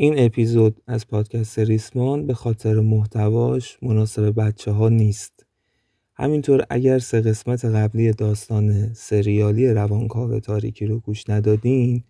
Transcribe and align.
این 0.00 0.18
اپیزود 0.18 0.82
از 0.86 1.08
پادکست 1.08 1.58
ریسمان 1.58 2.26
به 2.26 2.34
خاطر 2.34 2.74
محتواش 2.80 3.78
مناسب 3.82 4.40
بچه 4.40 4.70
ها 4.70 4.88
نیست. 4.88 5.46
همینطور 6.14 6.64
اگر 6.70 6.98
سه 6.98 7.20
قسمت 7.20 7.64
قبلی 7.64 8.12
داستان 8.12 8.94
سریالی 8.94 9.68
روانکاو 9.68 10.40
تاریکی 10.40 10.86
رو 10.86 10.98
گوش 10.98 11.30
ندادین 11.30 12.04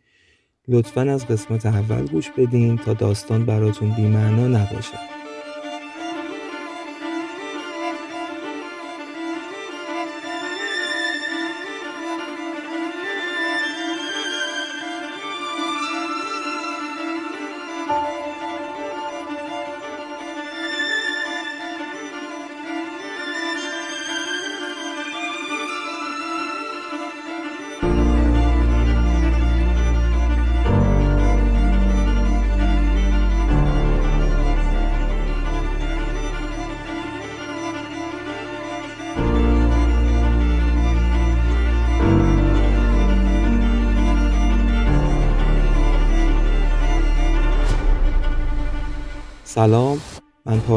لطفا 0.69 1.01
از 1.01 1.27
قسمت 1.27 1.66
اول 1.66 2.06
گوش 2.06 2.30
بدین 2.38 2.77
تا 2.77 2.95
داستان 2.95 3.46
براتون 3.46 3.95
بیمعنا 3.95 4.49
نباشه. 4.49 5.17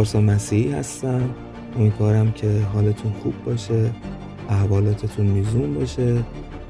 پارسا 0.01 0.21
مسیحی 0.21 0.71
هستم. 0.71 1.29
امیدوارم 1.79 2.31
که 2.31 2.61
حالتون 2.73 3.11
خوب 3.23 3.33
باشه 3.45 3.89
احوالاتتون 4.49 5.25
میزون 5.25 5.73
باشه 5.73 6.17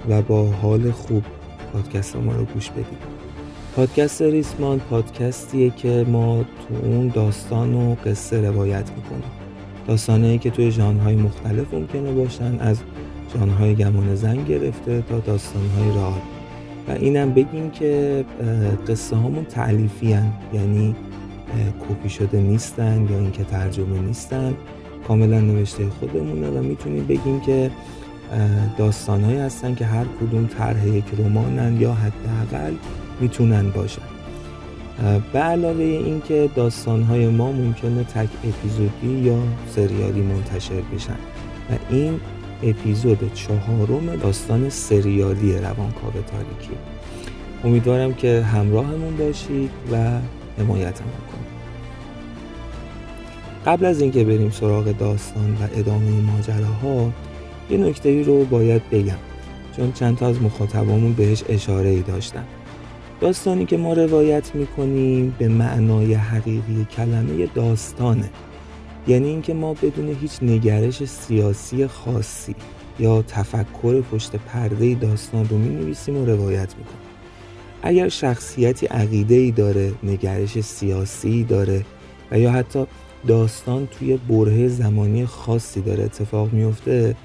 و 0.10 0.22
با 0.22 0.46
حال 0.46 0.92
خوب 0.92 1.24
پادکست 1.74 2.16
ما 2.16 2.36
رو 2.36 2.46
گوش 2.46 2.70
بدید. 2.70 2.86
پادکست 3.76 4.22
ریسمان 4.22 4.80
پادکستیه 4.80 5.70
که 5.70 6.06
ما 6.09 6.44
تو 6.44 6.86
اون 6.86 7.08
داستان 7.08 7.74
و 7.76 7.96
قصه 8.06 8.42
روایت 8.42 8.92
می‌کنیم. 8.98 9.32
داستانهایی 9.88 10.38
که 10.38 10.50
توی 10.50 10.72
ژانرهای 10.72 11.16
مختلف 11.16 11.74
ممکنه 11.74 12.12
باشن 12.12 12.59
از 12.59 12.80
ژانرهای 13.34 13.76
گمان 13.76 14.16
زن 14.16 14.44
گرفته 14.44 15.04
تا 15.09 15.20
داستانهای 15.20 15.96
راه 15.96 16.22
و 16.88 16.92
اینم 16.92 17.34
بگیم 17.34 17.72
که 17.72 18.26
قصه 18.88 19.16
هامون 19.16 19.46
تعلیفی 19.46 20.18
یعنی 20.54 20.96
کپی 21.90 22.10
شده 22.10 22.40
نیستن 22.40 23.08
یا 23.10 23.18
اینکه 23.18 23.44
ترجمه 23.44 24.00
نیستن. 24.00 24.56
کاملا 25.08 25.40
نوشته 25.40 25.90
خودمونه 25.90 26.50
و 26.50 26.64
می‌تونیم 26.64 27.06
بگیم 27.06 27.40
که 27.40 27.72
داستانهایی 28.78 29.38
هستن 29.38 29.76
که 29.76 29.86
هر 29.86 30.06
کدوم 30.22 30.48
طرح 30.48 30.88
یک 30.88 31.04
رمانن 31.18 31.82
یا 31.82 31.94
حداقل 31.94 32.74
می‌تونن 33.20 33.70
باشن. 33.70 34.02
به 35.34 35.40
علاوه 35.40 35.84
اینکه 35.84 36.50
داستانهای 36.56 37.28
ما 37.28 37.52
ممکنه 37.52 38.04
تک 38.04 38.30
اپیزودی 38.44 39.28
یا 39.30 39.38
سریالی 39.76 40.22
منتشر 40.22 40.82
بشن. 40.96 41.18
و 41.70 41.74
این 41.90 42.20
اپیزود 42.64 43.34
چهارم 43.34 44.16
داستان 44.16 44.70
سریالی 44.70 45.54
روانکاو 45.54 46.12
تاریکی. 46.12 46.78
امیدوارم 47.64 48.14
که 48.14 48.42
همراهمون 48.42 49.18
باشید 49.18 49.70
و 49.92 49.96
حمایتمون 50.60 51.12
قبل 53.66 53.86
از 53.86 54.02
اینکه 54.02 54.23
بریم 54.23 54.50
سراغ 54.50 54.98
داستان 54.98 55.52
و 55.52 55.80
ادامه 55.80 56.22
ماجراها 56.22 57.12
یه 57.70 57.78
نکته 57.78 58.23
رو 58.23 58.46
باید 58.46 58.90
بگم 58.90 59.18
چون 59.78 59.91
چند 59.91 60.18
تا 60.18 60.28
از 60.28 60.41
مخاطبامون 60.41 61.13
بهش 61.13 61.44
اشاره 61.50 61.90
ای 61.90 62.02
داشتن. 62.02 62.46
داستانی 63.22 63.66
که 63.66 63.78
ما 63.78 63.94
روایت 63.94 64.56
می‌کنیم 64.56 65.36
به 65.40 65.47
معنای 65.47 66.13
حقیقی 66.13 66.88
کلمه 66.97 67.46
داستانه. 67.46 68.30
یعنی 69.08 69.28
اینکه 69.28 69.53
ما 69.53 69.74
بدون 69.74 70.18
هیچ 70.22 70.31
نگرش 70.41 71.03
سیاسی 71.06 71.88
خاصی 71.88 72.56
یا 73.00 73.22
تفکر 73.22 74.02
پشت 74.02 74.36
پرده 74.36 74.96
داستان 74.96 75.47
رو 75.50 75.57
می 75.57 75.96
و 76.07 76.25
روایت 76.25 76.75
می‌کنیم. 76.78 77.02
اگر 77.84 78.09
شخصیتی 78.09 78.86
عقیده 78.86 79.36
ای 79.36 79.52
داره 79.52 79.94
نگرش 80.03 80.59
سیاسی 80.62 81.44
داره 81.44 81.86
و 82.31 82.40
یا 82.40 82.52
حتی 82.52 82.86
داستان 83.28 83.88
توی 83.88 84.18
بره 84.18 84.68
زمانی 84.68 85.26
خاصی 85.26 85.82
داره 85.82 86.04
اتفاق 86.04 86.54
میفته 86.54 87.16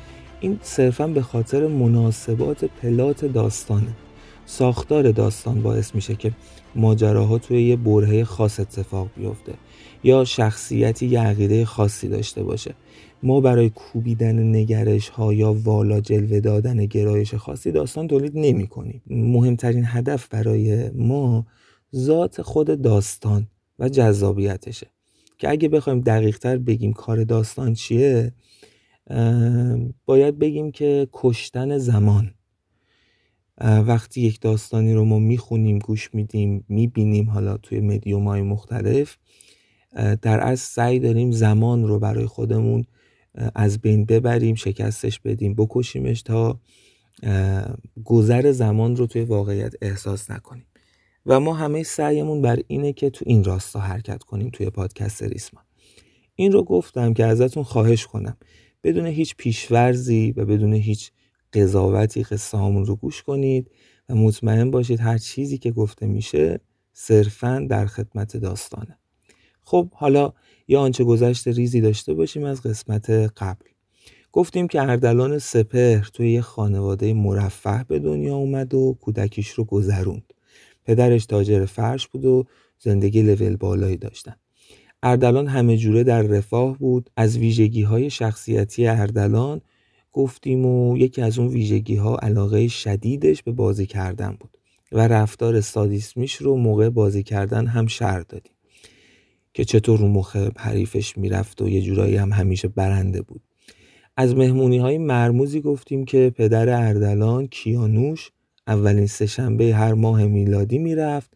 این 0.41 0.59
صرفا 0.63 1.07
به 1.07 1.23
خاطر 1.23 1.67
مناسبات 1.67 2.65
پلات 2.65 3.25
داستانه. 3.25 3.93
ساختار 4.47 5.11
داستان 5.11 5.63
باعث 5.63 5.95
میشه 5.95 6.15
که 6.15 6.33
ماجراها 6.75 7.39
توی 7.39 7.63
یه 7.63 7.77
بره 7.77 8.25
خاص 8.25 8.61
اتفاق 8.61 9.09
بیفته 9.17 9.55
یا 10.05 10.25
شخصیتی 10.25 11.07
یه 11.07 11.21
عقیده 11.21 11.65
خاصی 11.65 12.09
داشته 12.09 12.43
باشه. 12.43 12.75
ما 13.23 13.41
برای 13.41 13.71
کوبیدن 13.71 14.57
نگرش 14.57 15.09
ها 15.09 15.33
یا 15.33 15.53
والا 15.65 16.01
جلوه 16.01 16.41
دادن 16.41 16.87
گرایش 16.87 17.35
خاصی 17.35 17.73
داستان 17.73 18.09
تولید 18.09 18.33
نمی 18.35 18.67
کنیم 18.67 19.03
مهمترین 19.07 19.85
هدف 19.87 20.29
برای 20.29 20.91
ما 20.91 21.47
ذات 21.95 22.43
خود 22.43 22.83
داستان 22.83 23.47
و 23.79 23.89
جذابیتشه. 23.89 24.96
که 25.39 25.51
اگه 25.51 25.69
بخوایم 25.69 26.01
دقیق 26.01 26.39
تر 26.39 26.59
بگیم 26.59 26.93
کار 26.93 27.25
داستان 27.25 27.75
چیه 27.75 28.33
باید 30.05 30.39
بگیم 30.39 30.71
که 30.71 31.09
کشتن 31.13 31.79
زمان. 31.79 32.35
وقتی 33.61 34.21
یک 34.21 34.41
داستانی 34.41 34.95
رو 34.95 35.05
ما 35.05 35.19
می‌خونیم 35.19 35.79
گوش 35.79 36.15
میدیم 36.15 36.65
می‌بینیم 36.69 37.31
حالا 37.31 37.57
توی 37.57 37.81
مدیوم 37.81 38.29
های 38.29 38.43
مختلف 38.43 39.17
در 40.23 40.47
از 40.47 40.61
سعی 40.61 40.99
داریم 40.99 41.31
زمان 41.31 41.89
رو 41.89 41.99
برای 41.99 42.27
خودمون 42.27 42.85
از 43.55 43.79
بین 43.79 44.05
ببریم 44.05 44.55
شکستش 44.55 45.21
بدیم 45.21 45.55
بکشیمش 45.55 46.23
تا 46.23 46.61
گذر 48.05 48.53
زمان 48.53 48.97
رو 48.97 49.07
توی 49.07 49.23
واقعیت 49.23 49.75
احساس 49.83 50.31
نکنیم. 50.31 50.66
و 51.27 51.41
ما 51.41 51.55
همه 51.55 51.83
سعیمون 51.83 52.43
بر 52.43 52.59
اینه 52.67 52.93
که 52.93 53.11
تو 53.11 53.25
این 53.29 53.45
راستا 53.45 53.81
حرکت 53.81 54.23
کنیم 54.23 54.51
توی 54.51 54.71
پادکست 54.71 55.23
ریسمان. 55.23 55.65
این 56.35 56.53
رو 56.53 56.63
گفتم 56.63 57.15
که 57.15 57.25
ازتون 57.25 57.63
خواهش 57.63 58.07
کنم. 58.07 58.37
بدون 58.83 59.07
هیچ 59.07 59.35
پیشورزی 59.37 60.35
و 60.37 60.45
بدون 60.45 60.73
هیچ 60.73 61.11
قضاوتی 61.53 62.23
قصه 62.23 62.59
رو 62.59 62.97
گوش 62.97 63.23
کنید 63.23 63.71
و 64.09 64.15
مطمئن 64.15 64.71
باشید 64.71 65.01
هر 65.01 65.19
چیزی 65.19 65.59
که 65.59 65.71
گفته 65.71 66.07
میشه 66.07 66.61
صرفا 66.93 67.67
در 67.71 67.87
خدمت 67.87 68.37
داستانه. 68.37 68.99
خب 69.63 69.91
حالا 69.93 70.33
یا 70.69 70.81
آنچه 70.81 71.05
گذشته 71.05 71.51
ریزی 71.51 71.81
داشته 71.81 72.15
باشیم 72.15 72.45
از 72.45 72.63
قسمت 72.63 73.11
قبل. 73.11 73.67
گفتیم 74.33 74.69
که 74.69 74.83
اردلان 74.83 75.39
سپهر 75.39 76.09
توی 76.13 76.33
یه 76.33 76.41
خانواده 76.41 77.15
مرفه 77.15 77.85
به 77.89 77.99
دنیا 77.99 78.37
اومد 78.37 78.75
و 78.75 78.97
کودکیش 79.01 79.51
رو 79.51 79.65
گذروند. 79.65 80.26
پدرش 80.87 81.27
تاجر 81.27 81.65
فرش 81.65 82.09
بود 82.09 82.25
و 82.25 82.45
زندگی 82.79 83.23
لول 83.23 83.57
بالایی 83.57 83.97
داشتن. 83.97 84.35
اردلان 85.03 85.47
همه 85.47 85.77
جوره 85.77 86.05
در 86.05 86.23
رفاه 86.23 86.79
بود. 86.79 87.11
از 87.17 87.39
ویژگی 87.39 87.83
های 87.83 88.11
شخصیتی 88.11 88.87
اردلان 88.87 89.61
گفتیم 90.13 90.67
و 90.67 90.97
یکی 90.97 91.23
از 91.23 91.39
اون 91.39 91.49
ویژگی 91.49 91.97
ها 91.97 92.17
علاقه 92.17 92.69
شدیدش 92.69 93.43
به 93.43 93.53
بازی 93.53 93.87
کردن 93.87 94.37
بود 94.41 94.59
و 94.93 95.09
رفتار 95.09 95.61
سادیسمیش 95.61 96.35
رو 96.35 96.57
موقع 96.57 96.89
بازی 96.89 97.23
کردن 97.23 97.67
هم 97.67 97.87
شر 97.87 98.21
دادیم 98.21 98.53
که 99.55 99.65
چطور 99.65 99.99
رو 99.99 100.09
مخ 100.09 100.37
حریفش 100.57 101.19
می‌رفت 101.19 101.63
و 101.63 101.69
یه 101.69 101.81
جورایی 101.83 102.17
هم 102.17 102.33
همیشه 102.33 102.69
برنده 102.69 103.23
بود. 103.23 103.41
از 104.17 104.35
مهمونی 104.35 104.79
های 104.79 104.99
مرموزی 104.99 105.61
گفتیم 105.61 106.05
که 106.05 106.33
پدر 106.37 106.69
اردلان 106.69 107.47
کیانوش 107.47 108.31
اولین 108.67 109.07
سهشنبه 109.07 109.75
هر 109.75 109.95
ماه 109.95 110.25
میلادی 110.25 110.79
می‌رفت 110.79 111.31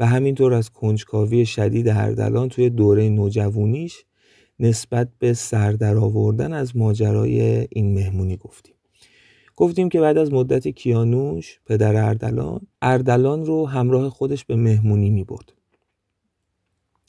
و 0.00 0.06
همینطور 0.06 0.54
از 0.54 0.70
کنجکاوی 0.70 1.46
شدید 1.46 1.88
اردلان 1.88 2.48
توی 2.48 2.70
دوره 2.70 3.08
نوجوانیش 3.08 4.04
نسبت 4.60 5.08
به 5.18 5.32
سردر 5.34 5.96
آوردن 5.96 6.52
از 6.52 6.76
ماجرای 6.76 7.66
این 7.70 7.94
مهمونی 7.94 8.36
گفتیم. 8.36 8.74
گفتیم 9.56 9.88
که 9.88 10.00
بعد 10.00 10.18
از 10.18 10.32
مدت 10.32 10.68
کیانوش 10.68 11.60
پدر 11.66 11.96
اردلان 11.96 12.60
اردلان 12.82 13.44
رو 13.44 13.66
همراه 13.66 14.08
خودش 14.08 14.44
به 14.44 14.56
مهمونی 14.56 15.10
می 15.10 15.24
برد 15.24 15.52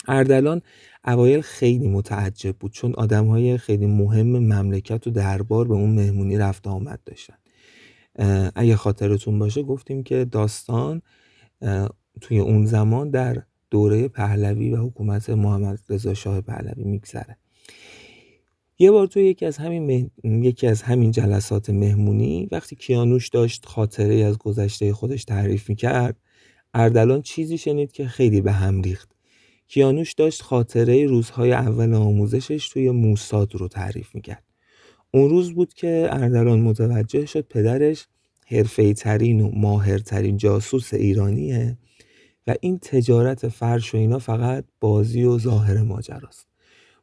اردلان 0.07 0.61
اوایل 1.07 1.41
خیلی 1.41 1.87
متعجب 1.87 2.55
بود 2.55 2.71
چون 2.71 2.93
آدم 2.93 3.27
های 3.27 3.57
خیلی 3.57 3.85
مهم 3.85 4.27
مملکت 4.27 5.07
و 5.07 5.11
دربار 5.11 5.67
به 5.67 5.73
اون 5.73 5.89
مهمونی 5.89 6.37
رفت 6.37 6.67
آمد 6.67 6.99
داشتن. 7.05 7.35
اگه 8.55 8.75
خاطرتون 8.75 9.39
باشه 9.39 9.63
گفتیم 9.63 10.03
که 10.03 10.25
داستان 10.25 11.01
توی 12.21 12.39
اون 12.39 12.65
زمان 12.65 13.09
در 13.09 13.43
دوره 13.69 14.07
پهلوی 14.07 14.69
و 14.69 14.77
حکومت 14.77 15.29
محمد 15.29 15.79
رضا 15.89 16.13
شاه 16.13 16.41
پهلوی 16.41 16.83
میگذره. 16.83 17.37
یه 18.79 18.91
بار 18.91 19.07
تو 19.07 19.19
یکی 19.19 19.45
از 19.45 19.57
همین 19.57 20.11
یکی 20.23 20.67
از 20.67 20.81
همین 20.81 21.11
جلسات 21.11 21.69
مهمونی 21.69 22.47
وقتی 22.51 22.75
کیانوش 22.75 23.29
داشت 23.29 23.65
خاطره 23.65 24.15
از 24.15 24.37
گذشته 24.37 24.93
خودش 24.93 25.25
تعریف 25.25 25.69
می‌کرد 25.69 26.17
اردلان 26.73 27.21
چیزی 27.21 27.57
شنید 27.57 27.91
که 27.91 28.07
خیلی 28.07 28.41
به 28.41 28.51
هم 28.51 28.81
ریخت. 28.81 29.11
کیانوش 29.67 30.13
داشت 30.13 30.41
خاطره 30.41 31.05
روزهای 31.05 31.51
اول 31.51 31.93
آموزشش 31.93 32.69
توی 32.69 32.91
موساد 32.91 33.55
رو 33.55 33.67
تعریف 33.67 34.15
می‌کرد. 34.15 34.43
اون 35.11 35.29
روز 35.29 35.53
بود 35.53 35.73
که 35.73 36.07
اردلان 36.11 36.59
متوجه 36.59 37.25
شد 37.25 37.47
پدرش 37.49 38.07
حرفه 38.47 38.93
ترین 38.93 39.41
و 39.41 39.51
ماهرترین 39.53 40.37
جاسوس 40.37 40.93
ایرانیه 40.93 41.77
و 42.47 42.55
این 42.61 42.79
تجارت 42.79 43.47
فرش 43.47 43.93
و 43.93 43.97
اینا 43.97 44.19
فقط 44.19 44.65
بازی 44.79 45.23
و 45.23 45.39
ظاهر 45.39 45.81
ماجراست. 45.81 46.47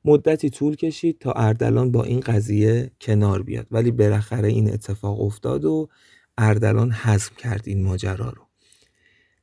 مدتی 0.05 0.51
طول 0.51 0.77
کشید 0.77 1.19
تا 1.19 1.33
اردلان 1.33 1.91
با 1.91 2.05
این 2.05 2.21
قضیه 2.21 2.91
کنار 3.01 3.43
بیاد 3.43 3.67
ولی 3.71 3.91
بالاخره 3.91 4.49
این 4.49 4.73
اتفاق 4.73 5.21
افتاد 5.21 5.65
و 5.65 5.89
اردلان 6.39 6.93
حزم 6.93 7.33
کرد 7.39 7.63
این 7.67 7.83
ماجرا 7.83 8.31
رو. 8.31 8.43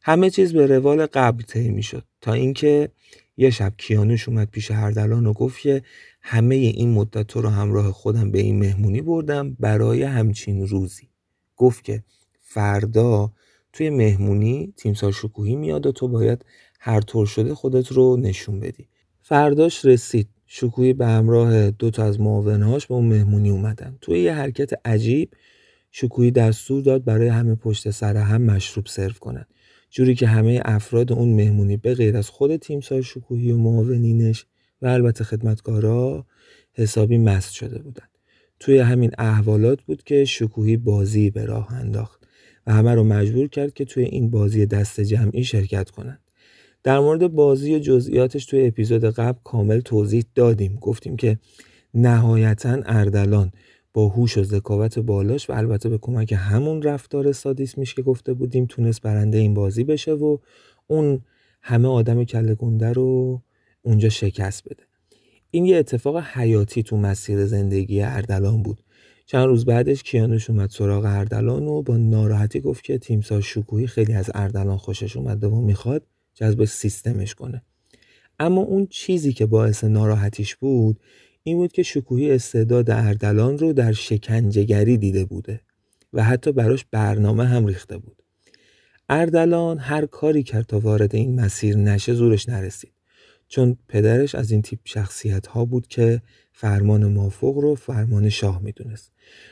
همه 0.01 0.29
چیز 0.29 0.53
به 0.53 0.67
روال 0.67 1.05
قبل 1.05 1.43
طی 1.43 1.69
می‌شد 1.69 2.03
تا 2.21 2.33
اینکه 2.33 2.89
یه 3.37 3.49
شب 3.49 3.73
کیانوش 3.77 4.29
اومد 4.29 4.49
پیش 4.51 4.71
اردلان 4.71 5.25
و 5.25 5.33
گفت 5.33 5.61
که 5.61 5.81
همه 6.21 6.55
این 6.55 6.91
مدت 6.91 7.37
رو 7.37 7.49
همراه 7.49 7.91
خودم 7.91 8.31
به 8.31 8.39
این 8.39 8.59
مهمونی 8.59 9.01
بردم 9.01 9.53
برای 9.59 10.03
همچین 10.03 10.67
روزی. 10.67 11.09
گفت 11.55 11.83
که 11.83 12.03
فردا 12.41 13.33
توی 13.73 13.89
مهمونی 13.89 14.73
تیمسار 14.77 15.11
شکوهی 15.11 15.55
میاد 15.55 15.85
و 15.85 15.91
تو 15.91 16.07
باید 16.07 16.45
هر 16.79 17.01
طور 17.01 17.25
شده 17.25 17.55
خودت 17.55 17.91
رو 17.91 18.17
نشون 18.17 18.59
بدی. 18.59 18.87
فرداش 19.21 19.85
رسید. 19.85 20.27
شکوهی 20.53 20.93
به 20.93 21.07
همراه 21.07 21.71
دو 21.71 21.89
تا 21.89 22.03
از 22.03 22.19
معاونهاش 22.19 22.87
به 22.87 22.93
اون 22.93 23.05
مهمونی 23.05 23.49
اومدن. 23.49 23.97
توی 24.01 24.19
یه 24.19 24.33
حرکت 24.33 24.87
عجیب 24.87 25.33
شکوهی 25.91 26.31
دستور 26.31 26.81
داد 26.81 27.03
برای 27.03 27.27
همه 27.27 27.55
پشت 27.55 27.89
سر 27.89 28.17
هم 28.17 28.41
مشروب 28.41 28.85
سرو 28.85 29.13
کنن. 29.19 29.45
جوری 29.89 30.15
که 30.15 30.27
همه 30.27 30.61
افراد 30.65 31.11
اون 31.11 31.33
مهمونی 31.33 31.77
به 31.77 31.93
غیر 31.93 32.17
از 32.17 32.29
خود 32.29 32.55
تیمسار 32.55 33.01
شکوهی 33.01 33.51
و 33.51 33.57
معاونینش 33.57 34.45
و 34.81 34.87
البته 34.87 35.23
خدمتکارا 35.23 36.25
حسابی 36.73 37.17
مست 37.17 37.53
شده 37.53 37.79
بودن 37.79 38.05
توی 38.59 38.79
همین 38.79 39.11
احوالات 39.17 39.81
بود 39.81 40.03
که 40.03 40.25
شکوهی 40.25 40.77
بازی 40.77 41.29
به 41.29 41.45
راه 41.45 41.73
انداخت 41.73 42.27
و 42.67 42.73
همه 42.73 42.95
رو 42.95 43.03
مجبور 43.03 43.47
کرد 43.47 43.73
که 43.73 43.85
توی 43.85 44.03
این 44.03 44.31
بازی 44.31 44.65
دست 44.65 45.01
جمعی 45.01 45.43
شرکت 45.43 45.89
کنند. 45.89 46.21
در 46.83 46.99
مورد 46.99 47.27
بازی 47.27 47.75
و 47.75 47.79
جزئیاتش 47.79 48.45
توی 48.45 48.67
اپیزود 48.67 49.05
قبل 49.05 49.39
کامل 49.43 49.79
توضیح 49.79 50.23
دادیم 50.35 50.77
گفتیم 50.81 51.15
که 51.15 51.39
نهایتا 51.93 52.77
اردلان 52.85 53.51
با 53.93 54.07
هوش 54.07 54.37
و 54.37 54.43
ذکاوت 54.43 54.99
بالاش 54.99 55.49
و 55.49 55.53
البته 55.53 55.89
به 55.89 55.97
کمک 55.97 56.33
همون 56.37 56.81
رفتار 56.81 57.31
سادیسمیش 57.31 57.93
که 57.93 58.01
گفته 58.01 58.33
بودیم 58.33 58.65
تونست 58.65 59.01
برنده 59.01 59.37
این 59.37 59.53
بازی 59.53 59.83
بشه 59.83 60.11
و 60.13 60.37
اون 60.87 61.21
همه 61.61 61.87
آدم 61.87 62.23
کله 62.23 62.55
گنده 62.55 62.93
رو 62.93 63.41
اونجا 63.81 64.09
شکست 64.09 64.63
بده. 64.65 64.83
این 65.51 65.65
یه 65.65 65.77
اتفاق 65.77 66.17
حیاتی 66.17 66.83
تو 66.83 66.97
مسیر 66.97 67.45
زندگی 67.45 68.01
اردلان 68.01 68.63
بود. 68.63 68.83
چند 69.25 69.45
روز 69.45 69.65
بعدش 69.65 70.03
کیانوش 70.03 70.49
اومد 70.49 70.69
سراغ 70.69 71.05
اردلان 71.05 71.67
و 71.67 71.81
با 71.81 71.97
ناراحتی 71.97 72.59
گفت 72.59 72.83
که 72.83 72.97
تیمسار 72.97 73.41
شکوهی 73.41 73.87
خیلی 73.87 74.13
از 74.13 74.31
اردلان 74.35 74.77
خوشش 74.77 75.17
اومده 75.17 75.47
و 75.47 75.61
می‌خواد 75.61 76.07
جذب 76.33 76.65
سیستمش 76.65 77.35
کنه. 77.35 77.61
اما 78.39 78.61
اون 78.61 78.87
چیزی 78.87 79.33
که 79.33 79.45
باعث 79.45 79.83
ناراحتیش 79.83 80.55
بود 80.55 80.99
این 81.43 81.57
بود 81.57 81.71
که 81.71 81.83
شکوهی 81.83 82.31
استعداد 82.31 82.89
اردلان 82.89 83.57
رو 83.57 83.73
در 83.73 83.91
شکنجهگری 83.91 84.97
دیده 84.97 85.25
بوده 85.25 85.61
و 86.13 86.23
حتی 86.23 86.51
براش 86.51 86.85
برنامه 86.91 87.45
هم 87.45 87.65
ریخته 87.65 87.97
بود. 87.97 88.23
اردلان 89.09 89.77
هر 89.77 90.05
کاری 90.05 90.43
کرد 90.43 90.65
تا 90.65 90.79
وارد 90.79 91.15
این 91.15 91.41
مسیر 91.41 91.77
نشه 91.77 92.13
زورش 92.13 92.49
نرسید. 92.49 92.91
چون 93.51 93.77
پدرش 93.87 94.35
از 94.35 94.51
این 94.51 94.61
تیپ 94.61 94.79
شخصیت 94.83 95.47
ها 95.47 95.65
بود 95.65 95.87
که 95.87 96.21
فرمان 96.51 97.05
مافوق 97.05 97.57
رو 97.57 97.75
فرمان 97.75 98.29
شاه 98.29 98.61
می‌دونست. 98.61 99.11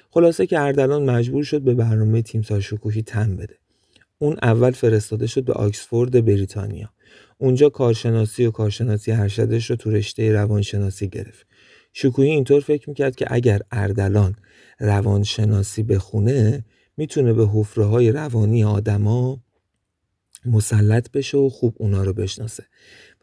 خلاصه 0.09 0.47
که 0.47 0.59
اردلان 0.59 1.09
مجبور 1.09 1.43
شد 1.43 1.61
به 1.61 1.73
برنامه 1.73 2.21
تیمسار 2.21 2.59
شکوهی 2.59 3.01
تن 3.01 3.35
بده. 3.35 3.55
اون 4.17 4.37
اول 4.41 4.71
فرستاده 4.71 5.27
شد 5.27 5.43
به 5.43 5.53
آکسفورد 5.53 6.25
بریتانیا. 6.25 6.89
اونجا 7.37 7.69
کارشناسی 7.69 8.45
و 8.45 8.51
کارشناسی 8.51 9.11
ارشدش 9.11 9.69
رو 9.69 9.75
تو 9.75 9.91
رشته 9.91 10.31
روانشناسی 10.31 11.09
گرفت. 11.09 11.45
شکوهی 11.93 12.29
اینطور 12.29 12.61
فکر 12.61 12.89
می‌کرد 12.89 13.15
که 13.15 13.25
اگر 13.29 13.61
اردلان 13.71 14.35
روانشناسی 14.79 15.83
بخونه 15.83 16.65
می‌تونه 16.97 17.33
به 17.33 17.47
حفره 17.47 17.85
های 17.85 18.11
روانی 18.11 18.63
آدما 18.63 19.39
مسلط 20.45 21.11
بشه 21.11 21.37
و 21.37 21.49
خوب 21.49 21.75
اونا 21.77 22.03
رو 22.03 22.13
بشناسه. 22.13 22.63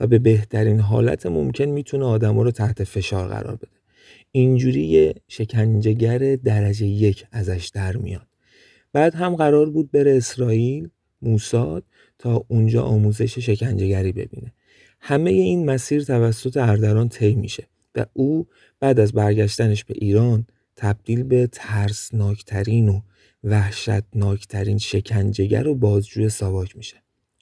و 0.01 0.07
به 0.07 0.19
بهترین 0.19 0.81
حالت 0.81 1.27
ممکن 1.27 1.65
می‌تونه 1.65 2.05
آدما 2.05 2.43
رو 2.43 2.51
تحت 2.51 2.85
فشار 2.85 3.29
قرار 3.29 3.57
بده. 3.57 3.77
اینجوری 4.33 4.85
یه 4.85 5.15
شکنجهگر 5.29 6.37
درجه 6.37 6.87
یک 6.87 7.25
ازش 7.33 7.71
در 7.75 7.97
میاد. 7.97 8.27
بعد 8.93 9.15
هم 9.15 9.37
قرار 9.37 9.71
بود 9.71 9.91
بره 9.91 10.17
اسرائیل 10.17 10.89
موساد 11.23 11.85
تا 12.19 12.45
اونجا 12.49 12.83
آموزش 12.83 13.39
شکنجهگری 13.39 14.13
ببینه. 14.13 14.53
همه 15.01 15.31
این 15.31 15.71
مسیر 15.71 16.03
توسط 16.05 16.57
اردلان 16.57 17.09
طی 17.09 17.35
میشه 17.35 17.69
و 17.95 18.07
او 18.13 18.47
بعد 18.81 19.01
از 19.01 19.13
برگشتنش 19.13 19.85
به 19.85 19.95
ایران 19.97 20.47
تبدیل 20.77 21.23
به 21.23 21.49
ترسناکترین 21.53 22.89
و 22.89 23.01
وحشتناکترین 23.45 24.79
شکنجهگر 24.79 25.69
و 25.69 25.75
بازجوی 25.75 26.29
ساواک 26.29 26.77
میشه. 26.77 26.97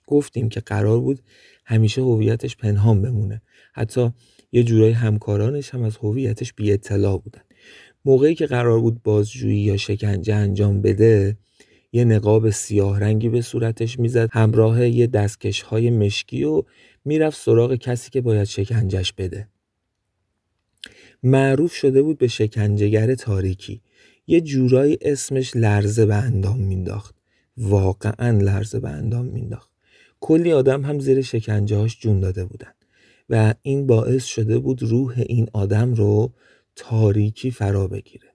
گفتیم 0.06 0.48
که 0.48 0.60
قرار 0.60 1.00
بود 1.00 1.22
همیشه 1.66 2.02
هویتش 2.02 2.56
پنهان 2.56 3.02
بمونه. 3.02 3.42
حتی 3.72 4.10
یه 4.52 4.62
جورای 4.62 4.90
همکارانش 4.90 5.70
هم 5.70 5.82
از 5.82 5.96
هویتش 5.96 6.52
بی 6.52 6.72
اطلاع 6.72 7.18
بودن. 7.18 7.42
موقعی 8.04 8.34
که 8.34 8.46
قرار 8.46 8.80
بود 8.80 9.02
بازجویی 9.02 9.60
یا 9.60 9.76
شکنجه 9.76 10.34
انجام 10.34 10.82
بده 10.82 11.36
یه 11.92 12.04
نقاب 12.04 12.50
سیاه 12.50 13.00
رنگی 13.00 13.28
به 13.28 13.40
صورتش 13.40 13.98
می‌زد 13.98 14.28
همراه 14.32 14.88
یه 14.88 15.06
دستکش 15.06 15.62
های 15.62 15.90
مشکی 15.90 16.44
و 16.44 16.62
می‌رفت 17.04 17.40
سراغ 17.40 17.74
کسی 17.74 18.10
که 18.10 18.20
باید 18.20 18.44
شکنجش 18.44 19.12
بده. 19.12 19.48
معروف 21.22 21.74
شده 21.74 22.02
بود 22.02 22.18
به 22.18 22.28
شکنجهگر 22.28 23.14
تاریکی. 23.14 23.80
یه 24.26 24.40
جورایی 24.40 24.98
اسمش 25.00 25.56
لرزه 25.56 26.06
به 26.06 26.14
اندام 26.14 26.60
مینداخت 26.60 27.14
واقعا 27.56 28.38
لرزه 28.38 28.80
به 28.80 28.88
اندام 28.88 29.26
مینداخت 29.26 29.73
کلی 30.26 30.52
آدم 30.52 30.82
هم 30.84 30.98
زیر 30.98 31.22
شکنجه 31.22 31.76
هاش 31.76 32.00
جون 32.00 32.20
داده 32.20 32.44
بودن 32.44 32.72
و 33.30 33.54
این 33.62 33.86
باعث 33.86 34.24
شده 34.24 34.58
بود 34.58 34.82
روح 34.82 35.22
این 35.26 35.48
آدم 35.52 35.94
رو 35.94 36.32
تاریکی 36.76 37.50
فرا 37.50 37.88
بگیره. 37.88 38.28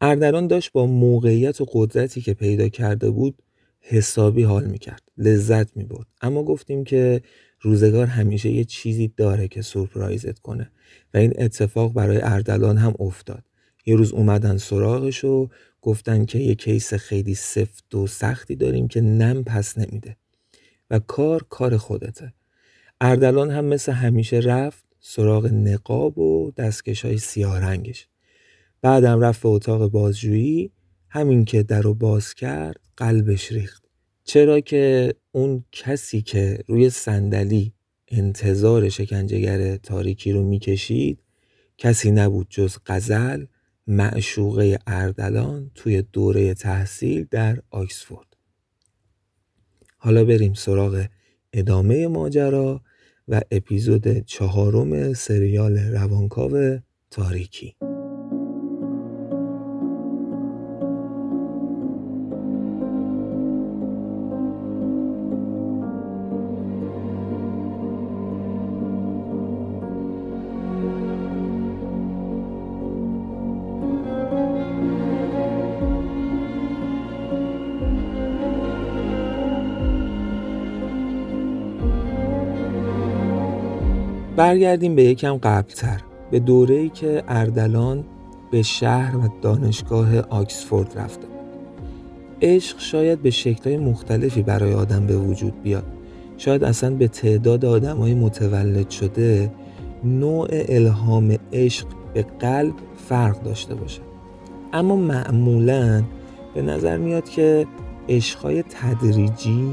اردلان 0.00 0.46
داشت 0.46 0.72
با 0.72 0.86
موقعیت 0.86 1.60
و 1.60 1.66
قدرتی 1.72 2.20
که 2.20 2.34
پیدا 2.34 2.68
کرده 2.68 3.10
بود 3.10 3.42
حسابی 3.80 4.42
حال 4.42 4.64
می‌کرد 4.64 5.02
لذت 5.18 5.76
می‌برد. 5.76 6.06
اما 6.20 6.42
گفتیم 6.42 6.84
که 6.84 7.22
روزگار 7.60 8.06
همیشه 8.06 8.50
یه 8.50 8.64
چیزی 8.64 9.12
داره 9.16 9.48
که 9.48 9.62
سورپرایزت 9.62 10.38
کنه 10.38 10.70
و 11.14 11.18
این 11.18 11.32
اتفاق 11.38 11.92
برای 11.92 12.20
اردلان 12.20 12.76
هم 12.76 12.94
افتاد. 12.98 13.44
یه 13.86 13.96
روز 13.96 14.12
اومدن 14.12 14.56
سراغش 14.56 15.24
و 15.24 15.48
گفتن 15.82 16.24
که 16.24 16.38
یه 16.38 16.54
کیس 16.54 16.94
خیلی 16.94 17.34
سفت 17.34 17.94
و 17.94 18.06
سختی 18.06 18.56
داریم 18.56 18.88
که 18.88 19.00
نم 19.00 19.44
پس 19.44 19.78
نمیده. 19.78 20.16
و 20.92 20.98
کار 20.98 21.46
کار 21.50 21.76
خودته. 21.76 22.32
اردلان 23.00 23.50
هم 23.50 23.64
مثل 23.64 23.92
همیشه 23.92 24.36
رفت 24.36 24.84
سراغ 25.00 25.46
نقاب 25.46 26.18
و 26.18 26.50
دستکش 26.56 27.04
های 27.04 27.18
سیاه 27.18 27.60
رنگش. 27.60 28.08
بعدم 28.82 29.20
رفت 29.20 29.42
به 29.42 29.48
اتاق 29.48 29.90
بازجویی 29.90 30.70
همین 31.08 31.44
که 31.44 31.62
در 31.62 31.80
رو 31.80 31.94
باز 31.94 32.34
کرد 32.34 32.80
قلبش 32.96 33.52
ریخت. 33.52 33.84
چرا 34.24 34.60
که 34.60 35.14
اون 35.32 35.64
کسی 35.72 36.22
که 36.22 36.58
روی 36.68 36.90
صندلی 36.90 37.72
انتظار 38.08 38.88
شکنجهگر 38.88 39.76
تاریکی 39.76 40.32
رو 40.32 40.42
می‌کشید 40.42 41.22
کسی 41.78 42.10
نبود 42.10 42.46
جز 42.50 42.76
قزل 42.86 43.44
معشوقه 43.86 44.78
اردلان 44.86 45.70
توی 45.74 46.02
دوره 46.02 46.54
تحصیل 46.54 47.26
در 47.30 47.62
آکسفورد. 47.70 48.31
حالا 50.04 50.24
بریم 50.24 50.54
سراغ 50.54 51.04
ادامه 51.52 52.06
ماجرا 52.08 52.80
و 53.28 53.40
اپیزود 53.50 54.18
چهارم 54.18 55.12
سریال 55.12 55.78
روانکاو 55.78 56.78
تاریکی. 57.10 57.76
برگردیم 84.42 84.94
به 84.94 85.04
یکم 85.04 85.36
قبلتر 85.36 86.00
به 86.30 86.38
دوره 86.38 86.74
ای 86.74 86.88
که 86.88 87.22
اردلان 87.28 88.04
به 88.50 88.62
شهر 88.62 89.16
و 89.16 89.28
دانشگاه 89.42 90.18
آکسفورد 90.18 90.98
رفته. 90.98 91.26
عشق 92.42 92.80
شاید 92.80 93.22
به 93.22 93.30
شکلهای 93.30 93.78
مختلفی 93.78 94.42
برای 94.42 94.74
آدم 94.74 95.06
به 95.06 95.16
وجود 95.16 95.62
بیاد. 95.62 95.84
شاید 96.38 96.64
اصلا 96.64 96.90
به 96.94 97.08
تعداد 97.08 97.64
آدم 97.64 97.96
های 97.96 98.14
متولد 98.14 98.90
شده 98.90 99.50
نوع 100.04 100.48
الهام 100.50 101.36
عشق 101.52 101.86
به 102.14 102.22
قلب 102.22 102.74
فرق 103.08 103.42
داشته 103.42 103.74
باشه. 103.74 104.00
اما 104.72 104.96
معمولا 104.96 106.02
به 106.54 106.62
نظر 106.62 106.96
میاد 106.96 107.28
که 107.28 107.66
عشقهای 108.08 108.62
تدریجی 108.62 109.68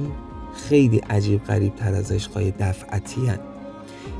خیلی 0.54 0.98
عجیب 0.98 1.44
غریب 1.44 1.76
تر 1.76 1.94
از 1.94 2.12
عشقهای 2.12 2.54
دفعتی 2.60 3.26
هن. 3.26 3.49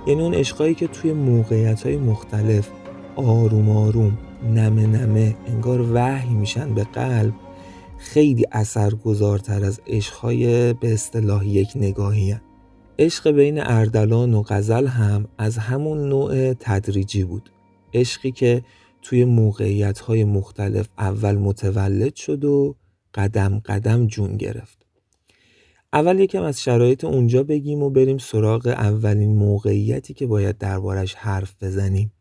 یعنی 0.10 0.22
اون 0.22 0.34
عشقهایی 0.34 0.76
که 0.76 0.88
توی 0.88 1.14
موقعیت 1.14 1.84
های 1.84 1.98
مختلف 1.98 2.70
آروم 3.16 3.70
آروم 3.70 4.18
نمه 4.44 4.88
نمه 4.88 5.36
انگار 5.48 5.92
وحی 5.94 6.34
میشن 6.34 6.74
به 6.74 6.84
قلب 6.84 7.34
خیلی 7.98 8.46
اثرگذارتر 8.52 9.66
از 9.66 9.82
عشقهای 9.88 10.74
به 10.74 10.94
اصطلاح 10.94 11.48
یک 11.48 11.72
نگاهی. 11.76 12.36
عشق 13.00 13.32
بین 13.32 13.62
اردلان 13.62 14.34
و 14.34 14.44
غزل 14.48 14.88
هم 14.88 15.28
از 15.38 15.58
همون 15.58 16.10
نوع 16.10 16.54
تدریجی 16.54 17.24
بود 17.24 17.52
عشقی 17.94 18.32
که 18.32 18.64
توی 19.02 19.26
موقعیت 19.26 20.00
های 20.00 20.24
مختلف 20.24 20.88
اول 20.98 21.36
متولد 21.36 22.16
شد 22.16 22.46
و 22.46 22.76
قدم 23.14 23.62
قدم 23.66 24.08
جون 24.08 24.38
گرفت 24.38 24.79
اول 25.94 26.20
یکم 26.20 26.44
از 26.44 26.62
شرایط 26.62 27.04
اونجا 27.04 27.44
بگیم 27.44 27.84
و 27.84 27.90
بریم 27.90 28.18
سراغ 28.18 28.68
اولین 28.68 29.36
موقعیتی 29.36 30.14
که 30.14 30.28
باید 30.28 30.58
دربارش 30.58 31.14
حرف 31.14 31.64
بزنیم. 31.64 32.12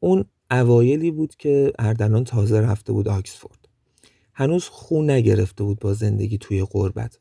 اون 0.00 0.24
اوایلی 0.50 1.10
بود 1.10 1.36
که 1.36 1.72
اردلان 1.78 2.24
تازه 2.24 2.60
رفته 2.60 2.92
بود 2.92 3.08
آکسفورد. 3.08 3.68
هنوز 4.34 4.64
خون 4.64 5.10
نگرفته 5.10 5.64
بود 5.64 5.78
با 5.78 5.94
زندگی 5.94 6.38
توی 6.38 6.66
غربت. 6.70 7.18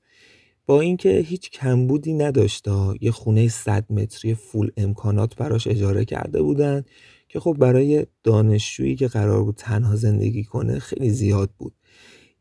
با 0.66 0.82
اینکه 0.82 1.10
هیچ 1.10 1.52
کمبودی 1.52 2.14
نداشته 2.14 2.72
یه 3.02 3.12
خونه 3.12 3.48
100 3.48 3.92
متری 3.92 4.34
فول 4.34 4.72
امکانات 4.78 5.36
براش 5.36 5.68
اجاره 5.68 6.06
کرده 6.06 6.42
بودن 6.42 6.84
که 7.28 7.40
خب 7.40 7.56
برای 7.60 8.06
دانشجویی 8.24 8.96
که 8.96 9.08
قرار 9.08 9.44
بود 9.44 9.56
تنها 9.56 9.96
زندگی 9.96 10.44
کنه 10.44 10.80
خیلی 10.80 11.10
زیاد 11.10 11.50
بود. 11.58 11.74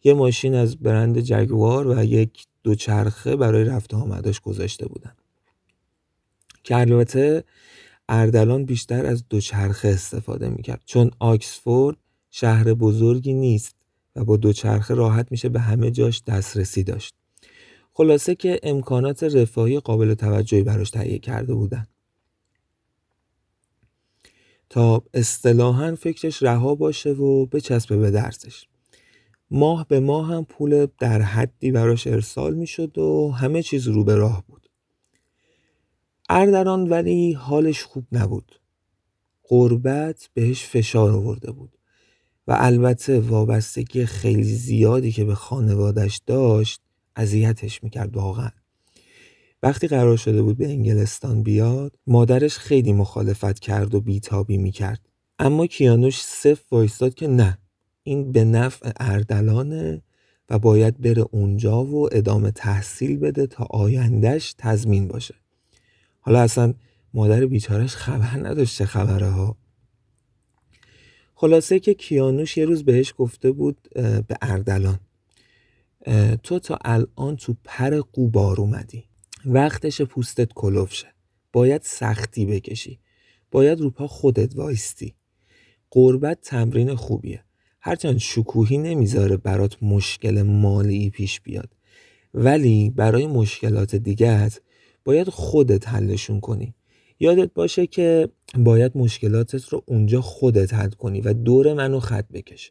یه 0.05 0.15
ماشین 0.15 0.55
از 0.55 0.77
برند 0.77 1.21
جگوار 1.21 1.87
و 1.87 2.05
یک 2.05 2.48
دوچرخه 2.63 3.37
برای 3.37 3.65
رفت 3.65 3.95
آمدش 3.95 4.41
گذاشته 4.41 4.89
بودن. 4.89 5.13
که 6.65 6.77
البته 6.77 7.45
اردلان 8.09 8.65
بیشتر 8.65 9.07
از 9.07 9.29
دوچرخه 9.29 9.89
استفاده 9.89 10.49
می‌کرد 10.49 10.83
چون 10.87 11.11
آکسفورد 11.19 11.97
شهر 12.31 12.75
بزرگی 12.75 13.33
نیست 13.33 13.77
و 14.17 14.25
با 14.25 14.37
دوچرخه 14.37 14.95
راحت 14.95 15.27
میشه 15.31 15.49
به 15.49 15.61
همه 15.61 15.91
جاش 15.91 16.23
دسترسی 16.27 16.83
داشت. 16.83 17.15
خلاصه 17.93 18.35
که 18.35 18.61
امکانات 18.63 19.23
رفاهی 19.23 19.81
قابل 19.81 20.15
توجهی 20.15 20.63
براش 20.63 20.91
تهیه 20.91 21.19
کرده 21.19 21.55
بودن. 21.55 21.87
تا 24.71 25.03
اصطلاحا 25.15 25.95
فکرش 25.95 26.43
رها 26.43 26.75
باشه 26.75 27.11
و 27.11 27.47
بچسبه 27.47 27.97
به 27.97 28.11
درسش. 28.11 28.67
ماه 29.51 29.87
به 29.89 30.01
ماه 30.01 30.27
هم 30.27 30.45
پول 30.45 30.87
در 30.99 31.23
حدی 31.23 31.71
براش 31.71 32.07
ارسال 32.07 32.55
می‌شد 32.55 32.99
و 32.99 33.31
همه 33.31 33.63
چیز 33.63 33.89
رو 33.89 34.05
به 34.05 34.15
راه 34.15 34.45
بود. 34.47 34.71
اردران 36.29 36.89
ولی 36.89 37.33
حالش 37.33 37.83
خوب 37.83 38.07
نبود. 38.13 38.61
قربت 39.43 40.31
بهش 40.35 40.65
فشار 40.65 41.11
آورده 41.11 41.53
بود 41.53 41.79
و 42.47 42.57
البته 42.59 43.21
وابستگی 43.21 44.07
خیلی 44.07 44.43
زیادی 44.43 45.13
که 45.13 45.25
به 45.25 45.35
خانوادش 45.35 46.21
داشت 46.27 46.81
اذیتش 47.17 47.83
می‌کرد 47.83 48.17
واقعا. 48.17 48.51
وقتی 49.63 49.89
قرار 49.89 50.17
شده 50.17 50.43
بود 50.43 50.57
به 50.59 50.69
انگلستان 50.69 51.43
بیاد 51.43 51.99
مادرش 52.07 52.59
خیلی 52.59 52.93
مخالفت 52.93 53.59
کرد 53.59 53.95
و 53.95 54.01
بیتابی 54.01 54.59
می‌کرد. 54.59 55.09
اما 55.39 55.67
کیانوش 55.67 56.23
صف 56.23 56.73
وایستاد 56.73 57.15
که 57.15 57.27
نه. 57.27 57.59
این 58.09 58.33
به 58.33 58.45
نفع 58.45 58.93
اردلانه 59.01 60.03
و 60.51 60.59
باید 60.59 61.01
بره 61.01 61.25
اونجا 61.31 61.85
و 61.85 62.15
ادامه 62.15 62.51
تحصیل 62.51 63.19
بده 63.19 63.47
تا 63.47 63.65
آیندهش 63.71 64.55
تضمین 64.59 65.09
باشه. 65.09 65.35
حالا 66.21 66.41
اصلا 66.41 66.75
مادر 67.15 67.47
بیچارش 67.47 67.97
خبر 67.97 68.49
نداشت 68.49 68.79
چه 68.79 68.87
خبره 68.87 69.29
ها 69.29 69.57
خلاصه 71.35 71.81
که 71.81 71.95
کیانوش 71.95 72.57
یه 72.57 72.65
روز 72.65 72.85
بهش 72.85 73.15
گفته 73.19 73.53
بود 73.53 73.89
به 73.95 74.37
اردلان 74.43 75.01
تو 76.43 76.59
تا 76.59 76.79
الان 76.85 77.37
تو 77.37 77.57
پر 77.65 78.01
قوبار 78.01 78.61
اومدی. 78.61 79.05
وقتش 79.47 80.03
پوستت 80.03 80.53
کلوف 80.53 80.93
شه. 80.93 81.07
باید 81.53 81.83
سختی 81.83 82.47
بکشی. 82.47 82.99
باید 83.51 83.81
روپا 83.81 84.07
خودت 84.07 84.57
وایستی. 84.57 85.15
قربت 85.91 86.41
تمرین 86.41 86.95
خوبیه. 86.95 87.45
هرچند 87.81 88.19
شکوهی 88.19 88.79
نمی‌ذاره 88.79 89.37
برات 89.37 89.83
مشکل 89.83 90.43
مالی 90.43 91.11
پیش 91.11 91.41
بیاد 91.41 91.71
ولی 92.35 92.91
برای 92.91 93.27
مشکلات 93.27 93.95
دیگت 93.95 94.61
باید 95.05 95.29
خودت 95.29 95.89
حلشون 95.89 96.41
کنی. 96.41 96.75
یادت 97.21 97.51
باشه 97.55 97.87
که 97.87 98.29
باید 98.57 98.93
مشکلاتت 98.95 99.69
رو 99.69 99.83
اونجا 99.87 100.21
خودت 100.21 100.75
حل 100.75 100.91
کنی 100.91 101.21
و 101.21 101.33
دور 101.33 101.75
منو 101.75 102.01
خط 102.01 102.29
بکش. 102.33 102.71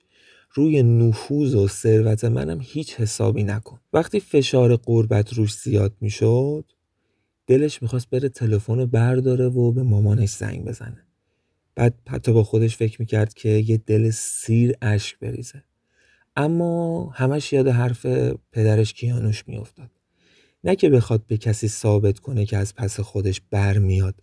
روی 0.53 0.83
نفوذ 0.83 1.55
و 1.55 1.67
ثروت 1.67 2.25
منم 2.25 2.59
هیچ 2.61 2.95
حسابی 2.95 3.43
نکن. 3.43 3.79
وقتی 3.93 4.19
فشار 4.19 4.75
قربت 4.75 5.33
روش 5.33 5.53
زیاد 5.53 5.93
می‌شد 6.01 6.65
دلش 7.47 7.81
می‌خواست 7.81 8.09
بره 8.09 8.29
تلفن 8.29 8.79
رو 8.79 8.85
برداره 8.85 9.45
و 9.45 9.71
به 9.71 9.83
مامانش 9.83 10.29
زنگ 10.29 10.65
بزنه. 10.65 11.06
بعد 11.77 11.93
حتی 12.10 12.31
با 12.31 12.43
خودش 12.43 12.77
فکر 12.77 13.01
می‌کرد 13.01 13.34
که 13.34 13.50
یه 13.50 13.77
دل 13.77 14.10
سیر 14.10 14.74
اشک 14.81 15.19
بریزه. 15.19 15.63
اما 16.36 17.10
همش 17.10 17.53
یاد 17.53 17.67
حرف 17.67 18.05
پدرش 18.51 18.93
کیانوش 18.93 19.48
میافتاد. 19.48 19.89
نه 20.63 20.75
که 20.75 20.89
بخواد 20.89 21.24
به 21.27 21.38
کسی 21.38 21.67
ثابت 21.67 22.19
کنه 22.19 22.46
که 22.46 22.57
از 22.57 22.75
پس 22.75 23.00
خودش 23.00 23.41
برمیاد. 23.51 24.15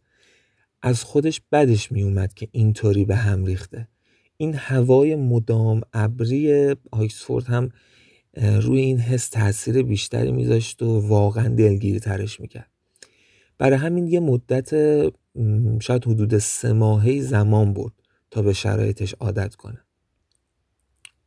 از 0.82 1.04
خودش 1.04 1.40
بدش 1.52 1.92
میومد 1.92 2.34
که 2.34 2.48
اینطوری 2.52 3.04
به 3.04 3.16
هم 3.16 3.44
ریخته. 3.44 3.88
این 4.36 4.54
هوای 4.54 5.16
مدام 5.16 5.80
ابری 5.92 6.74
آکسفورد 6.90 7.44
هم 7.46 7.70
روی 8.36 8.80
این 8.80 8.98
حس 8.98 9.28
تاثیر 9.28 9.82
بیشتری 9.82 10.32
میذاشت 10.32 10.82
و 10.82 11.00
واقعا 11.08 11.48
دلگیری 11.48 12.00
ترش 12.00 12.40
می‌کرد. 12.40 12.70
برای 13.58 13.78
همین 13.78 14.06
یه 14.06 14.20
مدت 14.20 14.70
شاید 15.80 16.04
حدود 16.04 16.38
سه 16.38 16.72
ماهه 16.72 17.20
زمان 17.20 17.74
برد 17.74 17.92
تا 18.30 18.42
به 18.42 18.52
شرایطش 18.52 19.14
عادت 19.14 19.54
کنه. 19.54 19.80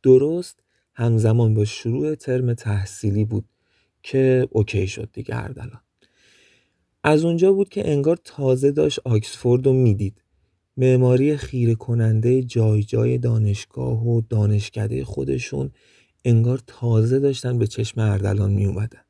درست 0.02 0.60
همزمان 0.94 1.54
با 1.54 1.64
شروع 1.64 2.14
ترم 2.14 2.54
تحصیلی 2.54 3.24
بود 3.24 3.44
که 4.02 4.48
اوکی 4.50 4.86
شد 4.86 5.08
دیگه 5.12 5.36
اردلان. 5.36 5.80
از 7.04 7.24
اونجا 7.24 7.52
بود 7.52 7.68
که 7.68 7.90
انگار 7.90 8.18
تازه 8.24 8.70
داشت 8.70 9.00
آکسفورد 9.04 9.66
رو 9.66 9.72
می‌دید. 9.72 10.22
معماری 10.76 11.36
خیره 11.36 11.74
کننده 11.74 12.42
جای 12.42 12.82
جای 12.82 13.18
دانشگاه 13.18 14.06
و 14.06 14.20
دانشکده 14.20 15.04
خودشون 15.04 15.70
انگار 16.24 16.60
تازه 16.66 17.18
داشتن 17.18 17.58
به 17.58 17.66
چشم 17.66 18.00
اردلان 18.00 18.52
می 18.52 18.66
اومدن. 18.66 19.00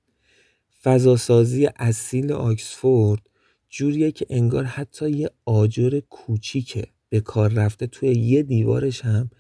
فضاسازی 0.82 1.68
اصیل 1.76 2.32
آکسفورد 2.32 3.27
جوریه 3.70 4.12
که 4.12 4.26
انگار 4.30 4.64
حتی 4.64 5.10
یه 5.10 5.30
آجر 5.44 6.00
کوچیکه. 6.00 6.84
به 7.08 7.20
کار 7.20 7.52
رفته 7.52 7.86
توی 7.86 8.08
یه 8.08 8.42
دیوارش 8.42 9.04
هم 9.04 9.30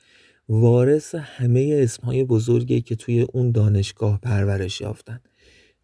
وارث 0.48 1.14
همه 1.14 1.80
اسمهای 1.82 2.24
بزرگی 2.24 2.80
که 2.80 2.96
توی 2.96 3.20
اون 3.20 3.50
دانشگاه 3.50 4.20
پرورش 4.20 4.80
یافتن. 4.80 5.20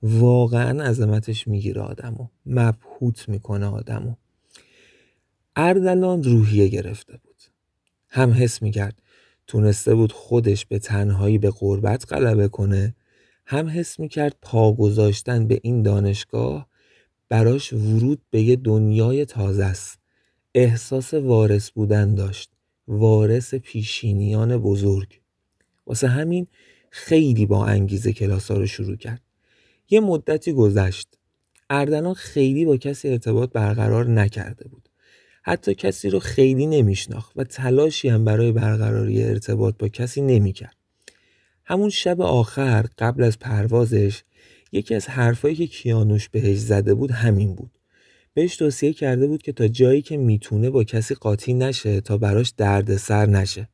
واقعا 0.03 0.85
عظمتش 0.85 1.49
می‌گیره 1.49 1.81
آدمو. 1.81 2.29
مبهوت 2.47 3.29
می‌کنه 3.29 3.67
آدمو. 3.67 4.15
اردلان 5.57 6.23
روحیه 6.23 6.69
گرفته 6.69 7.13
بود. 7.13 7.43
هم 8.09 8.33
حس 8.33 8.63
می‌کرد. 8.63 9.03
تونسته 9.47 9.95
بود 9.95 10.13
خودش 10.13 10.67
به 10.67 10.79
تنهایی 10.79 11.39
به 11.39 11.51
قربت 11.51 12.13
غلبه 12.13 12.49
کنه. 12.49 12.95
هم 13.47 13.69
حس 13.69 14.01
می‌کرد 14.01 14.37
پا 14.43 14.73
گذاشتن 14.73 15.47
به 15.47 15.61
این 15.63 15.83
دانشگاه 15.83 16.69
براش 17.29 17.73
ورود 17.73 18.23
به 18.31 18.43
یه 18.43 18.57
دنیای 18.57 19.25
تازه 19.25 19.65
است. 19.65 19.99
احساس 20.55 21.15
وارث 21.15 21.71
بودن 21.71 22.15
داشت. 22.15 22.51
وارث 22.89 23.55
پیشینیان 23.55 24.59
بزرگ. 24.59 25.21
واسه 25.87 26.09
همین 26.09 26.47
خیلی 26.91 27.47
با 27.47 27.67
انگیزه 27.67 28.13
کلاس 28.13 28.51
رو 28.51 28.67
شروع 28.67 28.97
کرد. 28.97 29.23
یه 29.91 30.01
مدتی 30.01 30.53
گذشت. 30.53 31.09
اردلان 31.71 32.15
خیلی 32.15 32.65
با 32.65 32.77
کسی 32.77 33.09
ارتباط 33.09 33.53
برقرار 33.53 34.09
نکرده 34.09 34.69
بود. 34.69 34.89
حتی 35.43 35.75
کسی 35.75 36.11
رو 36.11 36.19
خیلی 36.19 36.67
نمیشناخت 36.67 37.33
و 37.37 37.45
تلاشی 37.45 38.09
هم 38.09 38.25
برای 38.25 38.53
برقراری 38.53 39.25
ارتباط 39.25 39.75
با 39.79 39.89
کسی 39.89 40.21
نمی‌کرد. 40.21 40.77
همون 41.65 41.91
شب 41.91 42.21
آخر 42.21 42.87
قبل 42.99 43.23
از 43.23 43.39
پروازش 43.39 44.23
یکی 44.75 44.95
از 44.95 45.07
حرفایی 45.07 45.55
که 45.55 45.67
کیانوش 45.67 46.29
بهش 46.29 46.59
زده 46.59 46.95
بود 46.95 47.11
همین 47.11 47.55
بود. 47.55 47.79
بهش 48.35 48.57
توصیه 48.57 48.93
کرده 48.93 49.27
بود 49.27 49.43
که 49.43 49.53
تا 49.53 49.69
جایی 49.69 50.03
که 50.03 50.17
می‌تونه 50.17 50.71
با 50.71 50.85
کسی 50.85 51.15
قاطی 51.15 51.55
نشه 51.55 52.01
تا 52.01 52.19
براش 52.19 52.53
دردسر 52.57 53.27
نشه. 53.27 53.69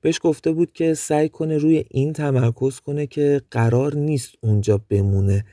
بهش 0.00 0.18
گفته 0.22 0.52
بود 0.52 0.72
که 0.72 0.94
سعی 0.94 1.28
کنه 1.28 1.58
روی 1.58 1.84
این 1.90 2.12
تمرکز 2.12 2.80
کنه 2.80 3.06
که 3.06 3.42
قرار 3.50 3.94
نیست 3.94 4.34
اونجا 4.40 4.78
بمونه 4.88 5.44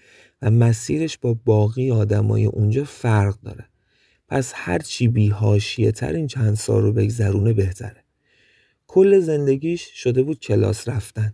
و 0.42 0.52
مسیرش 0.52 1.18
با 1.18 1.34
باقی 1.46 1.92
آدمای 1.92 2.46
اونجا 2.46 2.84
فرق 2.84 3.42
داره. 3.42 3.66
پس 4.28 4.52
هرچی 4.56 5.08
بیهاشیه 5.08 5.92
تر 5.92 6.14
این 6.14 6.28
چند 6.28 6.56
سال 6.56 6.82
رو 6.82 6.94
بگذرونه 6.94 7.54
بهتره. 7.54 8.04
کل 8.88 9.20
زندگیش 9.20 9.90
شده 9.94 10.24
بود 10.24 10.40
کلاس 10.40 10.90
رفتن. 10.90 11.34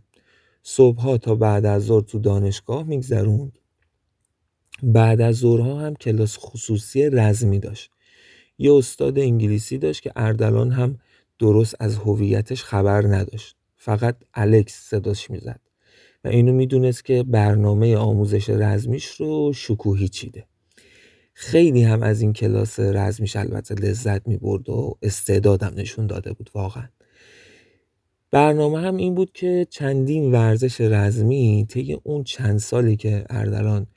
صبحها 0.63 1.17
تا 1.17 1.35
بعد 1.35 1.65
از 1.65 1.85
ظهر 1.85 2.01
تو 2.01 2.19
دانشگاه 2.19 2.83
میگذروند. 2.83 3.59
بعد 4.83 5.21
از 5.21 5.35
ظهرها 5.35 5.79
هم 5.79 5.95
کلاس 5.95 6.37
خصوصی 6.39 7.09
رزمی 7.09 7.59
داشت. 7.59 7.91
یه 8.57 8.73
استاد 8.73 9.19
انگلیسی 9.19 9.77
داشت 9.77 10.01
که 10.01 10.11
اردلان 10.15 10.71
هم 10.71 10.99
درست 11.39 11.75
از 11.79 11.95
هویتش 11.95 12.63
خبر 12.63 13.07
نداشت. 13.07 13.55
فقط 13.77 14.15
الکس 14.33 14.73
صداش 14.73 15.31
می‌زد 15.31 15.59
و 16.23 16.27
اینو 16.27 16.53
می‌دونست 16.53 17.05
که 17.05 17.23
برنامه 17.23 17.97
آموزش 17.97 18.49
رزمیش 18.49 19.07
رو 19.07 19.53
شکوهی 19.53 20.07
چیده. 20.07 20.45
خیلی 21.33 21.83
هم 21.83 22.03
از 22.03 22.21
این 22.21 22.33
کلاس 22.33 22.79
رزمیش 22.79 23.35
البته 23.35 23.75
لذت 23.75 24.27
می 24.27 24.37
برد 24.37 24.69
و 24.69 24.97
استعدادم 25.01 25.73
نشون 25.75 26.07
داده 26.07 26.33
بود 26.33 26.49
واقعا 26.53 26.87
برنامه 28.31 28.79
هم 28.79 28.97
این 28.97 29.15
بود 29.15 29.31
که 29.31 29.67
چندین 29.69 30.31
ورزش 30.31 30.81
رزمی 30.81 31.65
طی 31.69 31.93
اون 32.03 32.23
چند 32.23 32.59
سالی 32.59 32.95
که 32.95 33.25
اردلان 33.29 33.87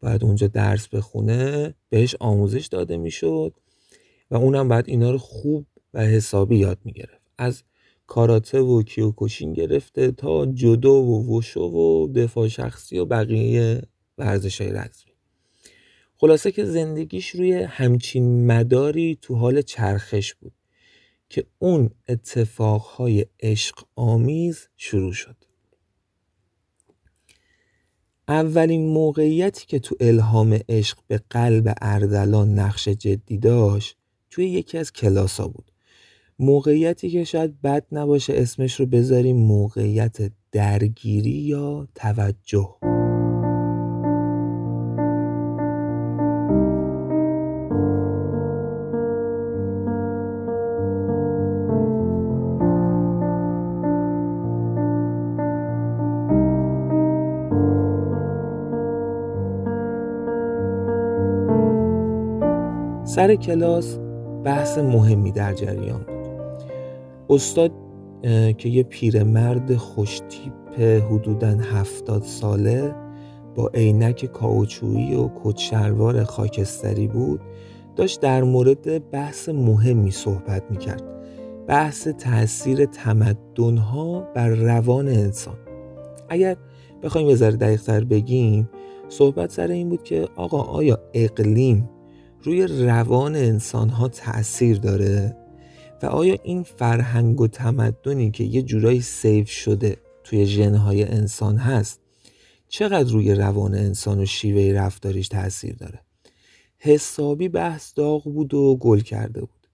باید 0.00 0.24
اونجا 0.24 0.46
درس 0.46 0.88
بخونه 0.88 1.74
بهش 1.88 2.16
آموزش 2.20 2.66
داده 2.66 2.96
می‌شد 2.96 3.54
و 4.30 4.36
اونم 4.36 4.68
بعد 4.68 4.88
اینا 4.88 5.10
رو 5.10 5.18
خوب 5.18 5.66
و 5.94 6.00
حسابی 6.00 6.56
یاد 6.56 6.78
می‌گرفت. 6.84 7.22
از 7.38 7.62
کاراته 8.06 8.60
و 8.60 8.82
کیوکوشین 8.82 9.52
گرفته 9.52 10.12
تا 10.12 10.46
جدو 10.46 10.92
و 10.92 11.36
وشو 11.36 11.60
و 11.60 12.12
دفاع 12.12 12.48
شخصی 12.48 12.98
و 12.98 13.04
بقیه 13.04 13.82
ورزش 14.18 14.60
های 14.60 14.70
رزمی. 14.70 15.12
خلاصه 16.16 16.52
که 16.52 16.64
زندگیش 16.64 17.28
روی 17.28 17.52
همچین 17.52 18.46
مداری 18.46 19.18
تو 19.22 19.34
حال 19.34 19.62
چرخش 19.62 20.34
بود. 20.34 20.52
که 21.34 21.44
اون 21.58 21.90
اتفاقهای 22.08 23.26
عشق 23.40 23.84
آمیز 23.96 24.68
شروع 24.76 25.12
شد. 25.12 25.36
اولین 28.28 28.86
موقعیتی 28.86 29.66
که 29.66 29.78
تو 29.78 29.96
الهام 30.00 30.58
عشق 30.68 30.98
به 31.06 31.20
قلب 31.30 31.74
اردلان 31.80 32.58
نقش 32.58 32.88
جدی 32.88 33.38
داشت 33.38 33.96
توی 34.30 34.48
یکی 34.48 34.78
از 34.78 34.92
کلاسا 34.92 35.48
بود. 35.48 35.72
موقعیتی 36.38 37.10
که 37.10 37.24
شاید 37.24 37.62
بد 37.62 37.86
نباشه 37.92 38.32
اسمش 38.36 38.80
رو 38.80 38.86
بذاریم 38.86 39.36
موقعیت 39.36 40.32
درگیری 40.52 41.30
یا 41.30 41.88
توجه. 41.94 42.93
سر 63.14 63.34
کلاس 63.34 63.98
بحث 64.44 64.78
مهمی 64.78 65.32
در 65.32 65.52
جریان 65.52 65.98
بود. 65.98 66.28
استاد 67.30 67.72
که 68.58 68.68
یه 68.68 68.82
پیرمرد 68.82 69.76
خوشتیپ 69.76 70.80
حدودا 70.80 71.48
هفتاد 71.48 72.22
ساله 72.22 72.94
با 73.54 73.70
عینک 73.74 74.24
کاوچویی 74.24 75.14
و 75.14 75.28
کچلوار 75.44 76.24
خاکستری 76.24 77.08
بود 77.08 77.40
داشت 77.96 78.20
در 78.20 78.42
مورد 78.42 79.10
بحث 79.10 79.48
مهمی 79.48 80.10
صحبت 80.10 80.62
می‌کرد. 80.70 81.02
بحث 81.66 82.08
تاثیر 82.08 82.84
تمدنها 82.84 84.20
بر 84.34 84.48
روان 84.48 85.08
انسان. 85.08 85.56
اگر 86.28 86.56
بخوایم 87.02 87.28
یه 87.28 87.34
ذره 87.34 87.56
دقیقتر 87.56 88.04
بگیم 88.04 88.70
صحبت 89.08 89.50
سر 89.50 89.68
این 89.68 89.88
بود 89.88 90.02
که 90.02 90.28
آقا 90.36 90.62
آیا 90.62 90.98
اقلیم 91.14 91.90
روی 92.44 92.66
روان 92.66 93.36
انسان 93.36 93.88
ها 93.88 94.08
تأثیر 94.08 94.78
داره؟ 94.78 95.36
و 96.02 96.06
آیا 96.06 96.36
این 96.42 96.62
فرهنگ 96.62 97.40
و 97.40 97.46
تمدنی 97.46 98.30
که 98.30 98.44
یه 98.44 98.62
جورایی 98.62 99.00
سیف 99.00 99.50
شده 99.50 99.96
توی 100.24 100.46
ژنهای 100.46 101.04
انسان 101.04 101.56
هست 101.56 102.00
چقدر 102.68 103.12
روی 103.12 103.34
روان 103.34 103.74
انسان 103.74 104.20
و 104.20 104.26
شیوه 104.26 104.80
رفتاریش 104.80 105.28
تاثیر 105.28 105.74
داره؟ 105.74 106.00
حسابی 106.78 107.48
بحث 107.48 107.92
داغ 107.96 108.24
بود 108.24 108.54
و 108.54 108.76
گل 108.76 109.00
کرده 109.00 109.40
بود. 109.40 109.68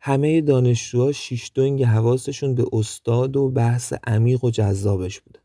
همه 0.00 0.40
دانشجوها 0.40 1.12
شیش 1.12 1.50
دنگ 1.54 1.84
حواسشون 1.84 2.54
به 2.54 2.64
استاد 2.72 3.36
و 3.36 3.50
بحث 3.50 3.92
عمیق 4.04 4.44
و 4.44 4.50
جذابش 4.50 5.20
بوده. 5.20 5.38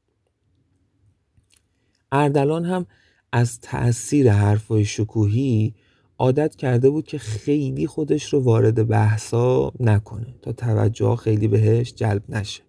اردلان 2.11 2.65
هم 2.65 2.85
از 3.31 3.59
تأثیر 3.59 4.31
حرفای 4.31 4.85
شکوهی 4.85 5.75
عادت 6.21 6.55
کرده 6.55 6.89
بود 6.89 7.07
که 7.07 7.17
خیلی 7.17 7.87
خودش 7.87 8.33
رو 8.33 8.39
وارد 8.39 8.87
بحثا 8.87 9.71
نکنه 9.79 10.35
تا 10.41 10.51
توجه 10.51 11.15
خیلی 11.15 11.47
بهش 11.47 11.93
جلب 11.93 12.23
نشه. 12.29 12.63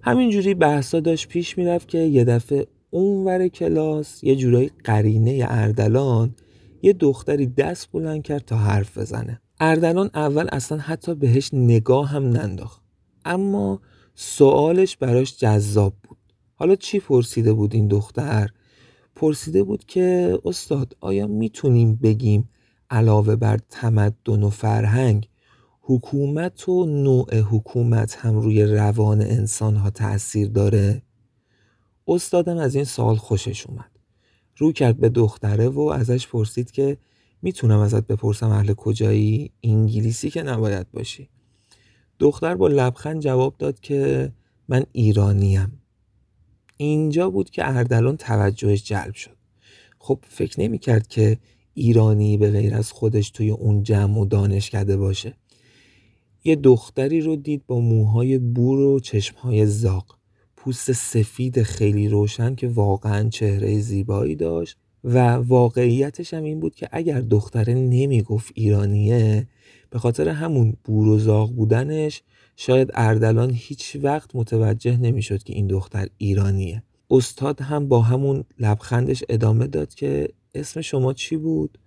همینجوری 0.00 0.54
بحثا 0.54 1.00
داشت 1.00 1.28
پیش 1.28 1.58
می‌رفت 1.58 1.88
که 1.88 1.98
یه 1.98 2.24
دفعه 2.24 2.66
اونور 2.90 3.48
کلاس 3.48 4.24
یه 4.24 4.36
جورایی 4.36 4.70
قرینه 4.84 5.46
اردلان 5.48 6.34
یه 6.82 6.92
دختری 6.92 7.46
دست 7.46 7.92
بلند 7.92 8.22
کرد 8.22 8.44
تا 8.44 8.56
حرف 8.56 8.98
بزنه. 8.98 9.40
اردلان 9.60 10.10
اول 10.14 10.48
اصلا 10.52 10.78
حتی 10.78 11.14
بهش 11.14 11.50
نگاه 11.52 12.08
هم 12.08 12.24
ننداخت. 12.28 12.82
اما 13.24 13.80
سوالش 14.14 14.96
براش 14.96 15.38
جذاب 15.38 15.94
بود. 16.02 16.18
حالا 16.54 16.76
چی 16.76 17.00
پرسیده 17.00 17.52
بود 17.52 17.74
این 17.74 17.88
دختر؟ 17.88 18.50
پرسیده 19.16 19.62
بود 19.62 19.84
که 19.84 20.38
استاد 20.44 20.96
آیا 21.00 21.26
می‌تونیم 21.26 21.96
بگیم 21.96 22.48
علاوه 22.90 23.36
بر 23.36 23.58
تمدن 23.70 24.42
و 24.42 24.50
فرهنگ 24.50 25.28
حکومت 25.80 26.68
و 26.68 26.86
نوع 26.86 27.40
حکومت 27.40 28.16
هم 28.16 28.36
روی 28.36 28.62
روان 28.62 29.22
انسان 29.22 29.76
ها 29.76 29.90
تأثیر 29.90 30.48
داره؟ 30.48 31.02
استادم 32.08 32.56
از 32.56 32.74
این 32.74 32.84
سال 32.84 33.16
خوشش 33.16 33.66
اومد. 33.66 33.90
رو 34.56 34.72
کرد 34.72 34.96
به 35.00 35.08
دختره 35.08 35.68
و 35.68 35.80
ازش 35.80 36.26
پرسید 36.26 36.70
که 36.70 36.96
می‌تونم 37.42 37.78
ازت 37.78 38.06
بپرسم 38.06 38.50
اهل 38.50 38.72
کجایی؟ 38.72 39.50
انگلیسی 39.62 40.30
که 40.30 40.42
نباید 40.42 40.90
باشی. 40.92 41.28
دختر 42.18 42.54
با 42.54 42.68
لبخند 42.68 43.20
جواب 43.20 43.54
داد 43.58 43.80
که 43.80 44.32
من 44.68 44.84
ایرانیم. 44.92 45.80
اینجا 46.76 47.30
بود 47.30 47.50
که 47.50 47.68
اردلان 47.68 48.16
توجهش 48.16 48.84
جلب 48.84 49.14
شد. 49.14 49.36
خب 49.98 50.18
فکر 50.28 50.60
نمی 50.60 50.78
کرد 50.78 51.06
که 51.06 51.38
ایرانی 51.74 52.36
به 52.36 52.50
غیر 52.50 52.74
از 52.74 52.92
خودش 52.92 53.30
توی 53.30 53.50
اون 53.50 53.82
جمع 53.82 54.18
و 54.20 54.24
دانشکده 54.24 54.96
باشه. 54.96 55.34
یه 56.44 56.56
دختری 56.56 57.20
رو 57.20 57.36
دید 57.36 57.66
با 57.66 57.80
موهای 57.80 58.38
بور 58.38 58.78
و 58.78 59.00
چشمهای 59.00 59.66
زاق 59.66 60.18
پوست 60.56 60.92
سفید 60.92 61.62
خیلی 61.62 62.08
روشن 62.08 62.54
که 62.54 62.68
واقعا 62.68 63.28
چهره 63.28 63.78
زیبایی 63.78 64.34
داشت 64.34 64.76
و 65.04 65.18
واقعیتش 65.34 66.34
هم 66.34 66.44
این 66.44 66.60
بود 66.60 66.74
که 66.74 66.88
اگر 66.92 67.20
دختره 67.20 67.74
نمی‌گفت 67.74 68.52
ایرانیه 68.54 69.48
به 69.90 69.98
خاطر 69.98 70.28
همون 70.28 70.76
بور 70.84 71.08
و 71.08 71.18
زاغ 71.18 71.52
بودنش 71.52 72.22
شاید 72.56 72.90
اردلان 72.94 73.50
هیچ 73.54 73.96
وقت 74.02 74.30
متوجه 74.34 74.96
نمی‌شد 74.96 75.42
که 75.42 75.52
این 75.52 75.66
دختر 75.66 76.08
ایرانیه 76.18 76.82
استاد 77.10 77.60
هم 77.60 77.88
با 77.88 78.02
همون 78.02 78.44
لبخندش 78.58 79.24
ادامه 79.28 79.66
داد 79.66 79.94
که 79.94 80.28
اسم 80.54 80.80
شما 80.80 81.12
چی 81.12 81.36
بود؟ 81.36 81.78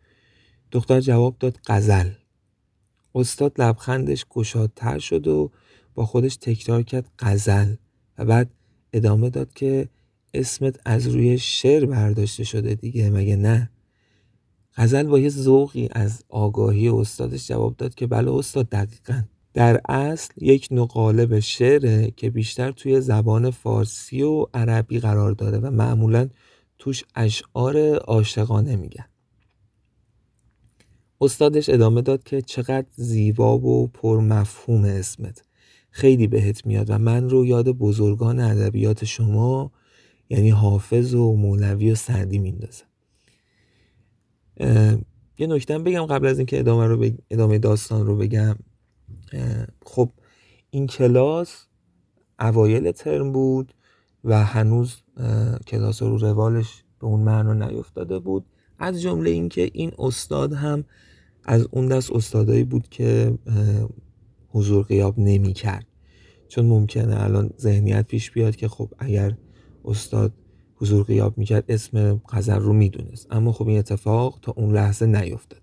دختر 0.72 1.02
جواب 1.02 1.36
داد 1.40 1.58
قزل 1.68 2.10
استاد 3.16 3.62
لبخندش 3.62 4.26
گشادتر 4.30 5.00
شد 5.00 5.28
و 5.28 5.52
با 5.96 6.06
خودش 6.06 6.36
تکرار 6.36 6.84
کرد 6.84 7.12
قزل 7.20 7.76
و 8.18 8.26
بعد 8.26 8.52
ادامه 8.94 9.30
داد 9.30 9.54
که 9.54 9.90
اسمت 10.34 10.80
از 10.86 11.08
روی 11.08 11.38
شعر 11.38 11.86
برداشته 11.86 12.44
شده 12.44 12.76
دیگه 12.76 13.10
مگه 13.10 13.36
نه؟ 13.36 13.70
غزل 14.76 15.04
با 15.04 15.20
یه 15.20 15.30
ذوقی 15.30 15.90
از 15.92 16.24
آگاهی 16.30 16.90
استادش 16.90 17.48
جواب 17.48 17.78
داد 17.78 17.96
که 17.96 18.08
بله 18.08 18.32
استاد 18.32 18.70
دقیقا 18.70 19.24
در 19.60 19.82
اصل 19.90 20.34
یک 20.38 20.68
نقالب 20.72 21.40
شعره 21.40 22.12
که 22.12 22.30
بیشتر 22.30 22.72
توی 22.72 23.02
زبان 23.02 23.52
فارسی 23.52 24.22
و 24.22 24.46
عربی 24.54 25.00
قرار 25.00 25.32
داره 25.32 25.58
و 25.58 25.72
معمولا 25.72 26.30
توش 26.78 27.04
اشعار 27.16 27.96
عاشقانه 27.96 28.76
میگن. 28.76 29.06
استادش 31.22 31.70
ادامه 31.70 32.02
داد 32.02 32.24
که 32.24 32.42
چقدر 32.42 32.88
زیبا 32.96 33.58
و 33.58 33.88
پر 33.88 34.20
مفهوم 34.20 34.84
اسمت. 34.84 35.44
خیلی 35.90 36.28
بهت 36.28 36.66
میاد 36.66 36.90
و 36.90 36.98
من 36.98 37.30
رو 37.30 37.46
یاد 37.46 37.70
بزرگان 37.70 38.40
ادبیات 38.40 39.06
شما 39.06 39.72
یعنی 40.30 40.50
حافظ 40.50 41.14
و 41.14 41.36
مولوی 41.36 41.92
و 41.92 41.96
سعدی 41.96 42.40
میندازه. 42.40 42.84
یه 45.38 45.48
نکته 45.48 45.80
بگم 45.80 46.06
قبل 46.06 46.28
از 46.28 46.40
اینکه 46.40 46.60
ادامه 46.60 46.86
رو 46.86 47.10
ادامه 47.30 47.58
داستان 47.58 48.06
رو 48.06 48.18
بگم. 48.18 48.56
خب 49.86 50.10
این 50.70 50.88
کلاس 50.88 51.66
اوایل 52.40 52.92
ترم 52.92 53.32
بود 53.32 53.74
و 54.24 54.44
هنوز 54.46 54.96
کلاس 55.68 56.02
رو 56.02 56.18
روالش 56.18 56.84
به 57.00 57.08
اون 57.08 57.20
معنا 57.20 57.54
نیفتاده 57.54 58.20
بود. 58.20 58.46
از 58.80 59.02
جمله 59.02 59.30
اینکه 59.30 59.70
این 59.74 59.92
استاد 60.00 60.54
هم 60.54 60.84
از 61.44 61.68
اون 61.72 61.88
دست 61.88 62.12
استادایی 62.12 62.64
بود 62.64 62.90
که 62.90 63.38
حضور 64.50 64.86
قیاب 64.86 65.20
نمی 65.20 65.54
کرد. 65.54 65.86
چون 66.48 66.66
ممکنه 66.66 67.24
الان 67.24 67.50
ذهنیت 67.60 68.08
پیش 68.08 68.32
بیاد 68.32 68.56
که 68.56 68.68
خب 68.68 68.90
اگر 69.00 69.38
استاد 69.86 70.34
حضور 70.76 71.04
قیاب 71.04 71.38
می‌کرد 71.38 71.64
اسم 71.68 72.22
غزل 72.30 72.60
رو 72.60 72.74
می‌دونست 72.74 73.28
اما 73.32 73.52
خب 73.52 73.68
این 73.68 73.80
اتفاق 73.80 74.40
تا 74.42 74.54
اون 74.58 74.76
لحظه 74.76 75.06
نیفتاده 75.06 75.56
بود 75.56 75.59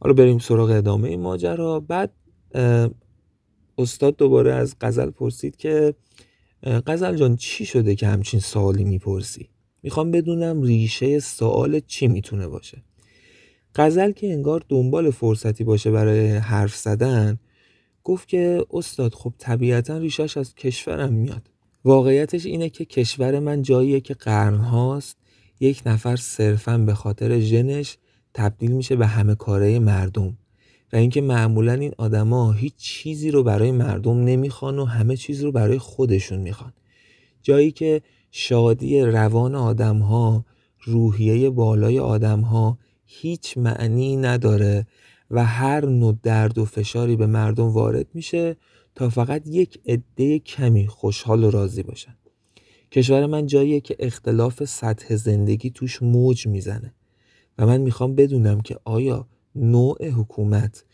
حالا 0.00 0.14
بریم 0.14 0.38
سراغ 0.38 0.70
ادامه 0.70 1.08
این 1.08 1.20
ماجرا. 1.20 1.80
بعد 1.80 2.12
استاد 3.78 4.16
دوباره 4.16 4.52
از 4.52 4.76
غزل 4.80 5.10
پرسید 5.10 5.56
که 5.56 5.94
غزل 6.86 7.16
جان 7.16 7.36
چی 7.36 7.66
شده 7.66 7.94
که 7.94 8.06
همچین 8.06 8.40
سوالی 8.40 8.84
می‌پرسی؟ 8.84 9.48
می‌خوام 9.82 10.10
بدونم 10.10 10.62
ریشه 10.62 11.18
سوال 11.18 11.80
چی 11.80 12.08
می‌تونه 12.08 12.48
باشه. 12.48 12.82
غزل 13.74 14.12
که 14.12 14.32
انگار 14.32 14.64
دنبال 14.68 15.10
فرصتی 15.10 15.64
باشه 15.64 15.90
برای 15.90 16.30
حرف 16.30 16.76
زدن 16.76 17.38
گفت 18.04 18.28
که 18.28 18.66
استاد 18.70 19.14
خب 19.14 19.32
طبیعتا 19.38 19.98
ریشش 19.98 20.36
از 20.36 20.54
کشورم 20.54 21.12
میاد. 21.12 21.50
واقعیتش 21.84 22.46
اینه 22.46 22.68
که 22.68 22.84
کشور 22.84 23.38
من 23.38 23.62
جاییه 23.62 24.00
که 24.00 24.14
قرنهاست. 24.14 25.16
یک 25.60 25.82
نفر 25.86 26.16
صرفا 26.16 26.78
به 26.78 26.94
خاطر 26.94 27.40
ژنش 27.40 27.96
تبدیل 28.34 28.70
میشه 28.70 28.96
به 28.96 29.06
همه 29.06 29.34
کاره 29.34 29.78
مردم. 29.78 30.36
و 30.92 30.96
اینکه 30.96 31.20
معمولا 31.20 31.72
این 31.72 31.92
آدما 31.98 32.52
هیچ 32.52 32.76
چیزی 32.76 33.30
رو 33.30 33.42
برای 33.42 33.72
مردم 33.72 34.24
نمی‌خوان 34.24 34.78
و 34.78 34.84
همه 34.84 35.16
چیز 35.16 35.44
رو 35.44 35.52
برای 35.52 35.78
خودشون 35.78 36.38
می‌خوان. 36.38 36.72
جایی 37.42 37.70
که 37.70 38.02
شادی 38.30 39.00
روان 39.00 39.54
آدم 39.54 39.98
ها 39.98 40.44
روحیه 40.82 41.50
بالای 41.50 41.98
آدم 41.98 42.40
ها 42.40 42.78
هیچ 43.06 43.58
معنی 43.58 44.16
نداره 44.16 44.86
و 45.30 45.44
هر 45.44 45.86
نوع 45.86 46.16
درد 46.22 46.58
و 46.58 46.64
فشاری 46.64 47.16
به 47.16 47.26
مردم 47.26 47.68
وارد 47.68 48.06
میشه 48.14 48.56
تا 48.94 49.08
فقط 49.08 49.46
یک 49.46 49.80
عده 49.86 50.38
کمی 50.38 50.86
خوشحال 50.86 51.44
و 51.44 51.50
راضی 51.50 51.82
باشن. 51.82 52.16
کشور 52.92 53.26
من 53.26 53.46
جاییه 53.46 53.80
که 53.80 53.96
اختلاف 53.98 54.64
سطح 54.64 55.16
زندگی 55.16 55.70
توش 55.70 56.02
موج 56.02 56.46
می‌زنه. 56.46 56.94
و 57.60 57.66
من 57.66 57.80
می‌خوام 57.80 58.14
بدونم 58.14 58.60
که 58.60 58.76
آیا 58.84 59.26
نوع 59.54 60.08
حکومت 60.08 60.84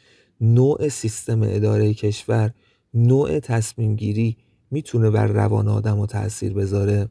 نوع 0.40 0.88
سیستم 0.88 1.42
اداره 1.42 1.94
کشور 1.94 2.50
نوع 2.94 3.38
تصمیم 3.38 3.96
گیری 3.96 4.36
می‌تونه 4.70 5.10
بر 5.10 5.26
روان 5.26 5.68
آدم 5.68 5.98
و 5.98 6.06
تاثیر 6.06 6.52
بذاره؟ 6.52 7.08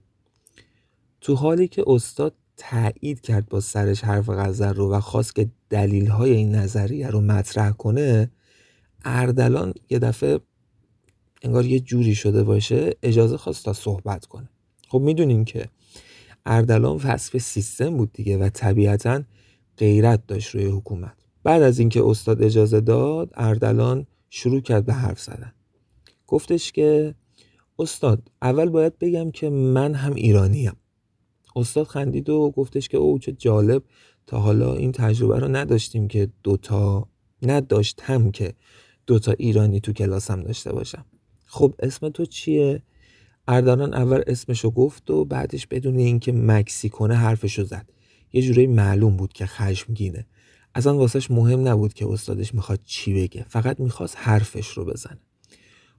تو 1.22 1.36
حالی 1.36 1.68
که 1.68 1.84
استاد 1.88 2.34
تایید 2.58 3.22
کرد 3.22 3.50
با 3.50 3.60
سرش 3.60 4.04
حرف 4.04 4.30
غزل 4.30 4.74
رو 4.74 4.92
و 4.92 5.00
خواست 5.00 5.36
که 5.36 5.50
دلیل 5.70 6.08
های 6.08 6.32
این 6.32 6.56
نظریه 6.56 7.08
رو 7.08 7.22
مطرح 7.22 7.72
کنه 7.72 8.32
اردلان 9.06 9.74
یه 9.90 10.00
دفعه 10.00 10.40
انگار 11.42 11.66
یه 11.66 11.80
جوری 11.80 12.16
شده 12.16 12.44
باشه 12.44 12.96
اجازه 13.04 13.38
خواست 13.38 13.66
تا 13.66 13.74
صحبت 13.74 14.26
کنه. 14.26 14.50
خب 14.88 15.00
می‌دونیم 15.00 15.46
که 15.46 15.70
اردلان 16.46 16.96
وصف 16.96 17.38
سیستم 17.38 17.98
بود 17.98 18.14
دیگه 18.14 18.38
و 18.38 18.50
طبیعتا 18.50 19.24
غیرت 19.78 20.28
داشت 20.28 20.56
روی 20.56 20.66
حکومت. 20.66 21.16
بعد 21.44 21.62
از 21.62 21.80
اینکه 21.80 22.04
استاد 22.06 22.44
اجازه 22.44 22.82
داد 22.82 23.32
اردلان 23.34 24.08
شروع 24.30 24.62
کرد 24.62 24.86
به 24.86 24.94
حرف 24.94 25.20
زدن. 25.20 25.54
گفتش 26.28 26.72
که 26.72 27.16
استاد 27.80 28.32
اول 28.42 28.70
باید 28.70 29.00
بگم 29.00 29.32
که 29.32 29.50
من 29.50 29.94
هم 29.94 30.14
ایرانیم. 30.14 30.76
استاد 31.56 31.88
خندید 31.88 32.30
و 32.30 32.52
گفتش 32.52 32.90
که 32.90 32.98
او 32.98 33.20
چه 33.20 33.32
جالب 33.32 33.84
تا 34.28 34.40
حالا 34.40 34.74
این 34.76 34.92
تجربه 34.92 35.40
رو 35.40 35.48
نداشتیم 35.48 36.08
که 36.08 36.30
دوتا 36.44 37.08
نداشتم 37.42 38.32
که 38.32 38.54
دوتا 39.08 39.32
ایرانی 39.32 39.80
تو 39.80 39.94
کلاسم 39.94 40.42
داشته 40.42 40.74
باشم. 40.74 41.06
خب 41.46 41.76
اسم 41.80 42.10
تو 42.10 42.26
چیه؟ 42.26 42.82
اردلان 43.48 43.94
اول 43.94 44.22
اسمشو 44.28 44.72
گفت 44.72 45.10
و 45.10 45.26
بعدش 45.26 45.68
بدون 45.68 45.98
اینکه 45.98 46.32
مکسی 46.32 46.90
کنه 46.90 47.16
حرفشو 47.16 47.64
زد. 47.64 47.90
یه 48.36 48.42
جورایی 48.42 48.68
معلوم 48.68 49.18
بود 49.18 49.34
که 49.34 49.46
خشمگینه. 49.46 50.26
اصلا 50.76 50.98
واسهش 50.98 51.32
مهم 51.32 51.68
نبود 51.68 51.94
که 51.94 52.08
استادش 52.08 52.54
می‌خواد 52.54 52.80
چی 52.86 53.14
بگه 53.14 53.46
فقط 53.50 53.80
می‌خواست 53.80 54.16
حرفش 54.20 54.68
رو 54.68 54.86
بزنه. 54.86 55.20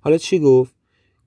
حالا 0.00 0.18
چی 0.18 0.38
گفت؟ 0.38 0.74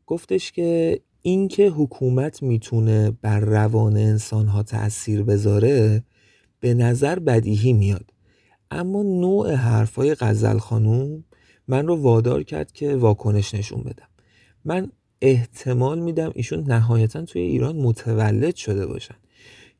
گفتش 0.05 0.51
که 0.51 0.99
اینکه 1.21 1.69
حکومت 1.69 2.43
می‌تونه 2.43 3.11
بر 3.21 3.39
روان 3.39 3.97
انسان 3.97 4.47
ها 4.47 4.63
تاثیر 4.63 5.23
بذاره 5.23 6.03
به 6.59 6.73
نظر 6.73 7.19
بدیهی 7.19 7.73
میاد. 7.73 8.13
اما 8.71 9.03
نوع 9.03 9.53
حرفای 9.53 10.15
غزل 10.15 10.57
خانوم 10.57 11.23
من 11.67 11.87
رو 11.87 11.95
وادار 11.95 12.43
کرد 12.43 12.71
که 12.71 12.95
واکنش 12.95 13.53
نشون 13.53 13.81
بدم. 13.81 14.07
من 14.65 14.91
احتمال 15.21 15.99
میدم 15.99 16.31
ایشون 16.35 16.63
نهایتا 16.63 17.25
توی 17.25 17.41
ایران 17.41 17.75
متولد 17.75 18.55
شده 18.55 18.85
باشن. 18.85 19.15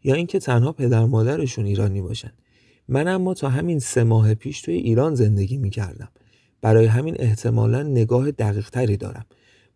یا 0.03 0.13
اینکه 0.13 0.39
تنها 0.39 0.71
پدر 0.71 1.05
مادرشون 1.05 1.65
ایرانی 1.65 2.01
باشن. 2.01 2.31
من 2.87 3.07
اما 3.07 3.33
تا 3.33 3.49
همین 3.49 3.79
سه 3.79 4.03
ماه 4.03 4.33
پیش 4.33 4.61
توی 4.61 4.73
ایران 4.73 5.15
زندگی 5.15 5.57
می‌کردم. 5.57 6.09
برای 6.61 6.85
همین 6.85 7.15
احتمالا 7.19 7.83
نگاه 7.83 8.31
دقیق 8.31 8.69
تری 8.69 8.97
دارم. 8.97 9.25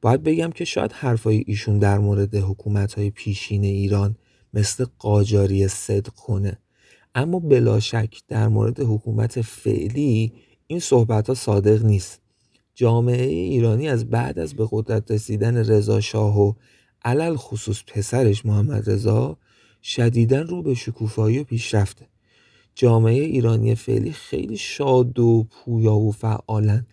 باید 0.02 0.24
بگم 0.24 0.52
که 0.52 0.66
شاید 0.66 0.92
حرفای 0.92 1.44
ایشون 1.48 1.80
در 1.80 2.00
مورد 2.00 2.36
حکومت 2.36 2.94
های 2.94 3.10
پیشین 3.10 3.64
ایران 3.64 4.16
مثل 4.54 4.86
قاجاری 5.00 5.68
صدق 5.68 6.14
کنه. 6.14 6.60
اما 7.16 7.40
بلا 7.40 7.80
شک 7.80 8.22
در 8.28 8.48
مورد 8.48 8.80
حکومت 8.80 9.42
فعلی 9.42 10.34
این 10.68 10.80
صحبت 10.80 11.28
ها 11.28 11.34
صادق 11.34 11.86
نیست. 11.86 12.22
جامعه 12.76 13.26
ایرانی 13.26 13.90
از 13.90 14.10
بعد 14.10 14.40
از 14.40 14.54
به 14.54 14.68
قدرت 14.72 15.12
رسیدن 15.12 15.58
رضا 15.58 16.02
شاه 16.02 16.42
و 16.42 16.54
علل 17.06 17.36
خصوص 17.36 17.84
پسرش 17.88 18.46
محمد 18.46 18.90
رضا 18.90 19.38
شدیدا 19.84 20.42
رو 20.42 20.62
به 20.62 20.74
شکوفایی 20.74 21.40
و 21.40 21.44
پیشرفته. 21.44 22.08
جامعه 22.76 23.24
ایرانی 23.24 23.76
فعلی 23.76 24.12
خیلی 24.12 24.58
شاد 24.58 25.20
و 25.20 25.48
پویا 25.52 25.96
و 25.96 26.12
فعالن 26.12 26.86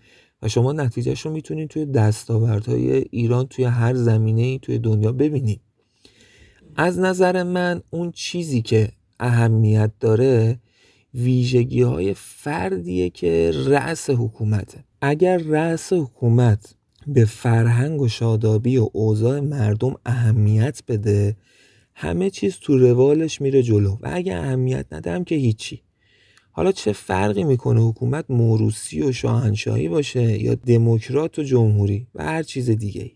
و 0.43 0.49
شما 0.49 0.73
نتیجهش 0.73 1.21
رو 1.21 1.33
می‌تونید 1.33 1.69
توی 1.69 1.87
دستاوردهای 1.87 2.93
ایران 3.11 3.47
توی 3.47 3.65
هر 3.65 3.95
زمینه 3.95 4.43
ای 4.43 4.59
توی 4.59 4.79
دنیا 4.79 5.13
ببینید. 5.13 5.61
از 6.77 6.99
نظر 6.99 7.43
من 7.43 7.83
اون 7.91 8.13
چیزی 8.13 8.63
که 8.63 8.89
اهمیت 9.21 9.91
داره 10.01 10.61
ویژگی 11.15 11.83
های 11.83 12.15
فردیه 12.15 13.11
که 13.11 13.53
رأس 13.67 14.11
حکومته. 14.11 14.85
اگر 15.01 15.39
رأس 15.39 15.93
حکومت 15.93 16.75
به 17.07 17.25
فرهنگ 17.25 18.01
و 18.01 18.09
شادابی 18.09 18.77
و 18.77 18.89
اوضاع 18.93 19.41
مردم 19.41 19.95
اهمیت 20.07 20.83
بده 20.89 21.37
همه 22.03 22.31
چیز 22.31 22.57
تو 22.61 22.79
روالش 22.79 23.41
میره 23.41 23.63
جلو 23.63 23.91
و 24.01 24.11
اگر 24.13 24.39
اهمیت 24.39 24.87
ندم 24.93 25.25
که 25.25 25.35
هیچی. 25.35 25.83
حالا 26.51 26.73
چه 26.73 26.93
فرقی 26.93 27.45
می‌کنه 27.45 27.81
حکومت 27.81 28.25
موروسی 28.29 29.03
و 29.03 29.13
شاهنشاهی 29.13 29.89
باشه 29.89 30.43
یا 30.43 30.55
دموکرات 30.55 31.39
و 31.39 31.43
جمهوری 31.43 32.07
و 32.15 32.25
هر 32.25 32.43
چیز 32.43 32.71
دیگه 32.71 33.03
ای 33.03 33.11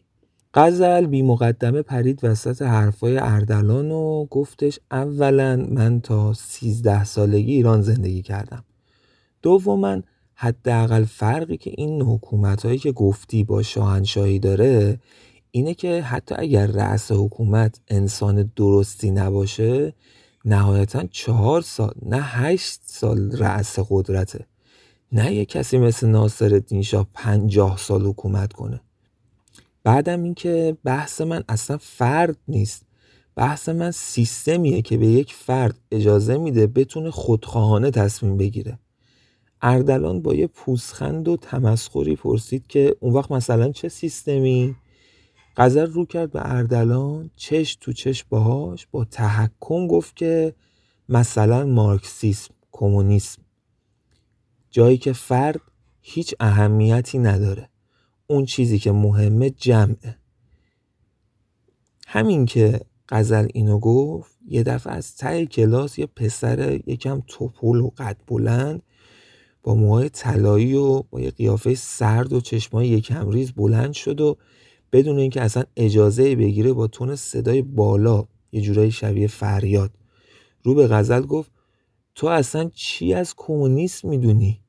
غزل 0.54 1.06
بی 1.06 1.22
مقدمه 1.22 1.82
پرید 1.82 2.20
وسط 2.22 2.62
حرفای 2.62 3.18
اردلان 3.18 3.90
و 3.90 4.24
گفتش 4.24 4.78
اولا 4.90 5.66
من 5.70 6.00
تا 6.00 6.32
سیزده 6.32 7.04
سالگی 7.04 7.52
ایران 7.52 7.82
زندگی 7.82 8.22
کردم. 8.22 8.64
دوما 9.42 10.02
حداقل 10.34 11.04
فرقی 11.04 11.56
که 11.56 11.72
این 11.76 12.02
حکومت 12.02 12.66
هایی 12.66 12.78
که 12.78 12.92
گفتی 12.92 13.44
با 13.44 13.62
شاهنشاهی 13.62 14.38
داره 14.38 14.98
اینه 15.56 15.74
که 15.74 16.02
حتی 16.02 16.34
اگر 16.38 16.66
رأس 16.66 17.12
حکومت 17.12 17.80
انسان 17.88 18.50
درستی 18.56 19.10
نباشه 19.10 19.94
نهایتا 20.44 21.04
چهار 21.10 21.60
سال 21.60 21.94
نه 22.02 22.22
هشت 22.22 22.80
سال 22.84 23.36
رأس 23.36 23.78
قدرته. 23.90 24.46
نه 25.12 25.34
یه 25.34 25.44
کسی 25.44 25.78
مثل 25.78 26.06
ناصر 26.06 26.62
شاه 26.82 27.06
پنجاه 27.14 27.76
سال 27.76 28.06
حکومت 28.06 28.52
کنه. 28.52 28.80
بعدم 29.84 30.22
اینکه 30.22 30.76
بحث 30.84 31.20
من 31.20 31.44
اصلا 31.48 31.78
فرد 31.80 32.36
نیست. 32.48 32.82
بحث 33.36 33.68
من 33.68 33.90
سیستمیه 33.90 34.82
که 34.82 34.96
به 34.96 35.06
یک 35.06 35.34
فرد 35.34 35.78
اجازه 35.90 36.36
میده 36.36 36.66
بتونه 36.66 37.10
خودخواهانه 37.10 37.90
تصمیم 37.90 38.36
بگیره. 38.36 38.78
اردلان 39.62 40.22
با 40.22 40.34
یه 40.34 40.46
پوسخند 40.46 41.28
و 41.28 41.36
تمسخری 41.36 42.16
پرسید 42.16 42.66
که 42.66 42.96
اون 43.00 43.12
وقت 43.14 43.30
مثلا 43.30 43.72
چه 43.72 43.88
سیستمی؟ 43.88 44.76
قذر 45.56 45.86
رو 45.86 46.06
کرد 46.06 46.32
به 46.32 46.52
اردلان 46.52 47.30
چش 47.36 47.76
تو 47.80 47.92
چش 47.92 48.24
باهاش 48.24 48.86
با 48.90 49.04
تحکم 49.04 49.86
گفت 49.86 50.16
که 50.16 50.54
مثلا 51.08 51.66
مارکسیسم 51.66 52.54
کمونیسم. 52.72 53.42
جایی 54.70 54.98
که 54.98 55.12
فرد 55.12 55.60
هیچ 56.00 56.34
اهمیتی 56.40 57.18
نداره. 57.18 57.68
اون 58.26 58.44
چیزی 58.44 58.78
که 58.78 58.92
مهمه 58.92 59.50
جمعه. 59.50 60.16
همین 62.06 62.46
که 62.46 62.80
قزل 63.08 63.48
اینو 63.54 63.78
گفت 63.78 64.38
یه 64.48 64.62
دفعه 64.62 64.92
از 64.92 65.16
ته 65.16 65.46
کلاس 65.46 65.98
یه 65.98 66.06
پسر 66.06 66.80
یکم 66.86 67.22
توپول 67.26 67.80
و 67.80 67.90
قد 67.98 68.16
بلند 68.26 68.82
با 69.62 69.74
موهای 69.74 70.08
طلایی 70.08 70.74
و 70.74 71.02
با 71.02 71.20
یه 71.20 71.30
قیافه 71.30 71.74
سرد 71.74 72.32
و 72.32 72.40
چشمای 72.40 72.88
یکم 72.88 73.30
ریز 73.30 73.52
بلند 73.52 73.92
شد 73.92 74.20
و 74.20 74.36
بدون 74.94 75.18
اینکه 75.18 75.40
اصلا 75.40 75.64
اجازه 75.76 76.36
بگیره 76.36 76.72
با 76.72 76.86
تون 76.86 77.16
صدای 77.16 77.62
بالا 77.62 78.26
یه 78.52 78.60
جورایی 78.60 78.90
شبیه 78.90 79.26
فریاد. 79.26 79.90
رو 80.62 80.74
به 80.74 80.86
غزل 80.86 81.22
گفت 81.22 81.50
تو 82.14 82.26
اصلا 82.26 82.70
چی 82.74 83.14
از 83.14 83.34
کمونیسم 83.36 84.08
می‌دونی؟ 84.08 84.60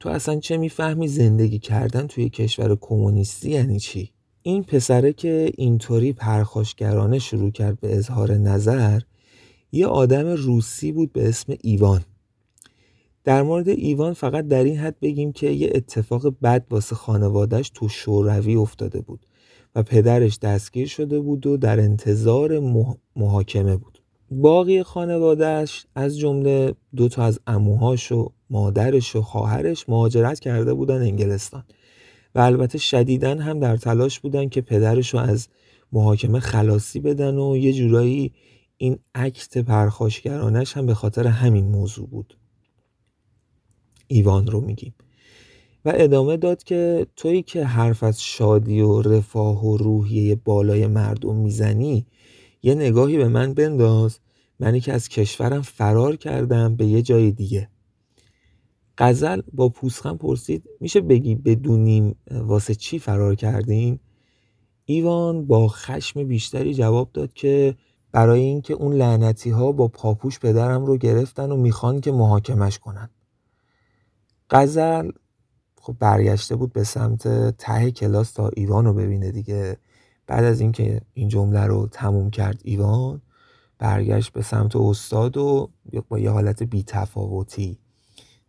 تو 0.00 0.08
اصلا 0.08 0.40
چه 0.40 0.56
می‌فهمی 0.56 1.08
زندگی 1.08 1.58
کردن 1.58 2.06
توی 2.06 2.28
کشور 2.28 2.76
کمونیستی 2.80 3.50
یعنی 3.50 3.80
چی؟ 3.80 4.10
این 4.42 4.62
پسره 4.62 5.12
که 5.12 5.52
اینطوری 5.56 6.12
پرخاشگرانه 6.12 7.18
شروع 7.18 7.50
کرد 7.50 7.80
به 7.80 7.96
اظهار 7.96 8.32
نظر 8.32 9.00
یه 9.72 9.86
آدم 9.86 10.26
روسی 10.26 10.92
بود 10.92 11.12
به 11.12 11.28
اسم 11.28 11.54
ایوان. 11.60 12.04
در 13.24 13.42
مورد 13.42 13.68
ایوان 13.68 14.12
فقط 14.12 14.48
در 14.48 14.64
این 14.64 14.76
حد 14.76 15.00
بگیم 15.00 15.32
که 15.32 15.50
یه 15.50 15.72
اتفاق 15.74 16.34
بد 16.42 16.66
واسه 16.70 16.96
خانوادهش 16.96 17.70
تو 17.74 17.88
شوروی 17.88 18.54
افتاده 18.54 19.00
بود. 19.00 19.26
و 19.74 19.82
پدرش 19.82 20.38
دستگیر 20.38 20.88
شده 20.88 21.20
بود 21.20 21.46
و 21.46 21.56
در 21.56 21.80
انتظار 21.80 22.58
محاکمه 23.16 23.76
بود. 23.76 23.98
باقی 24.30 24.82
خانوادهش 24.82 25.86
از 25.94 26.18
جمله 26.18 26.74
دو 26.96 27.08
تا 27.08 27.24
از 27.24 27.40
اموهاش 27.46 28.12
و 28.12 28.32
مادرش 28.50 29.16
و 29.16 29.22
خواهرش 29.22 29.88
مهاجرت 29.88 30.40
کرده 30.40 30.74
بودن 30.74 31.02
انگلستان 31.02 31.64
و 32.34 32.40
البته 32.40 32.78
شدیدن 32.78 33.38
هم 33.38 33.60
در 33.60 33.76
تلاش 33.76 34.20
بودن 34.20 34.48
که 34.48 34.60
پدرش 34.60 35.14
رو 35.14 35.20
از 35.20 35.48
محاکمه 35.92 36.40
خلاصی 36.40 37.00
بدن 37.00 37.38
و 37.38 37.56
یه 37.56 37.72
جورایی 37.72 38.32
این 38.76 38.98
عکت 39.14 39.58
پرخاشگرانش 39.58 40.76
هم 40.76 40.86
به 40.86 40.94
خاطر 40.94 41.26
همین 41.26 41.66
موضوع 41.66 42.08
بود. 42.08 42.38
ایوان 44.06 44.46
رو 44.46 44.60
میگیم. 44.60 44.94
و 45.84 45.92
ادامه 45.94 46.36
داد 46.36 46.62
که 46.62 47.06
تویی 47.16 47.42
که 47.42 47.64
حرف 47.64 48.02
از 48.02 48.22
شادی 48.22 48.80
و 48.80 49.02
رفاه 49.02 49.64
و 49.64 49.76
روحیه 49.76 50.34
بالای 50.34 50.86
مردم 50.86 51.36
می‌زنی 51.36 52.06
یه 52.62 52.74
نگاهی 52.74 53.16
به 53.16 53.28
من 53.28 53.54
بنداز. 53.54 54.18
منی 54.60 54.80
که 54.80 54.92
از 54.92 55.08
کشورم 55.08 55.62
فرار 55.62 56.16
کردم 56.16 56.76
به 56.76 56.86
یه 56.86 57.02
جای 57.02 57.30
دیگه. 57.30 57.68
قزل 58.98 59.40
با 59.52 59.68
پوسخم 59.68 60.16
پرسید 60.16 60.64
میشه 60.80 61.00
بگی 61.00 61.34
بدونیم 61.34 62.16
واسه 62.30 62.74
چی 62.74 62.98
فرار 62.98 63.34
کردین؟ 63.34 63.98
ایوان 64.84 65.46
با 65.46 65.68
خشم 65.68 66.24
بیشتری 66.24 66.74
جواب 66.74 67.10
داد 67.12 67.32
که 67.32 67.76
برای 68.12 68.40
اینکه 68.40 68.74
اون 68.74 68.92
لعنتی 68.92 69.50
ها 69.50 69.72
با 69.72 69.88
پاپوش 69.88 70.38
پدرم 70.38 70.86
رو 70.86 70.96
گرفتن 70.96 71.52
و 71.52 71.56
می‌خوان 71.56 72.00
که 72.00 72.12
محاکمش 72.12 72.78
کنن. 72.78 73.10
قزل 74.50 75.10
خب 75.84 75.96
برگشته 75.98 76.56
بود 76.56 76.72
به 76.72 76.84
سمت 76.84 77.56
ته 77.56 77.90
کلاس 77.90 78.32
تا 78.32 78.48
ایوان 78.48 78.84
رو 78.84 78.94
ببینه 78.94 79.30
دیگه. 79.30 79.76
بعد 80.26 80.44
از 80.44 80.60
اینکه 80.60 81.00
این 81.14 81.28
جمله 81.28 81.60
رو 81.60 81.88
تموم 81.92 82.30
کرد 82.30 82.60
ایوان 82.64 83.20
برگشت 83.78 84.32
به 84.32 84.42
سمت 84.42 84.76
استاد 84.76 85.36
و 85.36 85.70
با 86.08 86.18
یه 86.18 86.30
حالت 86.30 86.62
بیتفاوتی. 86.62 87.78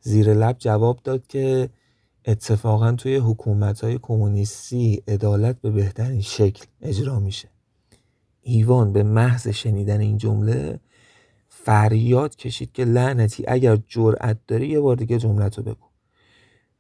زیر 0.02 0.34
لب 0.34 0.56
جواب 0.60 1.00
داد 1.04 1.28
که 1.28 1.70
اتفاقا 2.26 2.92
توی 2.92 3.16
حکومت 3.16 3.84
های 3.84 4.00
کمونیستی 4.02 5.04
عدالت 5.08 5.62
به 5.62 5.72
بهترین 5.72 6.22
شکل 6.22 6.66
اجرا 6.82 7.20
میشه. 7.20 7.50
ایوان 8.42 8.94
به 8.94 9.04
محض 9.04 9.48
شنیدن 9.48 10.00
این 10.00 10.18
جمله 10.18 10.80
فریاد 11.50 12.36
کشید 12.36 12.72
که 12.72 12.86
لعنتی 12.86 13.44
اگر 13.48 13.78
جرأت 13.88 14.38
داری 14.48 14.68
یه 14.68 14.80
بار 14.80 14.96
دیگه 14.96 15.18
جملت 15.18 15.58
رو 15.58 15.64
بگو. 15.64 15.85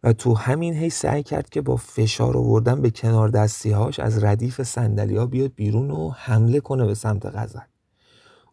و 0.05 0.13
تو 0.13 0.33
همین 0.33 0.73
هی 0.73 0.89
سعی 0.89 1.23
کرد 1.23 1.49
که 1.49 1.61
با 1.61 1.75
فشار 1.75 2.37
آوردن 2.37 2.81
به 2.81 2.89
کنار 2.89 3.29
دستیهاش 3.29 3.99
از 3.99 4.23
ردیف 4.23 4.63
سندلیا 4.63 5.25
بیاد 5.25 5.51
بیرون 5.55 5.91
و 5.91 6.09
حمله 6.09 6.59
کنه 6.59 6.85
به 6.85 6.93
سمت 6.93 7.25
غزل. 7.25 7.59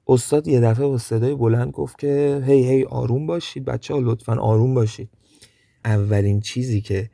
استاد 0.06 0.48
یه 0.48 0.60
دفعه 0.60 0.86
با 0.86 0.98
صدای 0.98 1.34
بلند 1.34 1.70
گفت 1.70 1.98
که 1.98 2.42
هی 2.46 2.68
هی 2.68 2.84
آروم 2.84 3.26
باشید 3.26 3.64
بچه 3.64 3.94
ها 3.94 4.00
لطفا 4.00 4.36
آروم 4.36 4.74
باشید. 4.74 5.08
اولین 5.84 6.40
چیزی 6.40 6.80
که 6.80 7.10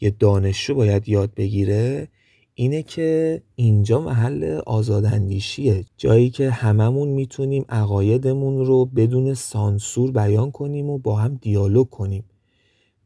یه 0.00 0.10
دانشجو 0.10 0.74
باید 0.74 1.08
یاد 1.08 1.34
بگیره 1.34 2.08
اینه 2.54 2.82
که 2.82 3.42
اینجا 3.54 4.00
محل 4.00 4.60
آزاداندیشیه. 4.66 5.84
جایی 5.96 6.30
که 6.30 6.50
هممون 6.50 7.08
می‌تونیم 7.08 7.64
عقایدمون 7.68 8.66
رو 8.66 8.84
بدون 8.84 9.34
سانسور 9.34 10.10
بیان 10.10 10.50
کنیم 10.50 10.90
و 10.90 10.98
با 10.98 11.16
هم 11.16 11.34
دیالوگ 11.34 11.90
کنیم. 11.90 12.24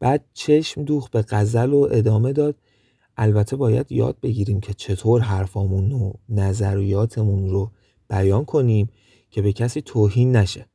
بعد 0.00 0.24
چشم 0.34 0.84
دوخ 0.84 1.10
به 1.10 1.24
غزل 1.28 1.72
و 1.72 1.88
ادامه 1.90 2.32
داد. 2.32 2.56
البته 3.16 3.56
باید 3.56 3.92
یاد 3.92 4.20
بگیریم 4.22 4.60
که 4.60 4.74
چطور 4.74 5.20
حرفامون 5.20 5.92
و 5.92 6.12
نظریاتمون 6.28 7.48
رو 7.48 7.70
بیان 8.08 8.44
کنیم 8.44 8.90
که 9.30 9.42
به 9.42 9.52
کسی 9.52 9.82
توهین 9.82 10.36
نشه. 10.36 10.66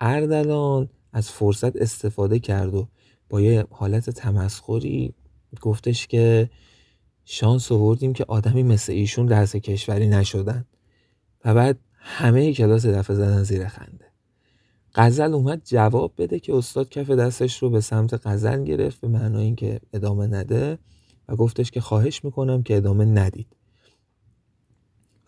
اردلان 0.00 0.88
از 1.12 1.30
فرصت 1.30 1.76
استفاده 1.76 2.38
کرد 2.38 2.74
و 2.74 2.88
با 3.28 3.40
یه 3.40 3.66
حالت 3.70 4.10
تمسخری 4.10 5.14
گفتش 5.60 6.06
که 6.06 6.50
شانس 7.24 7.72
آوردیم 7.72 8.12
که 8.12 8.24
آدمی 8.28 8.62
مثل 8.62 8.92
ایشون 8.92 9.26
درس 9.26 9.56
کشوری 9.56 10.08
نشدن. 10.08 10.64
و 11.44 11.54
بعد 11.54 11.78
همه 11.94 12.54
کلاس 12.54 12.86
دفعه 12.86 13.16
زدن 13.16 13.42
زیر 13.42 13.68
خنده. 13.68 14.09
قزل 14.94 15.34
اومد 15.34 15.62
جواب 15.64 16.12
بده 16.18 16.40
که 16.40 16.54
استاد 16.54 16.88
کف 16.88 17.10
دستش 17.10 17.62
رو 17.62 17.70
به 17.70 17.80
سمت 17.80 18.26
قزل 18.26 18.64
گرفت 18.64 19.00
به 19.00 19.08
معنای 19.08 19.44
اینکه 19.44 19.80
ادامه 19.92 20.26
نده 20.26 20.78
و 21.28 21.36
گفتش 21.36 21.70
که 21.70 21.80
خواهش 21.80 22.24
می‌کنم 22.24 22.62
که 22.62 22.76
ادامه 22.76 23.04
ندید. 23.04 23.56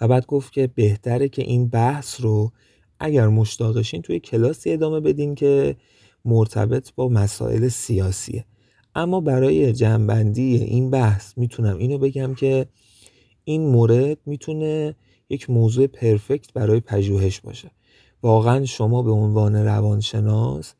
و 0.00 0.08
بعد 0.08 0.26
گفت 0.26 0.52
که 0.52 0.66
بهتره 0.66 1.28
که 1.28 1.42
این 1.42 1.68
بحث 1.68 2.20
رو 2.20 2.52
اگر 3.00 3.28
مشتاقشین 3.28 4.02
توی 4.02 4.20
کلاسی 4.20 4.72
ادامه 4.72 5.00
بدین 5.00 5.34
که 5.34 5.76
مرتبط 6.24 6.94
با 6.94 7.08
مسائل 7.08 7.68
سیاسیه. 7.68 8.44
اما 8.94 9.20
برای 9.20 9.72
جنبندی 9.72 10.56
این 10.56 10.90
بحث 10.90 11.38
می‌تونم 11.38 11.78
اینو 11.78 11.98
بگم 11.98 12.34
که 12.34 12.66
این 13.44 13.66
مورد 13.66 14.18
می‌تونه 14.26 14.96
یک 15.30 15.50
موضوع 15.50 15.86
پرفکت 15.86 16.52
برای 16.52 16.80
پژوهش 16.80 17.40
باشه. 17.40 17.70
واقعا 18.22 18.64
شما 18.64 19.02
به 19.02 19.10
عنوان 19.10 19.56
روانشناس 19.56 20.74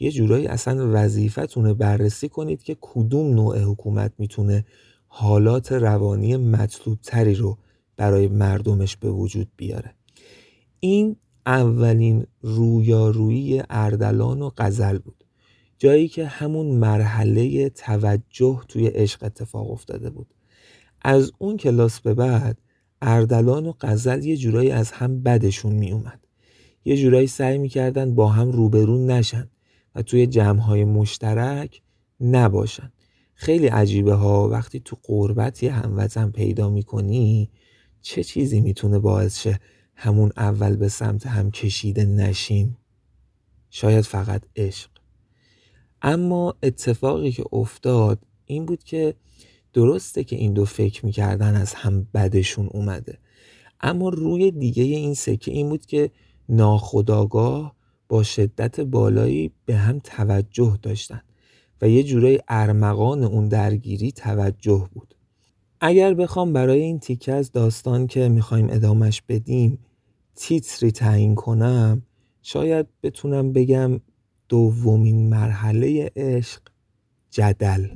یه 0.00 0.10
جورایی 0.10 0.46
اصلا 0.46 0.90
وظیفتونه 0.92 1.74
بررسی 1.74 2.28
کنید 2.28 2.62
که 2.62 2.76
کدوم 2.80 3.34
نوع 3.34 3.58
حکومت 3.58 4.12
می‌تونه 4.18 4.64
حالات 5.08 5.72
روانی 5.72 6.36
مطلوب 6.36 6.98
تری 7.02 7.34
رو 7.34 7.58
برای 7.96 8.28
مردمش 8.28 8.96
به 8.96 9.10
وجود 9.10 9.48
بیاره. 9.56 9.94
این 10.80 11.16
اولین 11.46 12.26
رویارویی 12.42 13.62
اردلان 13.70 14.42
و 14.42 14.50
قزل 14.58 14.98
بود 14.98 15.24
جایی 15.78 16.08
که 16.08 16.26
همون 16.26 16.66
مرحله 16.66 17.68
توجه 17.68 18.60
توی 18.68 18.86
عشق 18.86 19.24
اتفاق 19.24 19.70
افتاده 19.70 20.10
بود. 20.10 20.34
از 21.02 21.32
اون 21.38 21.56
کلاس 21.56 22.00
به 22.00 22.14
بعد 22.14 22.58
اردلان 23.02 23.66
و 23.66 23.72
قزل 23.80 24.24
یه 24.24 24.36
جورایی 24.36 24.70
از 24.70 24.90
هم 24.90 25.22
بدشون 25.22 25.72
می 25.72 25.92
اومد 25.92 26.27
یه 26.88 26.96
جورایی 26.96 27.26
سعی 27.26 27.58
می‌کردن 27.58 28.14
با 28.14 28.28
هم 28.28 28.50
روبرون 28.50 29.10
نشن 29.10 29.50
و 29.94 30.02
توی 30.02 30.26
جمعهای 30.26 30.84
مشترک 30.84 31.82
نباشن. 32.20 32.92
خیلی 33.34 33.66
عجیبه 33.66 34.14
ها 34.14 34.48
وقتی 34.48 34.80
تو 34.80 34.96
قربت 35.02 35.62
یه 35.62 35.72
هموطن 35.72 36.30
پیدا 36.30 36.70
می‌کنی 36.70 37.50
چه 38.00 38.24
چیزی 38.24 38.60
می‌تونه 38.60 38.98
باعث 38.98 39.42
شه 39.42 39.60
همون 39.94 40.32
اول 40.36 40.76
به 40.76 40.88
سمت 40.88 41.26
هم 41.26 41.50
کشیده 41.50 42.04
نشین 42.04 42.76
شاید 43.70 44.04
فقط 44.04 44.42
عشق. 44.56 44.90
اما 46.02 46.54
اتفاقی 46.62 47.32
که 47.32 47.44
افتاد 47.52 48.18
این 48.46 48.66
بود 48.66 48.84
که 48.84 49.14
درسته 49.72 50.24
که 50.24 50.36
این 50.36 50.52
دو 50.52 50.64
فکر 50.64 51.06
می‌کردن 51.06 51.54
از 51.54 51.74
هم 51.74 52.06
بدشون 52.14 52.66
اومده. 52.66 53.18
اما 53.80 54.08
روی 54.08 54.50
دیگه 54.50 54.82
این 54.82 55.14
سکه 55.14 55.50
این 55.50 55.68
بود 55.68 55.86
که 55.86 56.10
ناخداگاه 56.48 57.74
با 58.08 58.22
شدت 58.22 58.80
بالایی 58.80 59.50
به 59.64 59.76
هم 59.76 59.98
توجه 59.98 60.78
داشتن 60.82 61.20
و 61.82 61.88
یه 61.88 62.02
جورای 62.02 62.40
ارمغان 62.48 63.24
اون 63.24 63.48
درگیری 63.48 64.12
توجه 64.12 64.88
بود. 64.92 65.14
اگر 65.80 66.14
بخوام 66.14 66.52
برای 66.52 66.80
این 66.80 66.98
تیکه 66.98 67.32
از 67.32 67.52
داستان 67.52 68.06
که 68.06 68.28
می‌خوایم 68.28 68.66
ادامش 68.70 69.22
بدیم 69.28 69.78
تیتری 70.34 70.90
تعیین 70.90 71.34
کنم 71.34 72.02
شاید 72.42 72.86
بتونم 73.02 73.52
بگم 73.52 74.00
دومین 74.48 75.28
مرحله 75.28 76.10
عشق 76.16 76.60
جدل. 77.30 77.86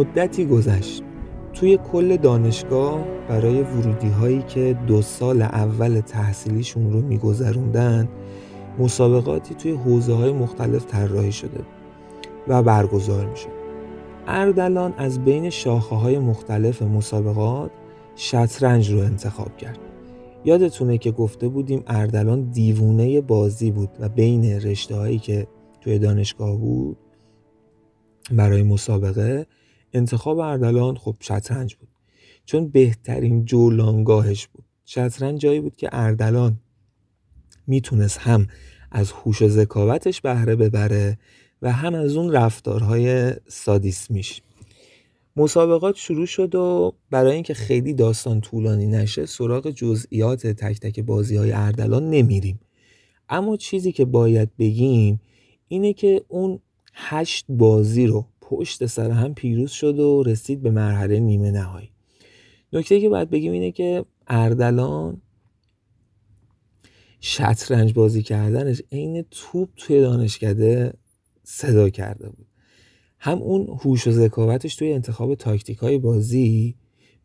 مدتی 0.00 0.46
گذشت. 0.46 1.02
توی 1.52 1.78
کل 1.92 2.16
دانشگاه 2.16 3.04
برای 3.28 3.62
ورودی 3.62 4.08
هایی 4.08 4.42
که 4.42 4.78
دو 4.86 5.02
سال 5.02 5.42
اول 5.42 6.00
تحصیلیشون 6.00 6.92
رو 6.92 7.00
میگذروندن 7.00 8.08
مسابقاتی 8.78 9.54
توی 9.54 9.72
حوزه 9.72 10.12
های 10.12 10.32
مختلف 10.32 10.86
طراحی 10.86 11.32
شده 11.32 11.60
و 12.48 12.62
برگزار 12.62 13.26
می‌شد. 13.26 13.48
اردلان 14.26 14.94
از 14.96 15.24
بین 15.24 15.50
شاخه 15.50 15.96
های 15.96 16.18
مختلف 16.18 16.82
مسابقات 16.82 17.70
شطرنج 18.16 18.92
رو 18.92 18.98
انتخاب 18.98 19.56
کرد. 19.56 19.78
یادتونه 20.44 20.98
که 20.98 21.10
گفته 21.10 21.48
بودیم 21.48 21.82
اردلان 21.86 22.50
دیوونه 22.50 23.20
بازی 23.20 23.70
بود 23.70 23.90
و 24.00 24.08
بین 24.08 24.44
رشته 24.44 24.96
هایی 24.96 25.18
که 25.18 25.46
توی 25.80 25.98
دانشگاه 25.98 26.56
بود 26.56 26.96
برای 28.30 28.62
مسابقه 28.62 29.46
انتخاب 29.92 30.38
اردلان 30.38 30.96
خب 30.96 31.16
شطرنج 31.20 31.74
بود. 31.74 31.88
چون 32.44 32.68
بهترین 32.68 33.44
جولانگاهش 33.44 34.46
بود. 34.46 34.64
شطرنج 34.84 35.40
جایی 35.40 35.60
بود 35.60 35.76
که 35.76 35.88
اردلان 35.92 36.60
می‌تونست 37.66 38.18
هم 38.18 38.46
از 38.90 39.12
هوش 39.12 39.42
و 39.42 39.48
ذکاوتش 39.48 40.20
بهره 40.20 40.56
ببره 40.56 41.18
و 41.62 41.72
هم 41.72 41.94
از 41.94 42.16
اون 42.16 42.32
رفتارهای 42.32 43.32
سادیسمیش. 43.48 44.42
مسابقات 45.36 45.96
شروع 45.96 46.26
شد 46.26 46.54
و 46.54 46.94
برای 47.10 47.34
اینکه 47.34 47.54
خیلی 47.54 47.94
داستان 47.94 48.40
طولانی 48.40 48.86
نشه 48.86 49.26
سراغ 49.26 49.70
جزئیات 49.70 50.46
تک 50.46 50.80
تک 50.80 51.00
بازی 51.00 51.36
های 51.36 51.52
اردلان 51.52 52.10
نمیریم. 52.10 52.60
اما 53.28 53.56
چیزی 53.56 53.92
که 53.92 54.04
باید 54.04 54.56
بگیم 54.58 55.20
اینه 55.68 55.92
که 55.92 56.24
اون 56.28 56.60
هشت 56.94 57.44
بازی 57.48 58.06
رو 58.06 58.26
پشت 58.50 58.86
سر 58.86 59.10
هم 59.10 59.34
پیروز 59.34 59.70
شد 59.70 59.98
و 59.98 60.22
رسید 60.22 60.62
به 60.62 60.70
مرحله 60.70 61.20
نیمه 61.20 61.50
نهایی. 61.50 61.90
نکته 62.72 63.00
که 63.00 63.08
باید 63.08 63.30
بگیم 63.30 63.52
اینه 63.52 63.72
که 63.72 64.04
اردلان 64.26 65.22
شطرنج 67.20 67.92
بازی 67.92 68.22
کردنش 68.22 68.82
عین 68.92 69.24
توپ 69.30 69.68
توی 69.76 70.00
دانشکده 70.00 70.92
صدا 71.44 71.90
کرده 71.90 72.28
بود. 72.28 72.46
هم 73.18 73.38
اون 73.38 73.78
هوش 73.84 74.06
و 74.06 74.10
ذکاوتش 74.10 74.76
توی 74.76 74.92
انتخاب 74.92 75.34
تاکتیک 75.34 75.78
های 75.78 75.98
بازی 75.98 76.74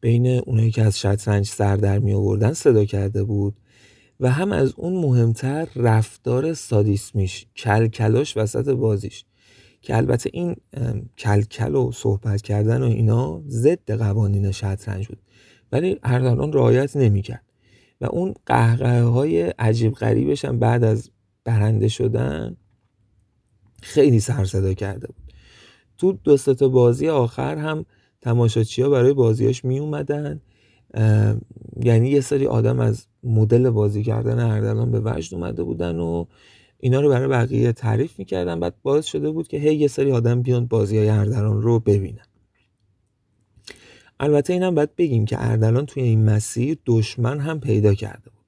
بین 0.01 0.27
اونایی 0.27 0.71
که 0.71 0.83
از 0.83 0.99
شطرنج 0.99 1.47
سر 1.47 1.77
در 1.77 1.99
می 1.99 2.13
آوردن 2.13 2.53
صدا 2.53 2.85
کرده 2.85 3.23
بود 3.23 3.55
و 4.19 4.31
هم 4.31 4.51
از 4.51 4.73
اون 4.77 4.93
مهمتر 4.93 5.67
رفتار 5.75 6.53
سادیسمیش 6.53 7.45
کلکلاش 7.55 8.37
وسط 8.37 8.69
بازیش. 8.69 9.25
که 9.85 9.97
البته 9.97 10.29
این 10.33 10.55
کلکل 11.17 11.75
و 11.75 11.91
صحبت 11.91 12.41
کردن 12.41 12.83
و 12.83 12.85
اینا 12.85 13.41
ضد 13.47 13.91
قوانین 13.91 14.51
شطرنج 14.51 15.07
بود. 15.07 15.17
ولی 15.71 15.99
اردلان 16.03 16.53
رعایت 16.53 16.97
نمی‌کرد. 16.97 17.43
و 18.01 18.05
اون 18.05 18.33
قهقه 18.45 19.01
های 19.01 19.41
عجیب 19.41 19.93
غریبش 19.93 20.45
هم 20.45 20.59
بعد 20.59 20.83
از 20.83 21.09
برنده 21.43 21.87
شدن 21.87 22.57
خیلی 23.81 24.19
سر 24.19 24.45
صدا 24.45 24.73
کرده 24.73 25.07
بود. 25.07 25.33
تو 25.97 26.11
دو 26.11 26.37
تا 26.37 26.67
بازی 26.67 27.09
آخر 27.09 27.57
هم 27.57 27.85
تماشاچی 28.21 28.81
ها 28.81 28.89
برای 28.89 29.13
بازیاش 29.13 29.65
می 29.65 29.79
اومدن 29.79 30.41
یعنی 31.83 32.09
یه 32.09 32.21
سری 32.21 32.47
آدم 32.47 32.79
از 32.79 33.05
مدل 33.23 33.69
بازی 33.69 34.03
کردن 34.03 34.39
اردلان 34.39 34.91
به 34.91 35.01
وجد 35.05 35.33
اومده 35.33 35.63
بودن 35.63 35.99
و 35.99 36.25
اینا 36.79 37.01
رو 37.01 37.09
برای 37.09 37.27
بقیه 37.27 37.71
تعریف 37.71 38.19
می‌کردن 38.19 38.59
بعد 38.59 38.75
باعث 38.81 39.05
شده 39.05 39.31
بود 39.31 39.47
که 39.47 39.57
هی 39.57 39.75
یه 39.75 39.87
سری 39.87 40.11
آدم 40.11 40.41
بیان 40.41 40.65
بازی 40.65 40.97
های 40.97 41.09
اردلان 41.09 41.61
رو 41.61 41.79
ببینن. 41.79 42.25
البته 44.19 44.53
اینم 44.53 44.75
باید 44.75 44.95
بگیم 44.95 45.25
که 45.25 45.35
اردلان 45.39 45.85
توی 45.85 46.03
این 46.03 46.25
مسیر 46.25 46.77
دشمن 46.85 47.39
هم 47.39 47.59
پیدا 47.59 47.93
کرده 47.93 48.29
بود. 48.29 48.45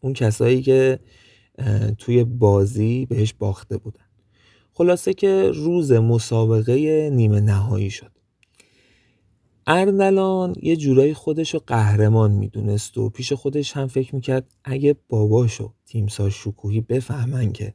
اون 0.00 0.12
کسایی 0.12 0.62
که 0.62 1.00
توی 1.98 2.24
بازی 2.24 3.06
بهش 3.06 3.32
باخته 3.32 3.78
بودن. 3.78 4.04
خلاصه 4.72 5.14
که 5.14 5.50
روز 5.54 5.92
مسابقه 5.92 7.10
نیمه 7.10 7.40
نهایی 7.40 7.90
شد. 7.90 8.10
اردلان 9.72 10.54
یه 10.62 10.76
جورایی 10.76 11.14
خودش 11.14 11.54
رو 11.54 11.60
قهرمان 11.66 12.30
می‌دونست 12.30 12.98
و 12.98 13.08
پیش 13.08 13.32
خودش 13.32 13.76
هم 13.76 13.86
فکر 13.86 14.14
می‌کرد 14.14 14.54
اگه 14.64 14.96
باباشو 15.08 15.72
تیمسا 15.86 16.30
شکوهی 16.30 16.80
بفهمن 16.80 17.52
که 17.52 17.74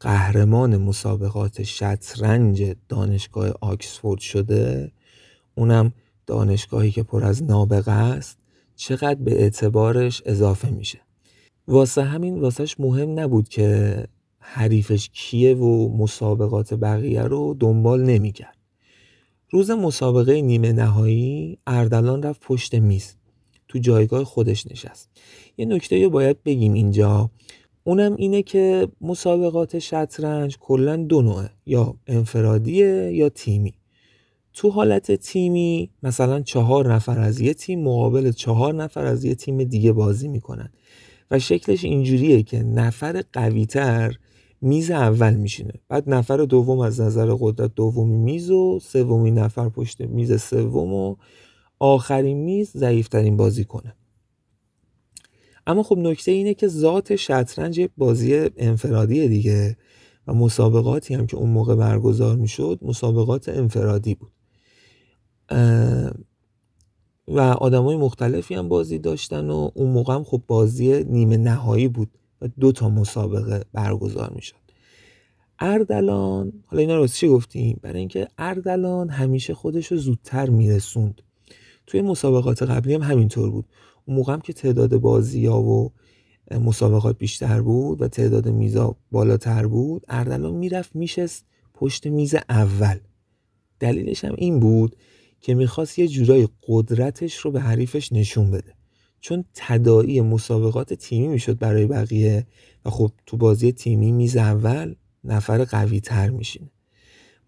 قهرمان 0.00 0.76
مسابقات 0.76 1.62
شطرنج 1.62 2.74
دانشگاه 2.88 3.52
آکسفورد 3.60 4.20
شده 4.20 4.92
اونم 5.54 5.92
دانشگاهی 6.26 6.90
که 6.90 7.02
پر 7.02 7.24
از 7.24 7.42
نابغه 7.42 7.92
است 7.92 8.38
چقدر 8.76 9.14
به 9.14 9.42
اعتبارش 9.42 10.22
اضافه 10.26 10.70
میشه. 10.70 11.00
واسه 11.68 12.02
همین 12.02 12.40
واسهش 12.40 12.80
مهم 12.80 13.20
نبود 13.20 13.48
که 13.48 13.96
حریفش 14.38 15.10
کیه 15.12 15.54
و 15.54 15.96
مسابقات 15.96 16.74
بقیه 16.74 17.22
رو 17.22 17.56
دنبال 17.60 18.02
نمی‌کرد. 18.02 18.63
روز 19.50 19.70
مسابقه 19.70 20.40
نیمه 20.40 20.72
نهایی 20.72 21.58
اردلان 21.66 22.22
رفت 22.22 22.40
پشت 22.40 22.74
میز. 22.74 23.14
تو 23.68 23.78
جایگاه 23.78 24.24
خودش 24.24 24.66
نشست. 24.66 25.10
یه 25.58 25.66
نکته 25.66 26.08
باید 26.08 26.42
بگیم 26.42 26.72
اینجا. 26.72 27.30
اونم 27.84 28.14
اینه 28.16 28.42
که 28.42 28.88
مسابقات 29.00 29.78
شطرنج 29.78 30.58
کلا 30.58 30.96
دو 30.96 31.22
نوعه. 31.22 31.50
یا 31.66 31.94
انفرادیه 32.06 33.12
یا 33.12 33.28
تیمی. 33.28 33.74
تو 34.54 34.70
حالت 34.70 35.12
تیمی 35.12 35.90
مثلا 36.02 36.40
چهار 36.40 36.94
نفر 36.94 37.18
از 37.18 37.40
یه 37.40 37.54
تیم 37.54 37.82
مقابل 37.82 38.32
چهار 38.32 38.74
نفر 38.74 39.04
از 39.04 39.24
یه 39.24 39.34
تیم 39.34 39.64
دیگه 39.64 39.92
بازی 39.92 40.28
می‌کنن. 40.28 40.72
و 41.30 41.38
شکلش 41.38 41.84
اینجوریه 41.84 42.42
که 42.42 42.62
نفر 42.62 43.24
قویتر 43.32 44.14
میز 44.64 44.90
اول 44.90 45.34
میشینه. 45.34 45.72
بعد 45.88 46.10
نفر 46.10 46.36
دوم 46.36 46.78
از 46.78 47.00
نظر 47.00 47.36
قدرت 47.40 47.74
دومی 47.74 48.16
میز 48.16 48.50
و 48.50 48.80
سومی 48.82 49.30
نفر 49.30 49.68
پشت 49.68 50.00
میز 50.00 50.42
سوم 50.42 50.94
و 50.94 51.16
آخرین 51.78 52.36
میز 52.36 52.70
ضعیفترین 52.76 53.36
بازی 53.36 53.64
کنه 53.64 53.94
اما 55.66 55.82
خب 55.82 55.98
نکته 55.98 56.32
اینه 56.32 56.54
که 56.54 56.68
ذات 56.68 57.16
شطرنج 57.16 57.88
بازی 57.96 58.50
انفرادی 58.56 59.28
دیگه 59.28 59.76
و 60.26 60.34
مسابقاتی 60.34 61.14
هم 61.14 61.26
که 61.26 61.36
اون 61.36 61.50
موقع 61.50 61.74
برگزار 61.74 62.36
می‌شد 62.36 62.78
مسابقات 62.82 63.48
انفرادی 63.48 64.14
بود. 64.14 64.32
و 67.28 67.40
آدمای 67.40 67.96
مختلفی 67.96 68.54
هم 68.54 68.68
بازی 68.68 68.98
داشتن 68.98 69.50
و 69.50 69.70
اون 69.74 69.90
موقع 69.90 70.14
هم 70.14 70.24
خب 70.24 70.42
بازی 70.46 71.04
نیمه 71.04 71.36
نهایی 71.36 71.88
بود. 71.88 72.10
و 72.40 72.48
دو 72.60 72.72
تا 72.72 72.88
مسابقه 72.88 73.64
برگزار 73.72 74.32
می‌شد. 74.34 74.56
اردلان 75.58 76.52
حالا 76.66 76.80
اینا 76.80 76.96
رو 76.96 77.06
چی 77.06 77.28
گفتیم؟ 77.28 77.78
برای 77.82 77.98
اینکه 77.98 78.28
اردلان 78.38 79.08
همیشه 79.08 79.54
خودش 79.54 79.86
رو 79.86 79.96
زودتر 79.96 80.50
میرسوند. 80.50 81.22
توی 81.86 82.02
مسابقات 82.02 82.62
قبلی 82.62 82.94
هم 82.94 83.02
همینطور 83.02 83.50
بود. 83.50 83.64
اون 84.04 84.16
موقع 84.16 84.32
هم 84.32 84.40
که 84.40 84.52
تعداد 84.52 84.96
بازی 84.96 85.46
ها 85.46 85.62
و 85.62 85.92
مسابقات 86.50 87.18
بیشتر 87.18 87.62
بود 87.62 88.02
و 88.02 88.08
تعداد 88.08 88.48
میزا 88.48 88.96
بالاتر 89.10 89.66
بود 89.66 90.04
اردلان 90.08 90.54
می‌رفت 90.54 90.96
میشست 90.96 91.46
پشت 91.74 92.06
میز 92.06 92.34
اول. 92.48 92.98
دلیلش 93.80 94.24
هم 94.24 94.34
این 94.38 94.60
بود 94.60 94.96
که 95.40 95.54
می‌خواست 95.54 95.98
یه 95.98 96.08
جورای 96.08 96.48
قدرتش 96.68 97.36
رو 97.36 97.50
به 97.50 97.60
حریفش 97.60 98.12
نشون 98.12 98.50
بده. 98.50 98.73
چون 99.24 99.44
تداعی 99.54 100.20
مسابقات 100.20 100.94
تیمی 100.94 101.28
می‌شد 101.28 101.58
برای 101.58 101.86
بقیه 101.86 102.46
و 102.84 102.90
خب 102.90 103.10
تو 103.26 103.36
بازی 103.36 103.72
تیمی 103.72 104.12
میز 104.12 104.36
اول 104.36 104.94
نفر 105.24 105.64
قوی 105.64 106.00
تر 106.00 106.30
میشینه. 106.30 106.70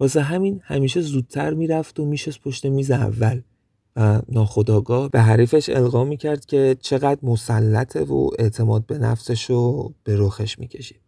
واسه 0.01 0.21
همین 0.21 0.61
همیشه 0.65 1.01
زودتر 1.01 1.55
می‌رفت 1.55 2.01
و 2.01 2.05
میشست 2.05 2.41
پشت 2.41 2.67
میز 2.67 2.91
اول 2.91 3.41
و 3.97 4.23
ناخداگاه 4.29 5.11
به 5.11 5.21
حریفش 5.21 5.69
القا 5.69 6.05
می‌کرد 6.05 6.47
که 6.47 6.77
چقدر 6.81 7.21
مسلطه 7.23 8.05
و 8.05 8.31
اعتماد 8.39 8.87
به 8.87 8.99
نفسش 8.99 9.45
رو 9.45 9.95
به 10.05 10.17
رخش 10.19 10.59
می‌کشید. 10.59 11.01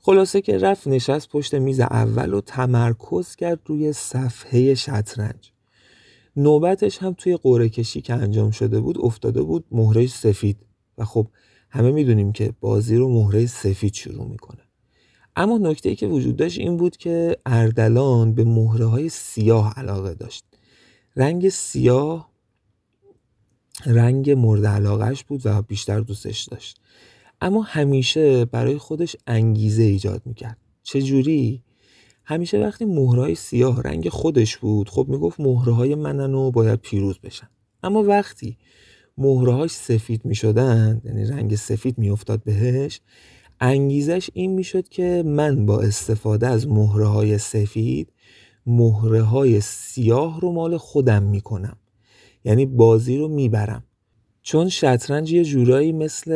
خلاصه 0.00 0.40
که 0.40 0.58
رفت 0.58 0.88
نشست 0.88 1.28
پشت 1.28 1.54
میز 1.54 1.80
اول 1.80 2.34
و 2.34 2.40
تمرکز 2.40 3.36
کرد 3.36 3.60
روی 3.66 3.92
صفحه 3.92 4.74
شطرنج. 4.74 5.52
نوبتش 6.36 6.98
هم 6.98 7.14
توی 7.18 7.36
قوره 7.36 7.68
کشی 7.68 8.00
که 8.00 8.14
انجام 8.14 8.50
شده 8.50 8.80
بود 8.80 8.98
افتاده 8.98 9.42
بود 9.42 9.64
مهره 9.70 10.06
سفید. 10.06 10.56
و 10.98 11.04
خب 11.04 11.26
همه 11.70 11.90
می‌دونیم 11.90 12.32
که 12.32 12.52
بازی 12.60 12.96
رو 12.96 13.08
مهره 13.08 13.46
سفید 13.46 13.94
شروع 13.94 14.28
می‌کنه. 14.28 14.60
اما 15.36 15.58
نکته 15.58 15.88
ای 15.88 15.96
که 15.96 16.06
وجود 16.06 16.36
داشت 16.36 16.58
این 16.58 16.76
بود 16.76 16.96
که 16.96 17.36
اردلان 17.46 18.34
به 18.34 18.44
مهره 18.44 18.86
های 18.86 19.08
سیاه 19.08 19.74
علاقه 19.76 20.14
داشت. 20.14 20.44
رنگ 21.16 21.48
سیاه 21.48 22.30
رنگ 23.86 24.30
مورد 24.30 24.66
علاقهش 24.66 25.24
بود 25.24 25.40
و 25.44 25.62
بیشتر 25.62 26.00
دوستش 26.00 26.44
داشت. 26.44 26.80
اما 27.40 27.62
همیشه 27.62 28.44
برای 28.44 28.78
خودش 28.78 29.16
انگیزه 29.26 29.82
ایجاد 29.82 30.22
می‌کرد. 30.24 30.58
چجوری؟ 30.82 31.62
همیشه 32.28 32.58
وقتی 32.58 32.84
مهرهای 32.84 33.34
سیاه 33.34 33.82
رنگ 33.82 34.08
خودش 34.08 34.56
بود 34.56 34.88
خب 34.88 35.06
می‌گفت 35.08 35.40
مهرهای 35.40 35.94
منن 35.94 36.34
و 36.34 36.50
باید 36.50 36.80
پیروز 36.80 37.18
بشن. 37.18 37.48
اما 37.82 38.02
وقتی 38.02 38.56
مهرهاش 39.18 39.70
سفید 39.70 40.24
می‌شدن 40.24 41.00
یعنی 41.04 41.24
رنگ 41.24 41.54
سفید 41.54 41.98
میافتاد 41.98 42.42
بهش 42.44 43.00
انگیزش 43.60 44.30
این 44.32 44.52
می‌شد 44.52 44.88
که 44.88 45.22
من 45.26 45.66
با 45.66 45.80
استفاده 45.80 46.46
از 46.46 46.68
مهره 46.68 47.38
سفید 47.38 48.12
مهره 48.66 49.22
های 49.22 49.60
سیاه 49.60 50.40
رو 50.40 50.52
مال 50.52 50.76
خودم 50.76 51.22
می‌کنم. 51.22 51.76
یعنی 52.44 52.66
بازی 52.66 53.16
رو 53.16 53.28
می‌برم. 53.28 53.84
چون 54.42 54.68
شطرنج 54.68 55.32
یه 55.32 55.44
جورایی 55.44 55.92
مثل 55.92 56.32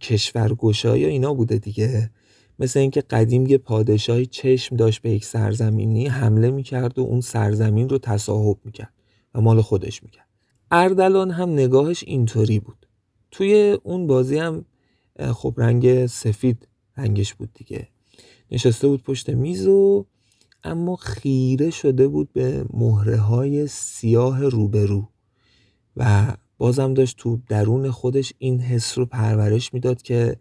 کشورگشایی 0.00 1.02
یا 1.02 1.08
اینا 1.08 1.34
بوده 1.34 1.58
دیگه. 1.58 2.10
مثل 2.58 2.80
اینکه 2.80 3.00
قدیم 3.00 3.46
یه 3.46 3.58
پادشاهی 3.58 4.26
چشم 4.26 4.76
داشت 4.76 5.02
به 5.02 5.10
یک 5.10 5.24
سرزمینی 5.24 6.06
حمله 6.06 6.50
می‌کرد 6.50 6.98
و 6.98 7.02
اون 7.02 7.20
سرزمین 7.20 7.88
رو 7.88 7.98
تصاحب 7.98 8.58
می‌کرد 8.64 8.92
و 9.34 9.40
مال 9.40 9.60
خودش 9.60 10.02
می‌کرد. 10.02 10.26
اردلان 10.70 11.30
هم 11.30 11.50
نگاهش 11.50 12.04
اینطوری 12.06 12.60
بود. 12.60 12.86
توی 13.30 13.78
اون 13.82 14.06
بازی 14.06 14.38
هم 14.38 14.64
خب 15.32 15.54
رنگ 15.56 16.06
سفید 16.06 16.68
رنگش 16.96 17.34
بود 17.34 17.50
دیگه. 17.54 17.88
نشسته 18.50 18.88
بود 18.88 19.02
پشت 19.02 19.30
میز 19.30 19.66
و 19.66 20.06
اما 20.64 20.96
خیره 20.96 21.70
شده 21.70 22.08
بود 22.08 22.32
به 22.32 22.64
مهره 22.72 23.16
های 23.16 23.66
سیاه 23.66 24.48
روبرو 24.48 25.08
و 25.96 26.36
بازم 26.58 26.94
داشت 26.94 27.16
تو 27.16 27.38
درون 27.48 27.90
خودش 27.90 28.32
این 28.38 28.60
حس 28.60 28.98
رو 28.98 29.06
پرورش 29.06 29.74
می‌داد 29.74 30.02
که 30.02 30.36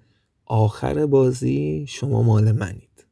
آخر 0.46 1.06
بازی 1.06 1.86
شما 1.88 2.24
مال 2.24 2.52
منید. 2.52 3.06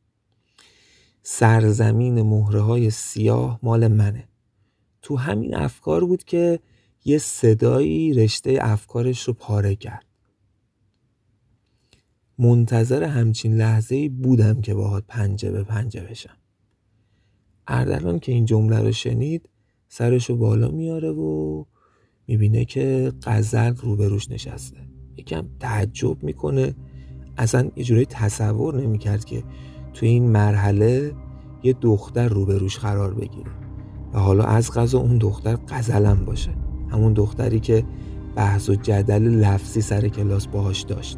سرزمین 1.24 2.22
مهره 2.22 2.62
های 2.62 2.90
سیاه 2.90 3.60
مال 3.64 3.88
منه. 3.88 4.28
تو 5.02 5.16
همین 5.16 5.56
افکار 5.56 6.06
بود 6.06 6.24
که 6.24 6.60
یه 7.06 7.18
صدایی 7.18 8.14
رشته 8.14 8.58
افکارش 8.62 9.24
رو 9.24 9.34
پاره 9.34 9.76
کرد. 9.76 10.06
منتظر 12.38 13.04
همچین 13.04 13.56
لحظه 13.56 14.10
بودم 14.10 14.62
که 14.62 14.74
باهات 14.74 15.04
پنجه 15.08 15.52
به 15.52 15.64
پنجه 15.64 16.02
بشم. 16.02 16.38
اردلان 17.68 18.20
که 18.20 18.32
این 18.32 18.46
جمله 18.46 18.80
رو 18.80 18.92
شنید 18.92 19.50
سرش 19.88 20.30
رو 20.30 20.38
بالا 20.38 20.72
میاره 20.72 21.10
و 21.10 21.64
می‌بینه 22.28 22.66
که 22.66 23.14
قزل 23.24 23.76
روبروش 23.76 24.32
نشسته. 24.32 24.78
یکم 25.18 25.50
تعجب 25.60 26.24
می‌کنه. 26.24 26.76
اصلا 27.38 27.70
یه 27.76 27.84
جوری 27.84 28.06
تصور 28.06 28.82
نمی‌کرد 28.82 29.26
که 29.26 29.44
توی 29.94 30.10
این 30.10 30.32
مرحله 30.32 31.14
یه 31.64 31.76
دختر 31.82 32.28
روبروش 32.28 32.78
قرار 32.78 33.14
بگیره. 33.14 33.52
و 34.14 34.20
حالا 34.20 34.44
از 34.44 34.72
غذا 34.72 35.00
اون 35.00 35.18
دختر 35.18 35.56
قزلم 35.56 36.26
باشه. 36.26 36.52
همون 36.90 37.14
دختری 37.14 37.60
که 37.60 37.84
بحث 38.36 38.70
و 38.70 38.76
جدل 38.76 39.24
لفظی 39.24 39.82
سر 39.82 40.08
کلاس 40.08 40.48
باهاش 40.48 40.82
داشت. 40.82 41.18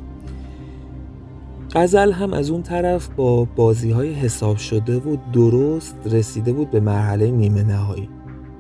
غزل 1.76 2.12
هم 2.12 2.34
از 2.34 2.50
اون 2.50 2.64
طرف 2.64 3.10
با 3.16 3.46
بازی 3.46 3.92
های 3.92 4.14
حساب 4.14 4.58
شده 4.58 4.98
و 4.98 5.18
درست 5.34 5.96
رسیده 6.06 6.54
بود 6.54 6.72
به 6.72 6.80
مرحله 6.80 7.32
نیمه 7.32 7.64
نهایی. 7.64 8.10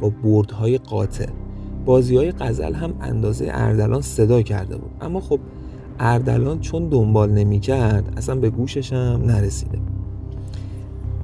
با 0.01 0.09
بردهای 0.09 0.77
قاطع. 0.77 1.29
بازی 1.85 2.17
های 2.17 2.31
غزل 2.31 2.73
هم 2.73 2.93
اندازه 3.01 3.47
اردلان 3.49 4.01
صدا 4.01 4.41
کرده 4.41 4.77
بود. 4.77 4.91
اما 5.01 5.19
خب 5.19 5.39
اردلان 5.99 6.59
چون 6.59 6.89
دنبال 6.89 7.31
نمی 7.31 7.59
کرد 7.59 8.13
اصلا 8.17 8.35
به 8.35 8.49
گوشش 8.49 8.93
هم 8.93 9.21
نرسیده. 9.25 9.79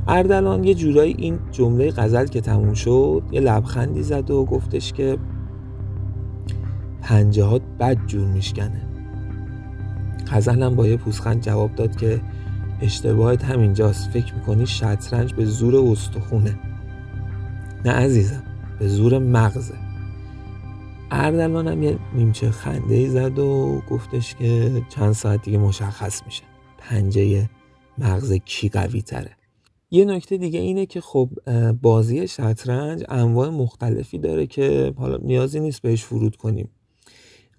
اردلان 0.07 0.63
یه 0.63 0.73
جورایی 0.73 1.15
این 1.17 1.39
جمله 1.51 1.91
غزل 1.91 2.25
که 2.25 2.41
تموم 2.41 2.73
شد 2.73 3.23
یه 3.31 3.39
لبخندی 3.39 4.03
زد 4.03 4.31
و 4.31 4.45
گفتش 4.45 4.93
که 4.93 5.17
پنجه 7.01 7.43
ها 7.43 7.59
بد 7.79 7.97
جور 8.07 8.27
میشکنه. 8.27 8.81
غزلم 10.31 10.75
با 10.75 10.87
یه 10.87 10.97
پوسخند 10.97 11.41
جواب 11.41 11.75
داد 11.75 11.95
که 11.95 12.21
اشتباهت 12.81 13.43
همینجاست 13.43 14.09
فکر 14.09 14.35
می‌کنی 14.35 14.65
شطرنج 14.65 15.33
به 15.33 15.45
زور 15.45 15.91
استخونه. 15.91 16.59
نه 17.85 17.91
عزیزم 17.91 18.43
به 18.79 18.87
زور 18.87 19.19
مغزه. 19.19 19.75
اردلان 21.13 21.67
هم 21.67 21.83
یه 21.83 21.99
نیمچه 22.13 22.51
خنده 22.51 22.95
ای 22.95 23.09
زد 23.09 23.39
و 23.39 23.81
گفتش 23.89 24.35
که 24.35 24.81
چند 24.89 25.11
ساعت 25.11 25.41
دیگه 25.41 25.57
مشخص 25.57 26.21
میشه. 26.25 26.43
پنجه 26.77 27.49
مغز 27.97 28.33
کی 28.33 28.69
قوی 28.69 29.01
تره. 29.01 29.35
یه 29.91 30.05
نکته 30.05 30.37
دیگه 30.37 30.59
اینه 30.59 30.85
که 30.85 31.01
خب 31.01 31.29
بازی 31.81 32.27
شطرنج 32.27 33.03
انواع 33.09 33.49
مختلفی 33.49 34.17
داره 34.17 34.47
که 34.47 34.93
حالا 34.97 35.17
نیازی 35.17 35.59
نیست 35.59 35.81
بهش 35.81 36.03
فرود 36.03 36.35
کنیم. 36.35 36.69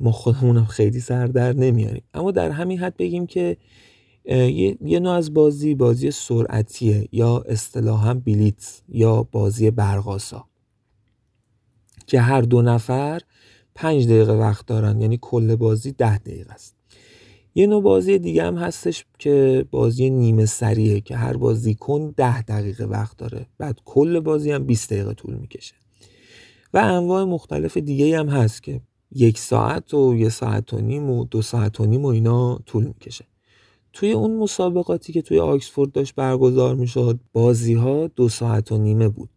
ما 0.01 0.13
خودمونم 0.13 0.65
خیلی 0.65 1.01
سر 1.01 1.27
در 1.27 1.53
نمیاریم. 1.53 2.03
اما 2.15 2.31
در 2.31 2.51
همین 2.51 2.79
حد 2.79 2.97
بگیم 2.97 3.27
که 3.27 3.57
یه،, 4.25 4.77
یه 4.81 5.01
نوع 5.01 5.13
از 5.13 5.35
بازی 5.35 5.75
بازی 5.75 6.11
سرعتیه 6.11 7.09
یا 7.13 7.45
اصطلاحا 7.49 8.15
بیلیتس 8.15 8.83
یا 8.89 9.23
بازی 9.23 9.71
برقاسا 9.71 10.45
که 12.07 12.21
هر 12.21 12.41
دو 12.41 12.63
نفر 12.63 13.21
پنج 13.75 14.07
دقیقه 14.07 14.33
وقت 14.33 14.67
دارن 14.67 15.01
یعنی 15.01 15.19
کل 15.23 15.57
بازی 15.57 15.93
ده 15.93 16.19
دقیقه 16.19 16.53
است. 16.53 16.75
یه 17.55 17.67
نوع 17.67 17.83
بازی 17.83 18.19
دیگه 18.19 18.45
هم 18.45 18.57
هستش 18.57 19.05
که 19.19 19.65
بازی 19.71 20.11
نیمه 20.11 20.47
سریه 20.47 21.01
که 21.01 21.17
هر 21.17 21.37
بازیکن 21.37 22.15
ده 22.17 22.43
دقیقه 22.43 22.85
وقت 22.85 23.17
داره. 23.17 23.47
بعد 23.59 23.79
کل 23.85 24.21
بازی 24.21 24.51
هم 24.51 24.65
20 24.65 24.93
دقیقه 24.93 25.15
طول 25.15 25.35
می‌کشه. 25.35 25.75
و 26.75 26.79
انواع 26.79 27.25
مختلف 27.25 27.77
دیگه 27.77 28.19
هم 28.19 28.29
هست 28.29 28.63
که 28.63 28.81
یک 29.15 29.39
ساعت 29.39 29.95
و 29.95 30.15
یه 30.15 30.29
ساعت 30.29 30.75
و 30.75 30.81
نیم 30.81 31.11
و 31.11 31.25
دو 31.25 31.43
ساعت 31.43 31.81
و 31.81 31.87
نیم 31.87 32.05
و 32.05 32.09
اینا 32.09 32.59
طول 32.67 32.85
می‌کشه. 32.85 33.25
توی 33.93 34.13
اون 34.13 34.37
مسابقاتی 34.37 35.13
که 35.13 35.23
توی 35.23 35.39
آکسفورد 35.39 35.93
داشت 35.93 36.15
برگزار 36.15 36.75
می‌شد 36.75 37.21
بازی 37.33 37.75
ها 37.75 38.07
دو 38.07 38.29
ساعت 38.29 38.73
و 38.73 38.79
نیمه 38.79 39.09
بود. 39.09 39.31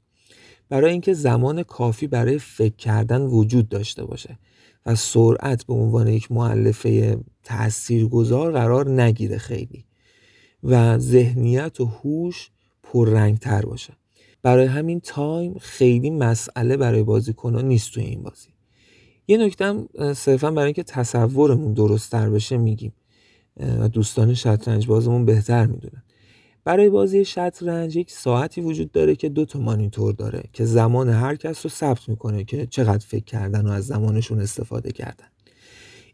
برای 0.70 0.91
اینکه 0.91 1.13
زمان 1.13 1.63
کافی 1.63 2.07
برای 2.07 2.39
فکر 2.39 2.76
کردن 2.76 3.22
وجود 3.22 3.70
داشته 3.70 4.05
باشه 4.05 4.39
و 4.86 4.95
سرعت 4.95 5.66
به 5.66 5.74
عنوان 5.74 6.07
یک 6.07 6.32
معلفه 6.32 7.20
تاثیرگذار 7.43 8.51
قرار 8.51 9.01
نگیره 9.01 9.38
خیلی 9.38 9.86
و 10.63 10.97
ذهنیت 10.97 11.82
و 11.82 11.86
هوش 11.86 12.51
پررنگتر 12.84 13.61
باشه. 13.61 13.93
برای 14.41 14.66
همین 14.66 14.99
تایم 14.99 15.57
خیلی 15.57 16.09
مسئله 16.09 16.78
برای 16.78 17.03
بازیکنان 17.03 17.68
نیست 17.68 17.91
توی 17.91 18.03
این 18.03 18.24
بازی. 18.24 18.49
یه 19.28 19.38
نکته 19.38 19.66
هم 19.66 19.88
صرفا 20.13 20.51
برای 20.51 20.66
اینکه 20.66 20.84
تصورمون 20.84 21.74
درست 21.74 22.11
تر 22.11 22.30
بشه 22.30 22.57
میگیم. 22.57 22.93
و 23.80 23.88
دوستان 23.88 24.34
شطرنج 24.34 24.88
بازمون 24.88 25.26
بهتر 25.26 25.66
می‌دونن. 25.66 26.03
برای 26.66 26.89
بازی 26.89 27.26
شطرنج 27.26 27.95
یک 27.95 28.11
ساعتی 28.11 28.61
وجود 28.61 28.91
داره 28.91 29.16
که 29.16 29.30
دو 29.30 29.45
تا 29.45 29.59
مانیتور 29.59 30.13
داره 30.13 30.43
که 30.53 30.66
زمان 30.66 31.09
هر 31.09 31.36
کس 31.36 31.66
رو 31.66 31.70
ثبت 31.70 32.09
می‌کنه 32.09 32.43
که 32.43 32.66
چقدر 32.66 33.05
فکر 33.05 33.24
کردن 33.24 33.68
و 33.68 33.72
از 33.72 33.86
زمانشون 33.86 34.39
استفاده 34.39 34.91
کردن. 34.91 35.26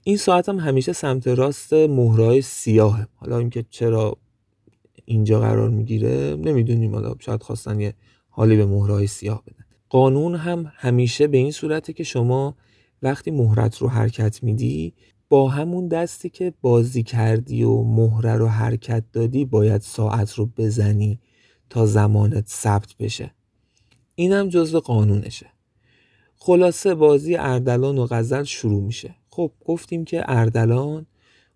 این 0.03 0.17
ساعت 0.17 0.49
هم 0.49 0.59
همیشه 0.59 0.93
سمت 0.93 1.27
راست 1.27 1.73
مهرهای 1.73 2.41
سیاهه. 2.41 3.07
حالا 3.15 3.37
اینکه 3.37 3.65
چرا 3.69 4.17
اینجا 5.05 5.39
قرار 5.39 5.69
می‌گیره 5.69 6.35
نمی‌دونیم. 6.35 6.95
حالا 6.95 7.15
شاید 7.19 7.43
خواستن 7.43 7.79
یه 7.79 7.93
حالی 8.29 8.57
به 8.57 8.65
مهرهای 8.65 9.07
سیاه 9.07 9.43
بدن. 9.47 9.65
قانون 9.89 10.35
هم 10.35 10.71
همیشه 10.75 11.27
به 11.27 11.37
این 11.37 11.51
صورته 11.51 11.93
که 11.93 12.03
شما 12.03 12.55
وقتی 13.01 13.31
مهرت 13.31 13.77
رو 13.77 13.87
حرکت 13.87 14.43
میدی 14.43 14.93
با 15.31 15.49
همون 15.49 15.87
دستی 15.87 16.29
که 16.29 16.53
بازی 16.61 17.03
کردی 17.03 17.63
و 17.63 17.83
مهره 17.83 18.35
رو 18.35 18.47
حرکت 18.47 19.03
دادی 19.13 19.45
باید 19.45 19.81
ساعت 19.81 20.33
رو 20.33 20.45
بزنی 20.57 21.19
تا 21.69 21.85
زمانت 21.85 22.47
ثبت 22.47 22.95
بشه. 22.99 23.31
اینم 24.15 24.49
جزو 24.49 24.79
قانونشه. 24.79 25.45
خلاصه 26.35 26.95
بازی 26.95 27.35
اردلان 27.35 27.97
و 27.97 28.07
غزل 28.11 28.43
شروع 28.43 28.83
میشه. 28.83 29.15
خب 29.29 29.51
گفتیم 29.65 30.05
که 30.05 30.23
اردلان 30.27 31.05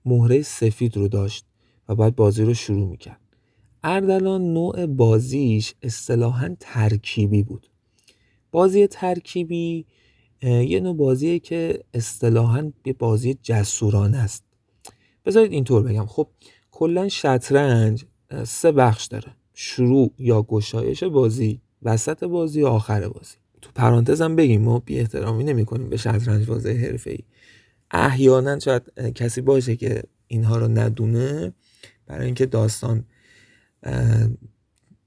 مهره 0.05 0.41
سفید 0.41 0.97
رو 0.97 1.07
داشت 1.07 1.45
و 1.89 1.95
باید 1.95 2.15
بازی 2.15 2.43
رو 2.43 2.53
شروع 2.53 2.89
می‌کرد. 2.89 3.21
اردلان 3.83 4.53
نوع 4.53 4.85
بازیش 4.85 5.73
اصطلاحا 5.81 6.55
ترکیبی 6.59 7.43
بود. 7.43 7.67
بازی 8.51 8.87
ترکیبی 8.87 9.85
یه 10.41 10.79
نوع 10.79 10.95
بازیه 10.95 11.39
که 11.39 11.83
اصطلاحا 11.93 12.71
یه 12.85 12.93
بازی 12.93 13.37
جسورانه 13.41 14.17
است. 14.17 14.43
بذارید 15.25 15.51
اینطور 15.51 15.83
بگم. 15.83 16.05
خب 16.05 16.27
کلا 16.71 17.09
شطرنج 17.09 18.05
سه 18.43 18.71
بخش 18.71 19.05
داره. 19.05 19.35
شروع 19.53 20.11
یا 20.19 20.41
گشایش 20.41 21.03
بازی 21.03 21.61
وسط 21.81 22.23
بازی 22.23 22.61
و 22.61 22.67
آخر 22.67 23.09
بازی. 23.09 23.35
تو 23.61 23.71
پرانتزم 23.75 24.35
بگیم 24.35 24.61
ما 24.61 24.79
بی 24.79 24.99
احترامی 24.99 25.43
نمی 25.43 25.65
کنیم 25.65 25.89
به 25.89 25.97
شطرنج 25.97 26.45
بازی 26.45 26.71
حرفه 26.71 27.11
ای 27.11 27.19
احیانا 27.91 28.59
شاید 28.59 28.83
کسی 29.15 29.41
باشه 29.41 29.75
که 29.75 30.03
اینها 30.27 30.57
رو 30.57 30.67
ندونه 30.67 31.53
برای 32.07 32.25
اینکه 32.25 32.45
داستان 32.45 33.05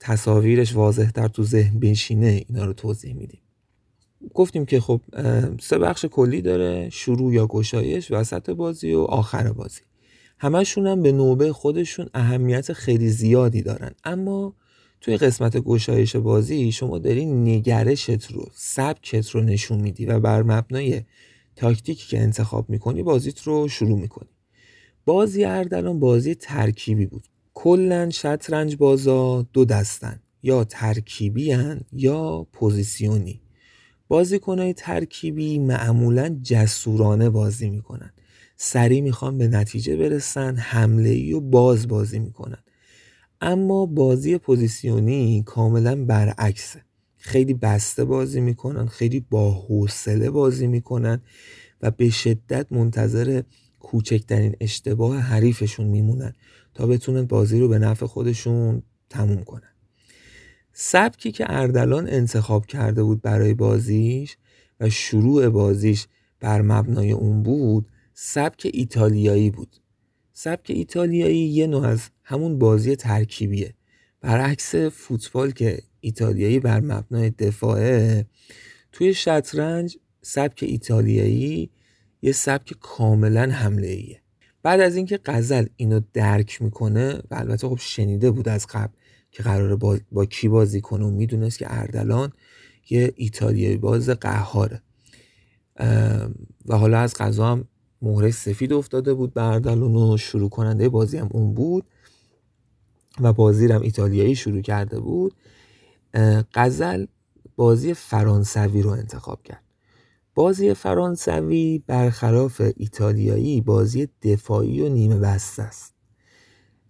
تصاویرش 0.01 0.75
واضح 0.75 1.11
تر 1.11 1.29
تو 1.29 1.45
ذهن 1.45 1.79
بشینه 1.79 2.45
اینا 2.49 2.65
رو 2.65 2.73
توضیح 2.73 3.15
میدیم. 3.15 3.41
گفتیم 4.35 4.67
که 4.67 4.81
خب 4.81 5.01
سه 5.61 5.79
بخش 5.79 6.05
کلی 6.05 6.43
داره 6.43 6.91
شروع 6.91 7.35
یا 7.35 7.47
گشایش 7.47 8.11
وسط 8.11 8.51
بازی 8.51 8.93
و 8.93 9.01
آخر 9.01 9.53
بازی. 9.53 9.81
همشون 10.39 10.87
هم 10.87 11.03
به 11.03 11.13
نوبه 11.13 11.53
خودشون 11.53 12.09
اهمیت 12.15 12.73
خیلی 12.73 13.09
زیادی 13.09 13.63
دارن. 13.63 13.91
اما 14.05 14.55
توی 15.01 15.17
قسمت 15.17 15.57
گشایش 15.57 16.17
بازی 16.17 16.73
شما 16.73 16.99
داری 16.99 17.27
نگرشت 17.27 18.31
رو 18.33 18.49
سبکت 18.55 19.31
رو 19.31 19.41
نشون 19.41 19.81
میدی 19.81 20.07
و 20.07 20.21
بر 20.21 20.43
مبنای 20.43 21.03
تاکتیکی 21.57 22.09
که 22.09 22.21
انتخاب 22.21 22.71
می‌کنی 22.71 23.03
بازیت 23.03 23.43
رو 23.43 23.69
شروع 23.69 23.99
می‌کنی. 23.99 24.29
بازی 25.05 25.45
اردلان 25.45 26.01
بازی 26.01 26.35
ترکیبی 26.35 27.07
بود. 27.07 27.25
کلا 27.55 28.11
شطرنج 28.11 28.77
بازا 28.77 29.47
دو 29.53 29.65
دستن. 29.65 30.21
یا 30.43 30.65
ترکیبی 30.65 31.57
یا 31.93 32.47
پوزیسیونی. 32.53 33.41
بازیکنهای 34.09 34.73
ترکیبی 34.73 35.59
معمولا 35.59 36.39
جسورانه 36.43 37.31
بازی 37.31 37.71
می‌کنن. 37.71 38.13
سریع 38.57 39.01
می‌خوان 39.01 39.39
به 39.39 39.49
نتیجه 39.49 39.97
برسن 39.97 40.57
حمله 40.57 41.09
ای 41.09 41.33
و 41.33 41.41
باز 41.41 41.89
بازی 41.89 42.19
می‌کنن. 42.19 42.59
اما 43.41 43.87
بازی 43.87 44.39
پوزیسیونی 44.39 45.43
کاملا 45.47 46.05
برعکسه. 46.05 46.83
خیلی 47.17 47.55
بسته 47.55 48.05
بازی 48.05 48.41
می‌کنن 48.41 48.87
خیلی 48.87 49.21
با 49.31 49.51
حوصله 49.51 50.31
بازی 50.31 50.67
می‌کنن 50.67 51.21
و 51.83 51.91
به 51.91 52.11
شدت 52.11 52.67
منتظر 52.71 53.43
کوچکترین 53.81 54.57
اشتباه 54.61 55.19
حریفشون 55.19 55.87
میمونن 55.87 56.33
تا 56.75 56.87
بتونن 56.87 57.23
بازی 57.23 57.61
رو 57.61 57.69
به 57.69 57.79
نفع 57.79 58.07
خودشون 58.07 58.83
تموم 59.11 59.45
کنن. 59.45 59.68
سبکی 60.81 61.33
که 61.33 61.45
اردلان 61.49 62.09
انتخاب 62.09 62.67
کرده 62.67 63.03
بود 63.03 63.23
برای 63.23 63.55
بازیش 63.55 64.37
و 64.81 64.91
شروع 64.91 65.49
بازیش 65.49 66.07
بر 66.41 66.63
مبنای 66.63 67.13
اون 67.13 67.43
بود 67.43 67.87
سبک 68.15 68.71
ایتالیایی 68.73 69.51
بود. 69.51 69.77
سبک 70.33 70.71
ایتالیایی 70.71 71.39
یه 71.39 71.67
نوع 71.67 71.87
از 71.87 72.09
همون 72.23 72.59
بازی 72.59 72.97
ترکیبیه. 72.97 73.75
برعکس 74.21 74.75
فوتبال 74.75 75.51
که 75.51 75.83
ایتالیایی 76.01 76.61
بر 76.61 76.81
مبنای 76.81 77.31
دفاعه 77.31 78.27
توی 78.93 79.15
شطرنج 79.15 79.99
سبک 80.23 80.59
ایتالیایی 80.63 81.71
یه 82.23 82.33
سبک 82.33 82.75
کاملا 82.81 83.51
حمله 83.51 83.89
ایه 83.89 84.23
بعد 84.63 84.81
از 84.81 84.97
اینکه 84.97 85.21
غزل 85.25 85.67
اینو 85.77 86.01
درک 86.13 86.63
می‌کنه 86.63 87.15
و 87.15 87.35
البته 87.35 87.69
خب 87.69 87.79
شنیده 87.81 88.31
بود 88.31 88.49
از 88.49 88.67
قبل 88.67 88.93
که 89.39 89.45
قراره 89.45 89.77
با, 89.77 89.99
با 90.13 90.25
کی 90.25 90.49
بازی 90.49 90.81
کنه 90.81 91.05
و 91.05 91.11
می‌دونست 91.11 91.59
که 91.59 91.67
اردلان 91.69 92.33
یه 92.91 93.13
ایتالیایی 93.17 93.77
باز 93.77 94.09
قهاره. 94.11 94.83
و 96.67 96.79
حالا 96.79 96.99
از 96.99 97.15
قضا 97.15 97.47
هم 97.47 97.65
مهره 98.03 98.31
سفید 98.31 98.73
افتاده 98.73 99.15
بود 99.15 99.35
به 99.35 99.43
اردلان 99.43 99.97
و 99.97 100.17
شروع 100.17 100.51
کننده 100.51 100.89
بازی 100.89 101.19
هم 101.19 101.29
اون 101.31 101.55
بود 101.55 101.85
و 103.21 103.33
بازی 103.33 103.67
هم 103.67 103.83
ایتالیایی 103.83 104.37
شروع 104.37 104.61
کرده 104.61 105.01
بود. 105.01 105.35
غزل 106.55 107.07
بازی 107.57 107.95
فرانسوی 107.95 108.83
رو 108.83 108.91
انتخاب 108.91 109.43
کرد. 109.43 109.63
بازی 110.35 110.75
فرانسوی 110.75 111.83
برخلاف 111.87 112.63
ایتالیایی 112.77 113.61
بازی 113.61 114.09
دفاعی 114.23 114.81
و 114.81 114.89
نیمه 114.89 115.17
بسته 115.17 115.63
است. 115.63 115.98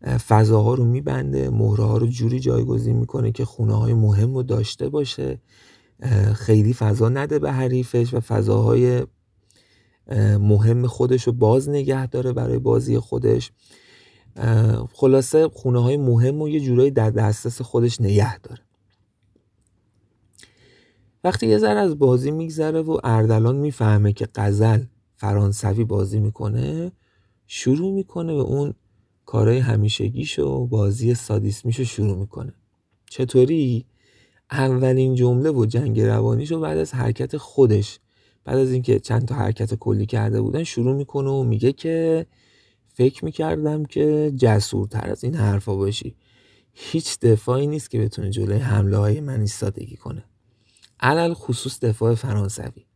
فضاها 0.02 0.74
رو 0.74 0.84
میبنده 0.84 1.50
مهره 1.50 1.84
ها 1.84 1.96
رو 1.96 2.06
جوری 2.06 2.40
جایگزین 2.40 2.96
می‌کنه 2.96 3.32
که 3.32 3.44
خونه 3.44 3.74
های 3.74 3.94
مهم 3.94 4.34
رو 4.34 4.42
داشته 4.42 4.88
باشه. 4.88 5.40
خیلی 6.34 6.74
فضا 6.74 7.08
نده 7.08 7.38
به 7.38 7.52
حریفش 7.52 8.14
و 8.14 8.20
فضاهای 8.20 9.06
مهم 10.40 10.86
خودش 10.86 11.22
رو 11.22 11.32
باز 11.32 11.68
نگه 11.68 12.06
داره 12.06 12.32
برای 12.32 12.58
بازی 12.58 12.98
خودش. 12.98 13.52
خلاصه 14.92 15.48
خونه 15.48 15.82
های 15.82 15.96
مهم 15.96 16.42
و 16.42 16.48
یه 16.48 16.60
جورایی 16.60 16.90
در 16.90 17.10
دسترس 17.10 17.62
خودش 17.62 18.00
نگه 18.00 18.38
داره. 18.38 18.60
وقتی 21.24 21.46
یه 21.46 21.58
ذره 21.58 21.80
از 21.80 21.98
بازی 21.98 22.30
میگذره 22.30 22.82
و 22.82 22.98
اردلان 23.04 23.56
می‌فهمه 23.56 24.12
که 24.12 24.26
قزل 24.26 24.82
فرانسوی 25.16 25.84
بازی 25.84 26.20
می‌کنه 26.20 26.92
شروع 27.46 27.94
می‌کنه 27.94 28.34
به 28.34 28.40
اون 28.40 28.74
کارهای 29.28 29.58
همیشگیش 29.58 30.38
و 30.38 30.66
بازی 30.66 31.14
سادیسمیشو 31.14 31.84
شروع 31.84 32.18
می‌کنه. 32.18 32.54
چطوری؟ 33.10 33.86
اولین 34.50 35.14
جمله 35.14 35.50
و 35.50 35.66
جنگ 35.66 36.00
روانیشو 36.00 36.60
بعد 36.60 36.78
از 36.78 36.94
حرکت 36.94 37.36
خودش 37.36 38.00
بعد 38.44 38.58
از 38.58 38.72
اینکه 38.72 38.98
چند 38.98 39.28
تا 39.28 39.34
حرکت 39.34 39.74
کلی 39.74 40.06
کرده 40.06 40.40
بودن 40.40 40.64
شروع 40.64 40.96
می‌کنه 40.96 41.30
و 41.30 41.42
میگه 41.42 41.72
که 41.72 42.26
فکر 42.94 43.24
می‌کردم 43.24 43.84
که 43.84 44.32
جسورتر 44.36 45.10
از 45.10 45.24
این 45.24 45.34
حرفا 45.34 45.76
باشی. 45.76 46.16
هیچ 46.72 47.18
دفاعی 47.18 47.66
نیست 47.66 47.90
که 47.90 47.98
بتونه 48.00 48.30
جلوی 48.30 48.58
حمله 48.58 48.96
های 48.96 49.20
من 49.20 49.40
ایستادگی 49.40 49.96
کنه. 49.96 50.24
علل 51.00 51.34
خصوص 51.34 51.80
دفاع 51.80 52.14
فرانسوی. 52.14 52.86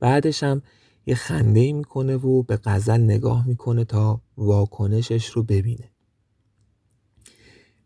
بعدش 0.00 0.42
هم 0.42 0.62
یه 1.08 1.14
خنده 1.14 1.60
ای 1.60 1.72
می‌کنه 1.72 2.16
و 2.16 2.42
به 2.42 2.58
غزل 2.64 3.00
نگاه 3.00 3.48
می‌کنه 3.48 3.84
تا 3.84 4.20
واکنشش 4.36 5.26
رو 5.26 5.42
ببینه. 5.42 5.90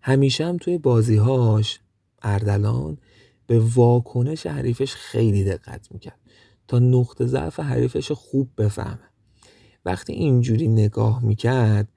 همیشه 0.01 0.47
هم 0.47 0.57
توی 0.57 0.79
بازیهاش 0.79 1.81
اردلان 2.23 2.99
به 3.47 3.59
واکنش 3.59 4.47
حریفش 4.47 4.95
خیلی 4.95 5.45
دقت 5.45 5.93
می‌کرد 5.93 6.19
تا 6.69 6.79
نقطه 6.79 7.27
ضعف 7.27 7.61
حریفش 7.61 8.13
خوب 8.13 8.51
بفهمه. 8.59 9.09
وقتی 9.85 10.13
اینجوری 10.13 10.69
نگاه 10.69 11.25
می‌کرد 11.25 11.89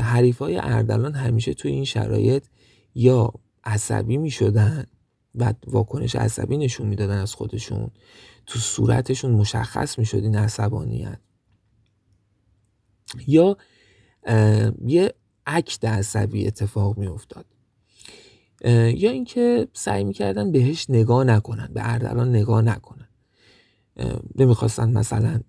حریفای 0.00 0.56
اردلان 0.56 1.14
همیشه 1.14 1.54
توی 1.54 1.70
این 1.70 1.84
شرایط 1.84 2.46
یا 2.94 3.32
عصبی 3.64 4.16
می‌شدن 4.16 4.86
و 5.34 5.54
واکنش 5.66 6.16
عصبی 6.16 6.56
نشون 6.56 6.86
می‌دادن 6.86 7.18
از 7.18 7.34
خودشون. 7.34 7.90
تو 8.46 8.58
صورتشون 8.58 9.30
مشخص 9.30 9.98
می‌شد 9.98 10.18
این 10.18 10.36
عصبانیت. 10.36 11.18
یا 13.26 13.56
یه 14.86 15.14
عکت 15.46 15.84
عصبی 15.84 16.46
اتفاق 16.46 16.98
میافتاد. 16.98 17.46
یا 18.94 19.10
اینکه 19.10 19.68
سعی 19.72 20.04
می‌کردن 20.04 20.52
بهش 20.52 20.86
نگاه 20.88 21.24
نکنن 21.24 21.70
به 21.74 21.92
اردلان 21.92 22.28
نگاه 22.28 22.62
نکنن. 22.62 23.08
نمی‌خواستن 24.36 24.90
مثلا 24.90 25.40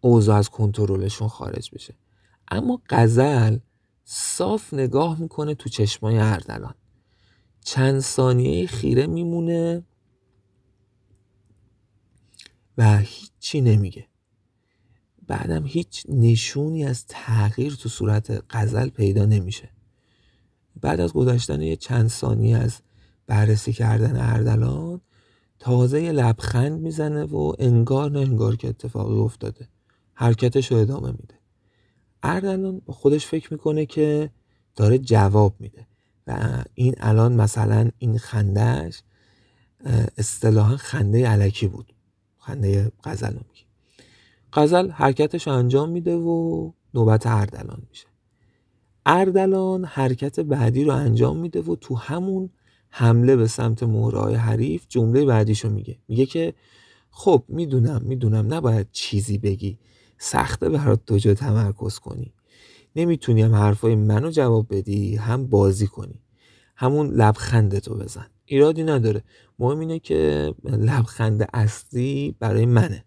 اوضاع 0.00 0.38
از 0.38 0.48
کنترلشون 0.48 1.28
خارج 1.28 1.70
بشه. 1.74 1.94
اما 2.48 2.82
قزل 2.90 3.58
صاف 4.04 4.74
نگاه 4.74 5.20
می‌کنه 5.20 5.54
تو 5.54 5.68
چشمای 5.68 6.18
اردلان. 6.18 6.74
چند 7.64 8.00
ثانیه 8.00 8.66
خیره 8.66 9.06
میمونه 9.06 9.82
و 12.78 12.98
هیچی 12.98 13.60
نمیگه. 13.60 14.06
بعدم 15.26 15.66
هیچ 15.66 16.06
نشونی 16.08 16.84
از 16.84 17.06
تغییر 17.06 17.74
تو 17.74 17.88
صورت 17.88 18.44
غزل 18.50 18.88
پیدا 18.88 19.24
نمیشه. 19.24 19.70
بعد 20.80 21.00
از 21.00 21.12
گذشتن 21.12 21.60
یه 21.60 21.76
چند 21.76 22.08
ثانیه 22.08 22.56
از 22.56 22.80
بررسی 23.26 23.72
کردن 23.72 24.16
اردلان 24.16 25.00
تازه 25.58 26.02
یه 26.02 26.12
لبخند 26.12 26.80
می‌زنه 26.80 27.24
و 27.24 27.52
انگار 27.58 28.10
نه 28.10 28.18
انگار 28.18 28.56
که 28.56 28.68
اتفاقی 28.68 29.14
افتاده. 29.14 29.68
حرکتش 30.14 30.72
رو 30.72 30.78
ادامه 30.78 31.10
میده. 31.10 31.34
اردلان 32.22 32.80
با 32.80 32.94
خودش 32.94 33.26
فکر 33.26 33.52
می‌کنه 33.52 33.86
که 33.86 34.30
داره 34.76 34.98
جواب 34.98 35.56
میده. 35.58 35.86
و 36.26 36.62
این 36.74 36.94
الان 36.98 37.32
مثلا 37.32 37.90
این 37.98 38.18
خندهش 38.18 39.02
اصطلاحا 40.18 40.76
خنده 40.76 41.28
علکی 41.28 41.68
بود. 41.68 41.94
خنده 42.38 42.92
غزل 43.04 43.32
میگه. 43.32 43.64
غزل 44.52 44.90
حرکتش 44.90 45.48
انجام 45.48 45.90
میده 45.90 46.14
و 46.16 46.70
نوبت 46.94 47.26
اردلان 47.26 47.82
میشه. 47.88 48.06
اردلان 49.06 49.84
حرکت 49.84 50.40
بعدی 50.40 50.84
رو 50.84 50.92
انجام 50.92 51.36
میده 51.36 51.62
و 51.62 51.76
تو 51.76 51.94
همون 51.94 52.50
حمله 52.90 53.36
به 53.36 53.46
سمت 53.46 53.82
مهرهای 53.82 54.34
حریف 54.34 54.86
جمله 54.88 55.24
بعدیشو 55.24 55.70
میگه. 55.70 55.98
میگه 56.08 56.26
که 56.26 56.54
خب 57.10 57.44
می‌دونم 57.48 58.02
می‌دونم 58.04 58.54
نباید 58.54 58.88
چیزی 58.92 59.38
بگی. 59.38 59.78
سخته 60.18 60.68
برات 60.68 61.00
دو 61.06 61.18
جا 61.18 61.34
تمرکز 61.34 61.98
کنی. 61.98 62.32
نمی‌تونی 62.96 63.42
هم 63.42 63.54
حرفای 63.54 63.94
منو 63.94 64.30
جواب 64.30 64.66
بدی 64.76 65.16
هم 65.16 65.46
بازی 65.46 65.86
کنی. 65.86 66.20
همون 66.76 67.08
لبخندتو 67.10 67.94
بزن. 67.94 68.26
ایرادی 68.44 68.82
نداره. 68.82 69.24
مهم 69.58 69.78
اینه 69.78 69.98
که 69.98 70.54
لبخند 70.64 71.48
اصلی 71.54 72.36
برای 72.40 72.66
منه. 72.66 73.04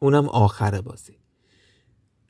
اونم 0.00 0.28
آخر 0.28 0.80
بازی. 0.80 1.18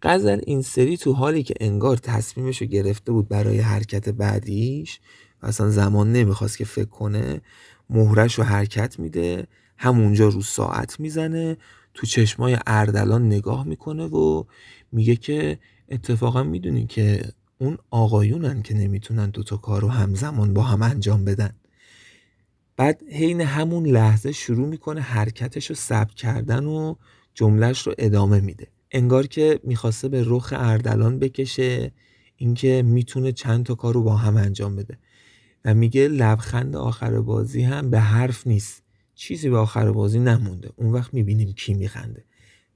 غزل 0.03 0.41
این 0.47 0.62
سری 0.62 0.97
تو 0.97 1.12
حالی 1.12 1.43
که 1.43 1.55
انگار 1.61 1.97
تصمیمش 1.97 2.62
رو 2.62 2.66
گرفته 2.66 3.12
بود 3.12 3.29
برای 3.29 3.59
حرکت 3.59 4.09
بعدیش 4.09 5.01
و 5.43 5.47
اصلا 5.47 5.70
زمان 5.70 6.12
نمی‌خواست 6.12 6.59
که 6.59 6.64
فکر 6.64 6.89
کنه 6.89 7.41
مهرش 7.91 8.35
رو 8.35 8.45
حرکت 8.45 8.99
میده 8.99 9.47
همونجا 9.79 10.29
رو 10.29 10.43
ساعت 10.43 11.01
می‌زنه 11.01 11.57
تو 11.95 12.07
چشمای 12.07 12.59
اردلان 12.66 13.27
نگاه 13.27 13.64
می‌کنه 13.64 14.05
و 14.05 14.45
میگه 14.93 15.16
که 15.16 15.59
اتفاقا 15.89 16.43
می‌دونی 16.43 16.87
که 16.87 17.32
اون 17.59 17.78
آقایونن 17.91 18.62
که 18.62 18.74
نمی‌تونن 18.74 19.30
دوتا 19.30 19.57
کار 19.57 19.82
رو 19.82 19.89
همزمان 19.89 20.55
با 20.55 20.62
هم 20.62 20.82
انجام 20.82 21.24
بدن. 21.24 21.53
بعد 22.76 23.03
حین 23.12 23.41
همون 23.41 23.87
لحظه 23.87 24.32
شروع 24.32 24.68
می‌کنه 24.68 25.01
حرکتش 25.01 25.66
رو 25.66 25.74
ثبت 25.74 26.14
کردن 26.14 26.64
و 26.64 26.95
جملهش 27.35 27.87
رو 27.87 27.95
ادامه 27.99 28.41
میده. 28.41 28.66
انگار 28.91 29.26
که 29.26 29.61
می‌خواسته 29.64 30.09
به 30.09 30.22
رخ 30.26 30.53
اردلان 30.57 31.18
بکشه 31.18 31.93
اینکه 32.37 32.82
می‌تونه 32.87 33.32
چند 33.32 33.66
تا 33.66 33.74
کار 33.74 33.95
رو 33.95 34.03
با 34.03 34.16
هم 34.16 34.37
انجام 34.37 34.76
بده. 34.76 34.99
و 35.64 35.74
میگه 35.74 36.09
لبخند 36.09 36.76
آخر 36.76 37.20
بازی 37.20 37.62
هم 37.62 37.91
به 37.91 38.01
حرف 38.01 38.47
نیست. 38.47 38.82
چیزی 39.14 39.51
به 39.51 39.59
آخر 39.59 39.93
بازی 39.93 40.18
نمونده. 40.18 40.70
اون 40.76 40.93
وقت 40.93 41.14
می‌بینیم 41.14 41.53
کی 41.53 41.74
میخنده. 41.74 42.24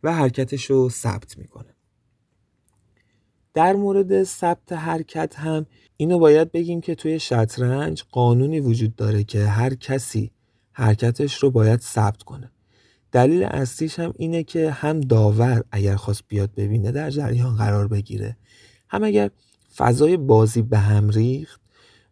و 0.02 0.14
حرکتش 0.14 0.64
رو 0.64 0.88
ثبت 0.88 1.38
می‌کنه. 1.38 1.74
در 3.58 3.76
مورد 3.76 4.22
ثبت 4.22 4.72
حرکت 4.72 5.38
هم 5.38 5.66
اینو 5.96 6.18
باید 6.18 6.52
بگیم 6.52 6.80
که 6.80 6.94
توی 6.94 7.20
شطرنج 7.20 8.04
قانونی 8.12 8.60
وجود 8.60 8.96
داره 8.96 9.24
که 9.24 9.46
هر 9.46 9.74
کسی 9.74 10.30
حرکتش 10.72 11.34
رو 11.34 11.50
باید 11.50 11.80
ثبت 11.80 12.22
کنه. 12.22 12.50
دلیل 13.12 13.42
اصلیش 13.42 13.98
هم 13.98 14.14
اینه 14.16 14.42
که 14.42 14.70
هم 14.70 15.00
داور 15.00 15.64
اگر 15.72 15.96
خواست 15.96 16.22
بیاد 16.28 16.50
ببینه 16.56 16.92
در 16.92 17.10
جریان 17.10 17.56
قرار 17.56 17.88
بگیره. 17.88 18.36
هم 18.88 19.04
اگر 19.04 19.30
فضای 19.76 20.16
بازی 20.16 20.62
به 20.62 20.78
هم 20.78 21.08
ریخت 21.08 21.60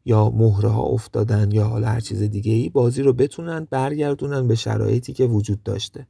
یا 0.05 0.31
مهره 0.31 0.69
ها 0.69 0.83
افتادن 0.83 1.51
یا 1.53 1.65
حالا 1.65 1.89
هر 1.89 2.01
چیز 2.01 2.23
دیگه 2.23 2.53
ای 2.53 2.69
بازی 2.69 3.03
رو 3.03 3.13
بتونن 3.13 3.67
برگردونن 3.71 4.49
به 4.49 4.55
شرایطی 4.55 5.13
که 5.13 5.25
وجود 5.25 5.63
داشته. 5.63 6.07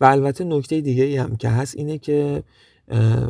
و 0.00 0.04
البته 0.04 0.44
نکته 0.44 0.80
دیگه 0.80 1.04
ای 1.04 1.16
هم 1.16 1.36
که 1.36 1.48
هست 1.48 1.76
اینه 1.76 1.98
که 1.98 2.42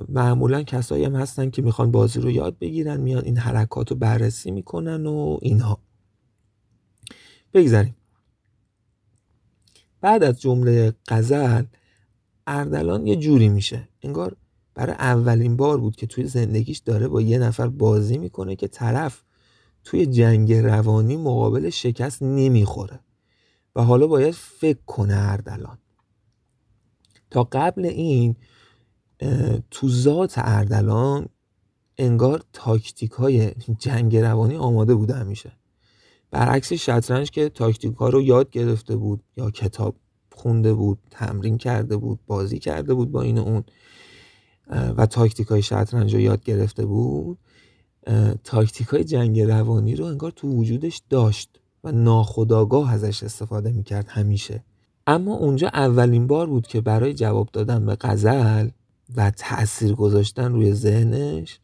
معمولا 0.09 0.62
کسایی 0.62 1.04
هم 1.04 1.16
هستن 1.16 1.50
که 1.50 1.62
می‌خوان 1.62 1.90
بازی 1.90 2.20
رو 2.20 2.30
یاد 2.30 2.59
بگیرن 2.59 3.00
میان 3.00 3.24
این 3.24 3.36
حرکات 3.36 3.90
رو 3.90 3.96
بررسی 3.96 4.50
می‌کنن 4.50 5.06
و 5.06 5.38
اینها. 5.42 5.78
بگذاریم. 7.54 7.96
بعد 10.00 10.24
از 10.24 10.40
جمله 10.40 10.92
غزل 11.09 11.64
اردلان 12.46 13.06
یه 13.06 13.16
جوری 13.16 13.48
میشه. 13.48 13.88
انگار 14.02 14.36
برای 14.74 14.94
اولین 14.94 15.56
بار 15.56 15.78
بود 15.78 15.96
که 15.96 16.06
توی 16.06 16.24
زندگیش 16.24 16.78
داره 16.78 17.09
با 17.09 17.20
یه 17.20 17.38
نفر 17.38 17.68
بازی 17.68 18.18
می‌کنه 18.18 18.56
که 18.56 18.68
طرف 18.68 19.22
توی 19.84 20.06
جنگ 20.06 20.52
روانی 20.52 21.16
مقابل 21.16 21.70
شکست 21.70 22.22
نمی‌خوره 22.22 23.00
و 23.76 23.82
حالا 23.84 24.06
باید 24.06 24.34
فکر 24.34 24.82
کنه 24.86 25.14
اردلان. 25.16 25.78
تا 27.30 27.48
قبل 27.52 27.84
این 27.84 28.36
تو 29.71 29.89
ذات 29.89 30.35
اردلان 30.37 31.29
انگار 31.99 32.43
تاکتیک 32.53 33.11
های 33.11 33.53
جنگ 33.79 34.16
روانی 34.16 34.57
آماده 34.57 34.95
بوده 34.95 35.14
همیشه. 35.14 35.53
برعکس 36.31 36.73
شطرنج 36.73 37.31
که 37.31 37.49
تاکتیک 37.49 37.95
ها 37.95 38.09
رو 38.09 38.23
یاد 38.23 38.51
گرفته 38.51 38.97
بود 38.97 39.23
یا 39.37 39.51
کتاب 39.51 39.97
خونده 40.33 40.75
بود 40.75 40.99
تمرین 41.11 41.59
کرده 41.59 41.97
بود 41.97 42.19
بازی 42.27 42.59
کرده 42.59 42.95
بود 42.95 43.12
با 43.12 43.23
این 43.23 43.39
اون 43.39 43.64
و 44.97 45.07
تاکتیک 45.07 45.47
های 45.47 45.62
شطرنج 45.62 46.14
رو 46.14 46.21
یاد 46.21 46.45
گرفته 46.45 46.87
بود 46.87 47.39
تاکتیک 48.45 48.87
های 48.87 49.05
جنگ 49.05 49.41
روانی 49.41 49.97
رو 49.97 50.05
انگار 50.05 50.31
تو 50.31 50.49
وجودش 50.49 51.03
داشت 51.11 51.61
و 51.85 51.93
ناخداگاه 51.93 52.93
ازش 52.93 53.23
استفاده 53.23 53.73
می‌کرد 53.73 54.09
همیشه. 54.09 54.64
اما 55.07 55.35
اونجا 55.35 55.69
اولین 55.69 56.27
بار 56.27 56.47
بود 56.47 56.66
که 56.66 56.81
برای 56.81 57.14
جواب 57.14 57.49
دادن 57.53 57.87
به 57.87 57.97
غزل 58.01 58.69
و 59.16 59.30
تأثیر 59.30 59.92
گذاشتن 59.94 60.52
روی 60.52 60.74
ذهنش 60.74 61.61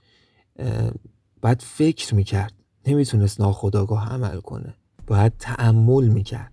باید 1.43 1.63
فکر 1.63 2.15
می‌کرد. 2.15 2.53
نمی‌تونست 2.87 3.41
ناخداگاه 3.41 4.13
عمل 4.13 4.41
کنه. 4.41 4.75
باید 5.07 5.33
تعمل 5.39 6.09
می‌کرد. 6.09 6.53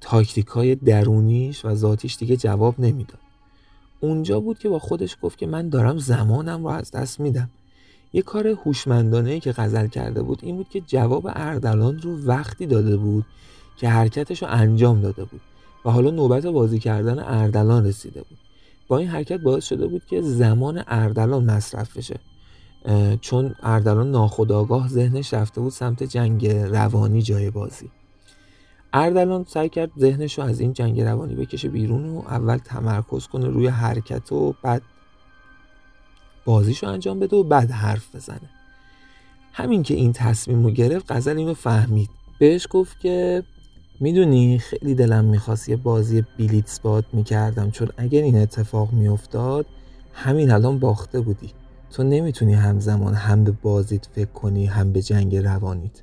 تاکتیک 0.00 0.46
های 0.46 0.74
درونیش 0.74 1.64
و 1.64 1.74
ذاتیش 1.74 2.16
دیگه 2.16 2.36
جواب 2.36 2.80
نمی‌داد. 2.80 3.18
اونجا 4.00 4.40
بود 4.40 4.58
که 4.58 4.68
با 4.68 4.78
خودش 4.78 5.16
گفت 5.22 5.38
که 5.38 5.46
من 5.46 5.68
دارم 5.68 5.98
زمانم 5.98 6.62
رو 6.62 6.68
از 6.68 6.90
دست 6.90 7.20
میدم. 7.20 7.50
یه 8.12 8.22
کار 8.22 8.46
هوشمندانه 8.46 9.40
که 9.40 9.52
غزل 9.52 9.86
کرده 9.86 10.22
بود 10.22 10.38
این 10.42 10.56
بود 10.56 10.68
که 10.68 10.80
جواب 10.80 11.26
اردلان 11.26 11.98
رو 11.98 12.26
وقتی 12.26 12.66
داده 12.66 12.96
بود 12.96 13.26
که 13.76 13.88
حرکتش 13.88 14.42
رو 14.42 14.48
انجام 14.50 15.00
داده 15.00 15.24
بود 15.24 15.40
و 15.84 15.90
حالا 15.90 16.10
نوبت 16.10 16.46
بازی 16.46 16.78
کردن 16.78 17.18
اردلان 17.18 17.86
رسیده 17.86 18.22
بود. 18.22 18.38
با 18.88 18.98
این 18.98 19.08
حرکت 19.08 19.40
باعث 19.40 19.64
شده 19.64 19.86
بود 19.86 20.04
که 20.06 20.22
زمان 20.22 20.84
اردلان 20.86 21.44
مصرف 21.44 21.96
بشه. 21.96 22.20
چون 23.20 23.54
اردلان 23.62 24.10
ناخداگاه 24.10 24.88
ذهنش 24.88 25.34
رفته 25.34 25.60
بود 25.60 25.72
سمت 25.72 26.02
جنگ 26.02 26.46
روانی 26.46 27.22
جای 27.22 27.50
بازی. 27.50 27.90
اردلان 28.92 29.44
سعی 29.48 29.68
کرد 29.68 29.90
ذهنش 29.98 30.38
رو 30.38 30.44
از 30.44 30.60
این 30.60 30.72
جنگ 30.72 31.00
روانی 31.00 31.34
بکشه 31.34 31.68
بیرون 31.68 32.08
و 32.08 32.18
اول 32.18 32.56
تمرکز 32.56 33.26
کنه 33.26 33.48
روی 33.48 33.66
حرکت 33.66 34.32
و 34.32 34.54
بعد 34.62 34.82
بازیش 36.44 36.82
رو 36.82 36.88
انجام 36.88 37.18
بده 37.18 37.36
و 37.36 37.42
بعد 37.42 37.70
حرف 37.70 38.14
بزنه. 38.14 38.50
همین 39.52 39.82
که 39.82 39.94
این 39.94 40.12
تصمیم 40.12 40.64
رو 40.64 40.70
گرفت 40.70 41.12
غزل 41.12 41.36
اینو 41.36 41.54
فهمید. 41.54 42.10
بهش 42.38 42.66
گفت 42.70 43.00
که 43.00 43.42
می‌دونی 44.00 44.58
خیلی 44.58 44.94
دلم 44.94 45.24
می‌خواست 45.24 45.68
یه 45.68 45.76
بازی 45.76 46.24
بیلیتس 46.36 46.80
باد 46.80 47.04
می‌کردم 47.12 47.70
چون 47.70 47.88
اگر 47.96 48.22
این 48.22 48.36
اتفاق 48.36 48.92
میافتاد 48.92 49.66
همین 50.12 50.50
الان 50.50 50.78
باخته 50.78 51.20
بودی. 51.20 51.50
تو 51.90 52.02
نمی‌تونی 52.02 52.54
همزمان 52.54 53.14
هم 53.14 53.44
به 53.44 53.50
بازیت 53.50 54.06
فکر 54.06 54.30
کنی 54.30 54.66
هم 54.66 54.92
به 54.92 55.02
جنگ 55.02 55.36
روانیت. 55.36 56.02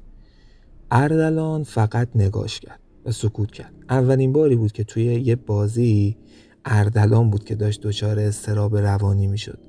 اردلان 0.91 1.63
فقط 1.63 2.07
نگاش 2.15 2.59
کرد 2.59 2.79
و 3.05 3.11
سکوت 3.11 3.51
کرد. 3.51 3.73
اولین 3.89 4.33
باری 4.33 4.55
بود 4.55 4.71
که 4.71 4.83
توی 4.83 5.03
یه 5.03 5.35
بازی 5.35 6.17
اردلان 6.65 7.29
بود 7.29 7.43
که 7.43 7.55
داشت 7.55 7.81
دچار 7.81 8.19
استراب 8.19 8.77
روانی 8.77 9.27
می‌شد. 9.27 9.59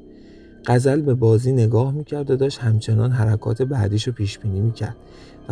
غزل 0.67 1.01
به 1.01 1.15
بازی 1.15 1.53
نگاه 1.53 1.93
می‌کرد 1.93 2.31
و 2.31 2.37
داشت 2.37 2.59
همچنان 2.59 3.13
حرکات 3.13 3.63
بعدیش 3.63 4.07
رو 4.07 4.13
پیش 4.13 4.39
بینی 4.39 4.61
می‌کرد. 4.61 4.97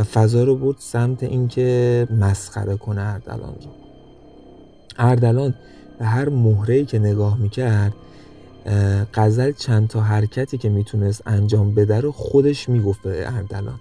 فضا 0.02 0.44
رو 0.44 0.56
برد 0.56 0.76
سمت 0.78 1.22
اینکه 1.22 2.08
مسخره 2.20 2.76
کنه 2.76 3.00
اردلان 3.00 3.54
رو. 3.54 3.70
اردلان 4.98 5.54
به 5.98 6.04
هر 6.04 6.28
مهره 6.28 6.84
که 6.84 6.98
نگاه 6.98 7.38
می‌کرد 7.38 7.92
غزل 9.14 9.52
چند 9.52 9.88
تا 9.88 10.00
حرکتی 10.00 10.58
که 10.58 10.68
می‌تونست 10.68 11.22
انجام 11.26 11.74
بده 11.74 12.00
رو 12.00 12.12
خودش 12.12 12.68
می‌گفت 12.68 13.02
به 13.02 13.32
اردلان. 13.32 13.80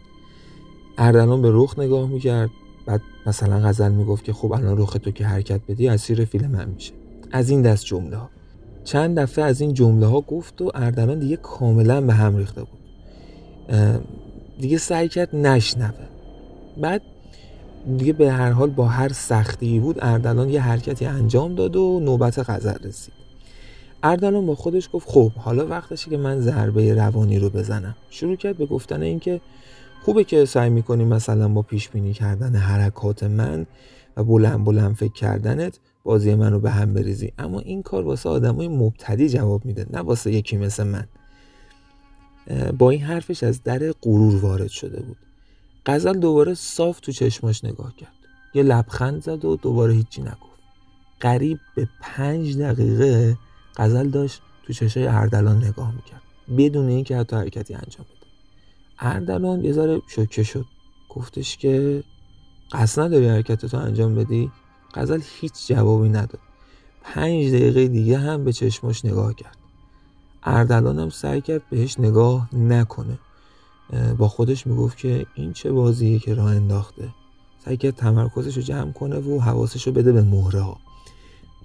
اردلان 0.97 1.41
به 1.41 1.49
رخ 1.53 1.79
نگاه 1.79 2.07
می‌کرد. 2.07 2.49
بعد 2.85 3.01
مثلا 3.25 3.59
غزل 3.59 3.91
می‌گفت 3.91 4.23
که 4.23 4.33
خب 4.33 4.51
الان 4.51 4.77
رخ 4.77 4.97
تو 5.03 5.11
که 5.11 5.25
حرکت 5.25 5.61
بدی 5.67 5.87
اسیر 5.87 6.25
فیل 6.25 6.47
من 6.47 6.69
میشه. 6.69 6.93
از 7.31 7.49
این 7.49 7.61
دست 7.61 7.85
جمله 7.85 8.17
ها 8.17 8.29
چند 8.83 9.19
دفعه 9.19 9.45
از 9.45 9.61
این 9.61 9.73
جمله 9.73 10.05
ها 10.05 10.21
گفت 10.21 10.61
و 10.61 10.71
اردلان 10.75 11.19
دیگه 11.19 11.35
کاملا 11.35 12.01
به 12.01 12.13
هم 12.13 12.37
ریخته 12.37 12.61
بود. 12.61 12.79
دیگه 14.59 14.77
سعی 14.77 15.07
کرد 15.07 15.35
نشنوه. 15.35 16.07
بعد 16.77 17.01
دیگه 17.97 18.13
به 18.13 18.31
هر 18.31 18.51
حال 18.51 18.69
با 18.69 18.85
هر 18.85 19.09
سختی 19.09 19.79
بود 19.79 19.97
اردلان 20.01 20.49
یه 20.49 20.61
حرکتی 20.61 21.05
انجام 21.05 21.55
داد 21.55 21.75
و 21.75 21.99
نوبت 21.99 22.49
غزل 22.49 22.77
رسید. 22.83 23.13
اردلان 24.03 24.45
با 24.45 24.55
خودش 24.55 24.89
گفت 24.93 25.09
خب 25.09 25.31
حالا 25.31 25.67
وقتشه 25.67 26.09
که 26.09 26.17
من 26.17 26.39
ضربه 26.39 26.93
روانی 26.93 27.39
رو 27.39 27.49
بزنم. 27.49 27.95
شروع 28.09 28.35
کرد 28.35 28.57
به 28.57 28.65
گفتن 28.65 29.01
اینکه 29.01 29.41
خوبه 30.03 30.23
که 30.23 30.45
سعی 30.45 30.69
می‌کنی 30.69 31.05
مثلا 31.05 31.47
با 31.47 31.61
پیش 31.61 31.89
بینی 31.89 32.13
کردن 32.13 32.55
حرکات 32.55 33.23
من 33.23 33.65
و 34.17 34.23
بلند 34.23 34.63
بلند 34.63 34.95
فکر 34.95 35.13
کردنت 35.13 35.79
بازی 36.03 36.35
منو 36.35 36.59
به 36.59 36.71
هم 36.71 36.93
بریزی. 36.93 37.33
اما 37.37 37.59
این 37.59 37.83
کار 37.83 38.03
واسه 38.03 38.29
آدمای 38.29 38.67
مبتدی 38.67 39.29
جواب 39.29 39.65
میده 39.65 39.85
نه 39.89 39.99
واسه 39.99 40.31
یکی 40.31 40.57
مثل 40.57 40.83
من. 40.83 41.07
با 42.77 42.89
این 42.89 43.01
حرفش 43.01 43.43
از 43.43 43.63
در 43.63 43.91
غرور 43.91 44.35
وارد 44.35 44.67
شده 44.67 45.01
بود. 45.01 45.17
غزل 45.85 46.19
دوباره 46.19 46.53
صاف 46.53 46.99
تو 46.99 47.11
چشماش 47.11 47.65
نگاه 47.65 47.95
کرد. 47.95 48.13
یه 48.53 48.63
لبخند 48.63 49.23
زد 49.23 49.45
و 49.45 49.55
دوباره 49.55 49.93
هیچی 49.93 50.21
نگفت. 50.21 50.59
قریب 51.19 51.59
به 51.75 51.87
پنج 52.01 52.57
دقیقه 52.57 53.37
غزل 53.77 54.09
داشت 54.09 54.41
تو 54.63 54.73
چشای 54.73 55.07
اردلان 55.07 55.63
نگاه 55.63 55.95
می‌کرد. 55.95 56.21
بدون 56.57 56.87
اینکه 56.87 57.17
حتی 57.17 57.35
حرکتی 57.35 57.73
انجام 57.73 58.05
بده. 58.05 58.27
اردلان 58.99 59.65
یه 59.65 59.73
ذره 59.73 60.01
شوکه 60.07 60.43
شد. 60.43 60.65
گفتش 61.09 61.57
که 61.57 62.03
قصد 62.71 63.01
نداری 63.01 63.27
حرکتتو 63.27 63.77
انجام 63.77 64.15
بدی؟ 64.15 64.51
غزل 64.93 65.21
هیچ 65.39 65.67
جوابی 65.67 66.09
نداد. 66.09 66.39
پنج 67.01 67.47
دقیقه 67.47 67.87
دیگه 67.87 68.17
هم 68.17 68.43
به 68.43 68.53
چشماش 68.53 69.05
نگاه 69.05 69.33
کرد. 69.33 69.57
اردلان 70.43 70.99
هم 70.99 71.09
سعی 71.09 71.41
کرد 71.41 71.61
بهش 71.69 71.99
نگاه 71.99 72.49
نکنه. 72.55 73.19
با 74.17 74.27
خودش 74.27 74.67
می‌گفت 74.67 74.97
که 74.97 75.25
این 75.35 75.53
چه 75.53 75.71
بازیه 75.71 76.19
که 76.19 76.33
راه 76.33 76.55
انداخته. 76.55 77.09
سعی 77.65 77.77
کرد 77.77 77.95
تمرکزش 77.95 78.57
رو 78.57 78.61
جمع 78.63 78.91
کنه 78.91 79.19
و 79.19 79.39
حواسش 79.39 79.87
رو 79.87 79.93
بده 79.93 80.11
به 80.11 80.21
مهره 80.21 80.61
ها. 80.61 80.77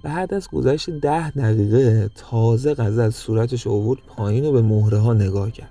بعد 0.03 0.33
از 0.33 0.47
گذشت 0.47 0.89
ده 0.89 1.29
دقیقه 1.29 2.09
تازه 2.15 2.73
غزل 2.73 3.09
صورتش 3.09 3.67
اوورد 3.67 3.99
پایین 4.07 4.45
و 4.45 4.51
به 4.51 4.61
مهره 4.61 4.97
ها 4.97 5.13
نگاه 5.13 5.51
کرد. 5.51 5.69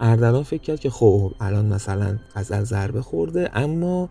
اردلان 0.00 0.42
فکر 0.42 0.62
کرد 0.62 0.80
که 0.80 0.90
خب 0.90 1.32
الان 1.40 1.66
مثلا 1.66 2.18
غزل 2.34 2.64
ضربه 2.64 3.02
خورده 3.02 3.50
اما 3.54 4.08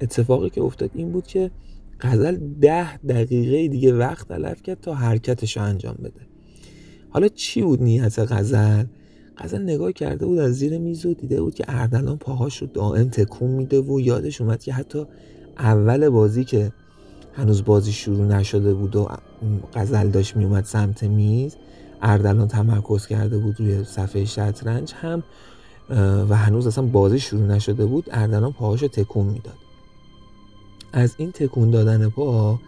اتفاقی 0.00 0.50
که 0.50 0.62
افتاد 0.62 0.90
این 0.94 1.12
بود 1.12 1.26
که 1.26 1.50
غزل 2.00 2.38
ده 2.60 2.96
دقیقه 2.96 3.68
دیگه 3.68 3.94
وقت 3.94 4.28
تلف 4.28 4.62
کرد 4.62 4.80
تا 4.80 4.94
حرکتش 4.94 5.56
رو 5.56 5.62
انجام 5.62 5.94
بده. 5.94 6.35
حالا 7.10 7.28
چی 7.28 7.62
بود 7.62 7.82
نیت 7.82 8.18
غزل؟ 8.18 8.84
غزل 9.38 9.62
نگاه 9.62 9.92
کرده 9.92 10.26
بود 10.26 10.38
از 10.38 10.54
زیر 10.54 10.78
میز 10.78 11.06
و 11.06 11.14
دیده 11.14 11.42
بود 11.42 11.54
که 11.54 11.64
اردلان 11.68 12.16
پاهاش 12.16 12.62
رو 12.62 12.66
دائم 12.66 13.08
تکون 13.08 13.50
میده 13.50 13.80
و 13.80 14.00
یادش 14.00 14.40
اومد 14.40 14.62
که 14.62 14.72
حتی 14.72 15.04
اول 15.58 16.08
بازی 16.08 16.44
که 16.44 16.72
هنوز 17.32 17.64
بازی 17.64 17.92
شروع 17.92 18.26
نشده 18.26 18.74
بود 18.74 18.96
و 18.96 19.08
غزل 19.74 20.08
داشت 20.08 20.36
میومد 20.36 20.64
سمت 20.64 21.02
میز 21.02 21.56
اردلان 22.02 22.48
تمرکز 22.48 23.06
کرده 23.06 23.38
بود 23.38 23.60
روی 23.60 23.84
صفحه 23.84 24.24
شطرنج 24.24 24.92
هم 24.92 25.22
و 26.28 26.36
هنوز 26.36 26.66
اصلا 26.66 26.84
بازی 26.84 27.20
شروع 27.20 27.46
نشده 27.46 27.86
بود 27.86 28.04
اردلان 28.10 28.52
پاهاش 28.52 28.82
رو 28.82 28.88
تکون 28.88 29.26
می‌داد. 29.26 29.54
از 30.92 31.14
این 31.18 31.32
تکون 31.32 31.70
دادن 31.70 32.08
پا 32.08 32.58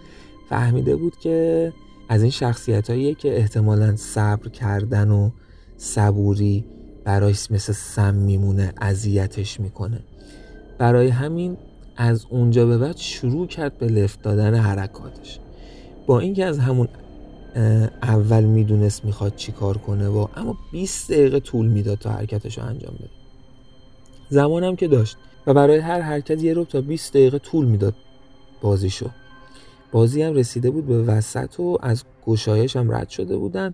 فهمیده 0.49 0.97
بود 0.97 1.17
که 1.17 1.73
از 2.09 2.23
این 2.23 2.31
شخصیت 2.31 3.19
که 3.19 3.37
احتمالا 3.37 3.97
صبر 3.97 4.49
کردن 4.49 5.11
و 5.11 5.31
صبوری 5.77 6.65
برایش 7.05 7.51
مثل 7.51 7.73
سم 7.73 8.15
میمونه 8.15 8.73
اذیتش 8.81 9.61
می‌کنه. 9.61 10.01
برای 10.79 11.09
همین 11.09 11.57
از 11.97 12.27
اونجا 12.31 12.67
به 12.67 12.79
بعد 12.79 12.97
شروع 12.97 13.47
کرد 13.47 13.79
به 13.79 13.87
لفت 13.87 14.23
دادن 14.23 14.55
حرکاتش. 14.55 15.39
با 16.07 16.21
اینکه 16.21 16.45
از 16.45 16.59
همون 16.59 16.89
اول 18.03 18.45
می‌دونست 18.45 19.05
می‌خواد 19.05 19.37
چی 19.37 19.53
کار 19.53 19.79
کنه 19.79 20.09
و 20.09 20.27
اما 20.37 20.57
20 20.73 21.13
دقیقه 21.13 21.41
طول 21.41 21.67
می‌داد 21.67 21.99
تا 21.99 22.11
حرکتش 22.11 22.59
رو 22.59 22.65
انجام 22.65 22.95
بده. 22.95 23.11
زمانم 24.29 24.77
که 24.77 24.89
داشت 24.89 25.17
و 25.47 25.55
برای 25.55 25.79
هر 25.79 26.01
حرکت 26.01 26.43
یه 26.43 26.55
رو 26.55 26.65
تا 26.65 26.81
20 26.81 27.13
دقیقه 27.13 27.39
طول 27.39 27.67
می‌داد 27.67 27.95
بازیشو. 28.61 29.11
بازی 29.93 30.23
هم 30.23 30.35
رسیده 30.35 30.71
بود 30.71 30.87
به 30.87 31.03
وسط 31.03 31.61
و 31.61 31.79
از 31.81 32.05
گشایش 32.27 32.77
هم 32.77 32.95
رد 32.95 33.09
شده 33.09 33.37
بودن. 33.37 33.73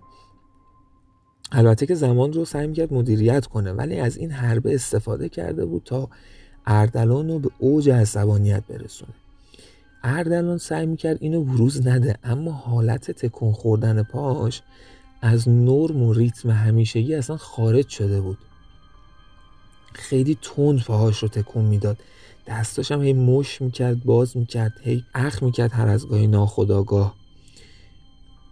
البته 1.51 1.85
که 1.85 1.95
زمان 1.95 2.33
رو 2.33 2.45
سعی 2.45 2.67
می‌کرد 2.67 2.93
مدیریت 2.93 3.45
کنه 3.45 3.71
ولی 3.71 3.99
از 3.99 4.17
این 4.17 4.31
حربه 4.31 4.75
استفاده 4.75 5.29
کرده 5.29 5.65
بود 5.65 5.81
تا 5.85 6.09
اردلان 6.65 7.29
رو 7.29 7.39
به 7.39 7.49
اوج 7.59 7.89
عصبانیت 7.89 8.63
برسونه. 8.69 9.13
اردلان 10.03 10.57
سعی 10.57 10.85
می‌کرد 10.85 11.17
اینو 11.21 11.43
بروز 11.43 11.87
نده 11.87 12.17
اما 12.23 12.51
حالت 12.51 13.11
تکون 13.11 13.51
خوردن 13.51 14.03
پاش 14.03 14.61
از 15.21 15.49
نرم 15.49 16.03
و 16.03 16.13
ریتم 16.13 16.49
همیشگی 16.49 17.15
اصلا 17.15 17.37
خارج 17.37 17.87
شده 17.87 18.21
بود. 18.21 18.37
خیلی 19.93 20.37
تند 20.41 20.83
پاهاش 20.83 21.19
رو 21.23 21.27
تکون 21.27 21.65
می‌داد. 21.65 21.97
دستاش 22.47 22.91
هم 22.91 23.01
هی 23.01 23.13
مش 23.13 23.61
می‌کرد 23.61 24.03
باز 24.03 24.37
می‌کرد 24.37 24.73
هی 24.83 25.03
اخ 25.15 25.43
می‌کرد 25.43 25.73
هر 25.73 25.87
از 25.87 26.07
گاهی 26.07 26.27
ناخداگاه 26.27 27.15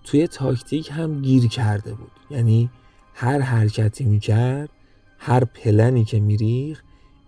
توی 0.03 0.27
تاکتیک 0.27 0.89
هم 0.91 1.21
گیر 1.21 1.47
کرده 1.47 1.93
بود. 1.93 2.11
یعنی 2.29 2.69
هر 3.13 3.39
حرکتی 3.39 4.03
می‌کرد 4.03 4.69
هر 5.17 5.43
پلنی 5.43 6.03
که 6.03 6.19
میریخ 6.19 6.81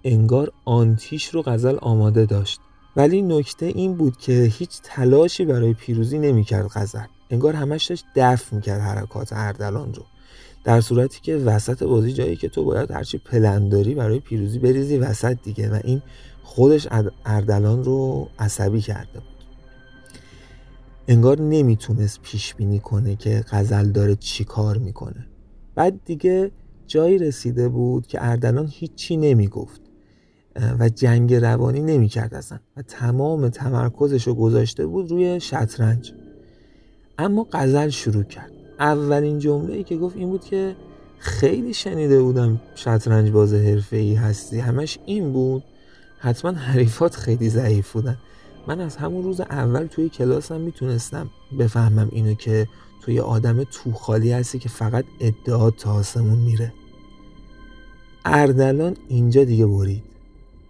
انگار 0.03 0.51
آنتیش 0.65 1.27
رو 1.27 1.41
غزل 1.41 1.77
آماده 1.81 2.25
داشت. 2.25 2.59
ولی 2.95 3.21
نکته 3.21 3.65
این 3.65 3.93
بود 3.93 4.17
که 4.17 4.33
هیچ 4.43 4.69
تلاشی 4.83 5.45
برای 5.45 5.73
پیروزی 5.73 6.19
نمی‌کرد 6.19 6.67
غزل. 6.67 7.05
انگار 7.29 7.53
همش 7.53 7.85
داشت 7.85 8.05
دفع 8.15 8.55
می‌کرد 8.55 8.81
حرکات 8.81 9.33
اردلان 9.33 9.93
رو. 9.93 10.03
در 10.63 10.81
صورتی 10.81 11.19
که 11.21 11.35
وسط 11.35 11.83
بازی 11.83 12.13
جایی 12.13 12.35
که 12.35 12.49
تو 12.49 12.63
باید 12.63 12.91
هرچی 12.91 13.17
پلن 13.17 13.69
داری 13.69 13.95
برای 13.95 14.19
پیروزی 14.19 14.59
بریزی 14.59 14.97
وسط 14.97 15.37
دیگه. 15.43 15.69
و 15.69 15.79
این 15.83 16.01
خودش 16.45 16.87
اردلان 17.25 17.83
رو 17.83 18.29
عصبی 18.39 18.81
کرده 18.81 19.19
بود. 19.19 19.45
انگار 21.07 21.41
نمی‌تونست 21.41 22.21
پیش 22.21 22.55
بینی 22.55 22.79
کنه 22.79 23.15
که 23.15 23.43
غزل 23.49 23.91
داره 23.91 24.15
چی 24.15 24.43
کار 24.43 24.77
می‌کنه. 24.77 25.27
بعد 25.75 25.99
دیگه 26.05 26.51
جایی 26.87 27.17
رسیده 27.17 27.69
بود 27.69 28.07
که 28.07 28.25
اردلان 28.25 28.67
هیچی 28.71 29.17
نمی‌گفت 29.17 29.81
و 30.79 30.89
جنگ 30.89 31.33
روانی 31.33 31.79
نمی‌کرد 31.79 32.33
اصلا. 32.33 32.59
و 32.77 32.81
تمام 32.81 33.49
تمرکزش 33.49 34.27
رو 34.27 34.33
گذاشته 34.33 34.85
بود 34.85 35.11
روی 35.11 35.39
شطرنج. 35.39 36.13
اما 37.17 37.47
غزل 37.51 37.89
شروع 37.89 38.23
کرد. 38.23 38.51
اولین 38.79 39.39
جمله 39.39 39.73
ای 39.73 39.83
که 39.83 39.97
گفت 39.97 40.17
این 40.17 40.29
بود 40.29 40.43
که 40.43 40.75
خیلی 41.17 41.73
شنیده 41.73 42.21
بودم 42.21 42.61
شطرنج 42.75 43.31
باز 43.31 43.53
حرفه 43.53 43.97
ای 43.97 44.13
هستی. 44.13 44.59
همش 44.59 44.99
این 45.05 45.33
بود 45.33 45.63
حتما 46.25 46.51
حریفات 46.51 47.15
خیلی 47.15 47.49
ضعیف 47.49 47.91
بودن 47.91 48.17
من 48.67 48.81
از 48.81 48.95
همون 48.95 49.23
روز 49.23 49.41
اول 49.41 49.85
توی 49.85 50.09
کلاسم 50.09 50.61
می‌تونستم 50.61 51.29
بفهمم 51.59 52.09
اینو 52.11 52.33
که 52.33 52.67
توی 53.01 53.19
آدم 53.19 53.63
تو 53.63 53.91
خالی 53.91 54.31
هستی 54.31 54.59
که 54.59 54.69
فقط 54.69 55.05
ادعا 55.19 55.71
تا 55.71 55.93
آسمون 55.93 56.37
میره. 56.37 56.73
اردلان 58.25 58.97
اینجا 59.07 59.43
دیگه 59.43 59.65
برید. 59.65 60.03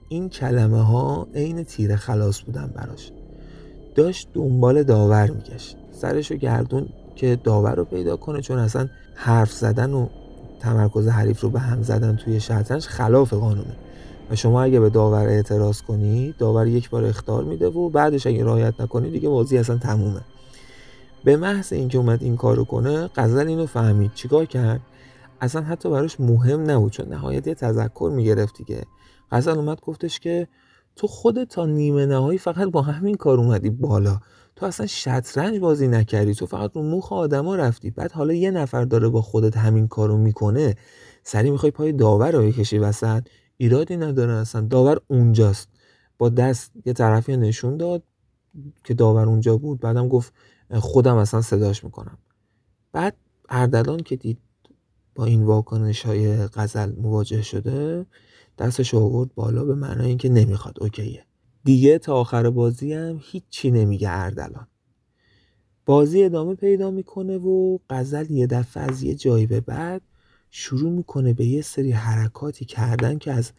این 0.09 0.29
کلمه 0.29 0.81
ها 0.81 1.27
عین 1.35 1.63
تیر 1.63 1.95
خلاص 1.95 2.41
بودن 2.41 2.71
براش. 2.75 3.11
داشت 3.95 4.27
دنبال 4.33 4.83
داور 4.83 5.31
میگشت. 5.31 5.77
سرشو 5.91 6.35
گردون 6.35 6.89
که 7.15 7.39
داور 7.43 7.75
رو 7.75 7.85
پیدا 7.85 8.17
کنه 8.17 8.41
چون 8.41 8.57
اصلا 8.57 8.89
حرف 9.15 9.51
زدن 9.51 9.93
و 9.93 10.07
تمرکز 10.59 11.07
حریف 11.07 11.41
رو 11.41 11.49
به 11.49 11.59
هم 11.59 11.81
زدن 11.81 12.15
توی 12.15 12.39
شطرنج 12.39 12.85
خلاف 12.85 13.33
قانونه. 13.33 13.84
و 14.31 14.35
شما 14.35 14.63
اگه 14.63 14.79
به 14.79 14.89
داور 14.89 15.27
اعتراض 15.27 15.81
کنی 15.81 16.35
داور 16.39 16.67
یک 16.67 16.89
بار 16.89 17.05
اختار 17.05 17.43
میده 17.43 17.67
و 17.67 17.89
بعدش 17.89 18.27
اگه 18.27 18.43
رعایت 18.43 18.81
نکنی 18.81 19.11
دیگه 19.11 19.29
بازی 19.29 19.57
اصلا 19.57 19.77
تمومه. 19.77 20.21
به 21.23 21.37
محض 21.37 21.73
اینکه 21.73 21.97
اومد 21.97 22.23
این 22.23 22.37
کارو 22.37 22.65
کنه 22.65 23.09
غزل 23.15 23.47
اینو 23.47 23.65
فهمید. 23.65 24.13
چیکار 24.13 24.45
کرد؟ 24.45 24.81
اصلا 25.41 25.61
حتی 25.61 25.89
براش 25.89 26.19
مهم 26.19 26.71
نبود 26.71 26.91
چون 26.91 27.07
نهایت 27.07 27.47
یه 27.47 27.53
تذکر 27.53 28.11
می‌گرفت 28.15 28.57
دیگه. 28.57 28.83
غزل 29.31 29.57
اومد 29.57 29.81
گفتش 29.81 30.19
که 30.19 30.47
تو 30.95 31.07
خودت 31.07 31.49
تا 31.49 31.65
نیمه 31.65 32.05
نهایی 32.05 32.37
فقط 32.37 32.67
با 32.69 32.81
همین 32.81 33.15
کار 33.15 33.37
اومدی 33.37 33.69
بالا. 33.69 34.19
تو 34.55 34.65
اصلا 34.65 34.85
شطرنج 34.85 35.59
بازی 35.59 35.87
نکردی. 35.87 36.33
تو 36.33 36.45
فقط 36.45 36.71
رو 36.75 36.81
موخ 36.81 37.13
آدما 37.13 37.55
رفتی. 37.55 37.91
بعد 37.91 38.11
حالا 38.11 38.33
یه 38.33 38.51
نفر 38.51 38.83
داره 38.83 39.09
با 39.09 39.21
خودت 39.21 39.57
همین 39.57 39.87
کارو 39.87 40.17
می‌کنه. 40.17 40.75
سری 41.23 41.49
می‌خوای 41.51 41.71
پای 41.71 41.91
داور 41.91 42.31
رو 42.31 42.41
بکشی 42.41 42.77
وسط. 42.77 43.23
ایرادی 43.57 43.97
نداره 43.97 44.33
اصلا 44.33 44.61
داور 44.61 45.01
اونجاست. 45.07 45.69
با 46.17 46.29
دست 46.29 46.71
یه 46.85 46.93
طرفی 46.93 47.37
نشون 47.37 47.77
داد 47.77 48.03
که 48.83 48.93
داور 48.93 49.25
اونجا 49.25 49.57
بود 49.57 49.79
بعدم 49.79 50.07
گفت 50.07 50.33
خودم 50.73 51.15
اصلا 51.15 51.41
صداش 51.41 51.83
می‌کنم. 51.83 52.17
بعد 52.91 53.17
اردلان 53.49 53.97
که 53.97 54.15
دید 54.15 54.37
با 55.15 55.25
این 55.25 55.43
واکنش 55.43 56.05
های 56.05 56.37
غزل 56.37 56.91
مواجه 56.95 57.41
شده 57.41 58.05
دستش 58.57 58.93
آورد 58.93 59.35
بالا 59.35 59.65
به 59.65 59.75
معنای 59.75 60.07
اینکه 60.07 60.29
نمی‌خواد. 60.29 60.77
اوکیه. 60.81 61.25
دیگه 61.63 61.97
تا 61.99 62.15
آخر 62.15 62.49
بازی 62.49 62.93
هم 62.93 63.19
هیچی 63.21 63.71
نمیگه 63.71 64.09
اردلان. 64.11 64.67
بازی 65.85 66.23
ادامه 66.23 66.55
پیدا 66.55 66.91
می‌کنه 66.91 67.37
و 67.37 67.77
غزل 67.89 68.31
یه 68.31 68.47
دفعه 68.47 68.83
از 68.83 69.03
یه 69.03 69.15
جایی 69.15 69.45
به 69.45 69.61
بعد 69.61 70.01
شروع 70.57 70.91
می‌کنه 70.91 71.33
به 71.33 71.45
یه 71.45 71.61
سری 71.61 71.91
حرکاتی 71.91 72.65
کردن 72.65 73.17
که 73.17 73.31
از 73.31 73.51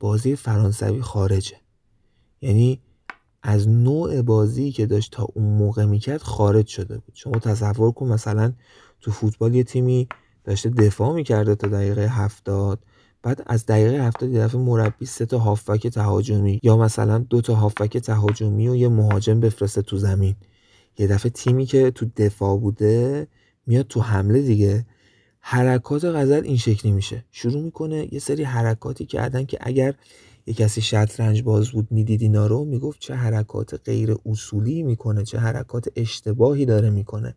بازی 0.00 0.36
فرانسوی 0.36 1.02
خارجه. 1.02 1.56
یعنی 2.40 2.80
از 3.42 3.68
نوع 3.68 4.22
بازی 4.22 4.72
که 4.72 4.86
داشت 4.86 5.12
تا 5.12 5.26
اون 5.34 5.44
موقع 5.44 5.84
می‌کرد 5.84 6.22
خارج 6.22 6.66
شده 6.66 6.98
بود. 6.98 7.14
شما 7.14 7.38
تصور 7.38 7.92
کن 7.92 8.08
مثلا 8.08 8.52
تو 9.00 9.10
فوتبال 9.10 9.54
یه 9.54 9.64
تیمی 9.64 10.08
داشته 10.44 10.70
دفاع 10.70 11.14
می‌کرده 11.14 11.54
تا 11.54 11.68
دقیقه 11.68 12.06
هفتاد 12.06 12.78
بعد 13.22 13.42
از 13.46 13.66
دقیقه 13.66 14.04
هفتاد 14.04 14.30
یه 14.30 14.40
دفعه 14.40 14.60
مربی 14.60 15.06
سه 15.06 15.26
تا 15.26 15.38
هافبک 15.38 15.86
تهاجمی 15.86 16.60
یا 16.62 16.76
مثلا 16.76 17.18
دو 17.18 17.40
تا 17.40 17.54
هافبک 17.54 17.98
تهاجمی 17.98 18.68
و 18.68 18.76
یه 18.76 18.88
مهاجم 18.88 19.40
بفرسته 19.40 19.82
تو 19.82 19.96
زمین. 19.96 20.34
یه 20.98 21.06
دفعه 21.06 21.30
تیمی 21.30 21.66
که 21.66 21.90
تو 21.90 22.06
دفاع 22.16 22.58
بوده 22.58 23.26
میاد 23.66 23.86
تو 23.86 24.00
حمله 24.00 24.42
دیگه. 24.42 24.86
حرکات 25.46 26.04
غزل 26.04 26.42
این 26.44 26.56
شکلی 26.56 26.92
میشه. 26.92 27.24
شروع 27.30 27.62
می‌کنه 27.62 28.08
یه 28.14 28.18
سری 28.18 28.42
حرکاتی 28.42 29.06
کردن 29.06 29.44
که 29.44 29.58
اگر 29.60 29.94
یه 30.46 30.54
کسی 30.54 30.80
شطرنج 30.80 31.42
باز 31.42 31.70
بود 31.70 31.88
می‌دید 31.90 32.22
اینا 32.22 32.46
رو 32.46 32.64
می‌گفت 32.64 33.00
چه 33.00 33.14
حرکات 33.14 33.80
غیر 33.84 34.16
اصولی 34.26 34.82
می‌کنه 34.82 35.24
چه 35.24 35.38
حرکات 35.38 35.88
اشتباهی 35.96 36.64
داره 36.66 36.90
می‌کنه. 36.90 37.34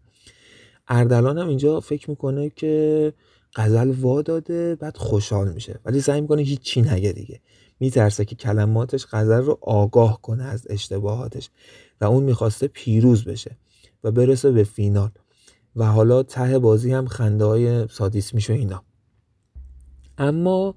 اردلان 0.88 1.38
هم 1.38 1.48
اینجا 1.48 1.80
فکر 1.80 2.10
می‌کنه 2.10 2.50
که 2.50 3.14
غزل 3.56 3.90
وا 3.90 4.22
داده 4.22 4.76
بعد 4.76 4.98
خوشحال 4.98 5.54
میشه. 5.54 5.80
ولی 5.86 6.02
سعی 6.02 6.22
می‌کنه 6.22 6.42
هیچی 6.42 6.82
نگه 6.82 7.12
دیگه. 7.12 7.40
میترسه 7.80 8.26
که 8.26 8.36
کلماتش 8.36 9.06
غزل 9.12 9.42
رو 9.42 9.58
آگاه 9.62 10.22
کنه 10.22 10.44
از 10.44 10.68
اشتباهاتش 10.70 11.50
و 12.02 12.06
اون 12.06 12.24
می‌خواسته 12.24 12.68
پیروز 12.68 13.26
بشه 13.26 13.58
و 14.04 14.12
برسه 14.12 14.52
به 14.52 14.64
فینال. 14.64 15.10
و 15.78 15.86
حالا 15.86 16.24
ته 16.24 16.60
بازی 16.60 16.94
هم 16.94 17.08
خنده 17.08 17.46
های 17.46 17.88
سادیس 17.88 18.34
میشه 18.34 18.54
اینا. 18.54 18.84
اما 20.18 20.76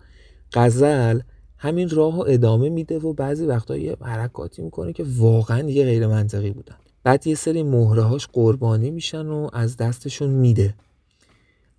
غزل 0.52 1.20
همین 1.56 1.88
راه 1.88 2.16
رو 2.16 2.24
ادامه 2.28 2.68
میده 2.68 2.98
و 2.98 3.12
بعضی 3.12 3.46
وقتا 3.46 3.76
یه 3.76 3.96
حرکاتی 4.00 4.62
می‌کنه 4.62 4.92
که 4.92 5.04
واقعا 5.16 5.62
دیگه 5.62 5.84
غیر 5.84 6.06
منطقی 6.06 6.50
بودن. 6.50 6.76
بعد 7.04 7.26
یه 7.26 7.34
سری 7.34 7.62
مهرهاش 7.62 8.26
قربانی 8.26 8.90
میشن 8.90 9.26
و 9.26 9.48
از 9.52 9.76
دستشون 9.76 10.30
میده. 10.30 10.74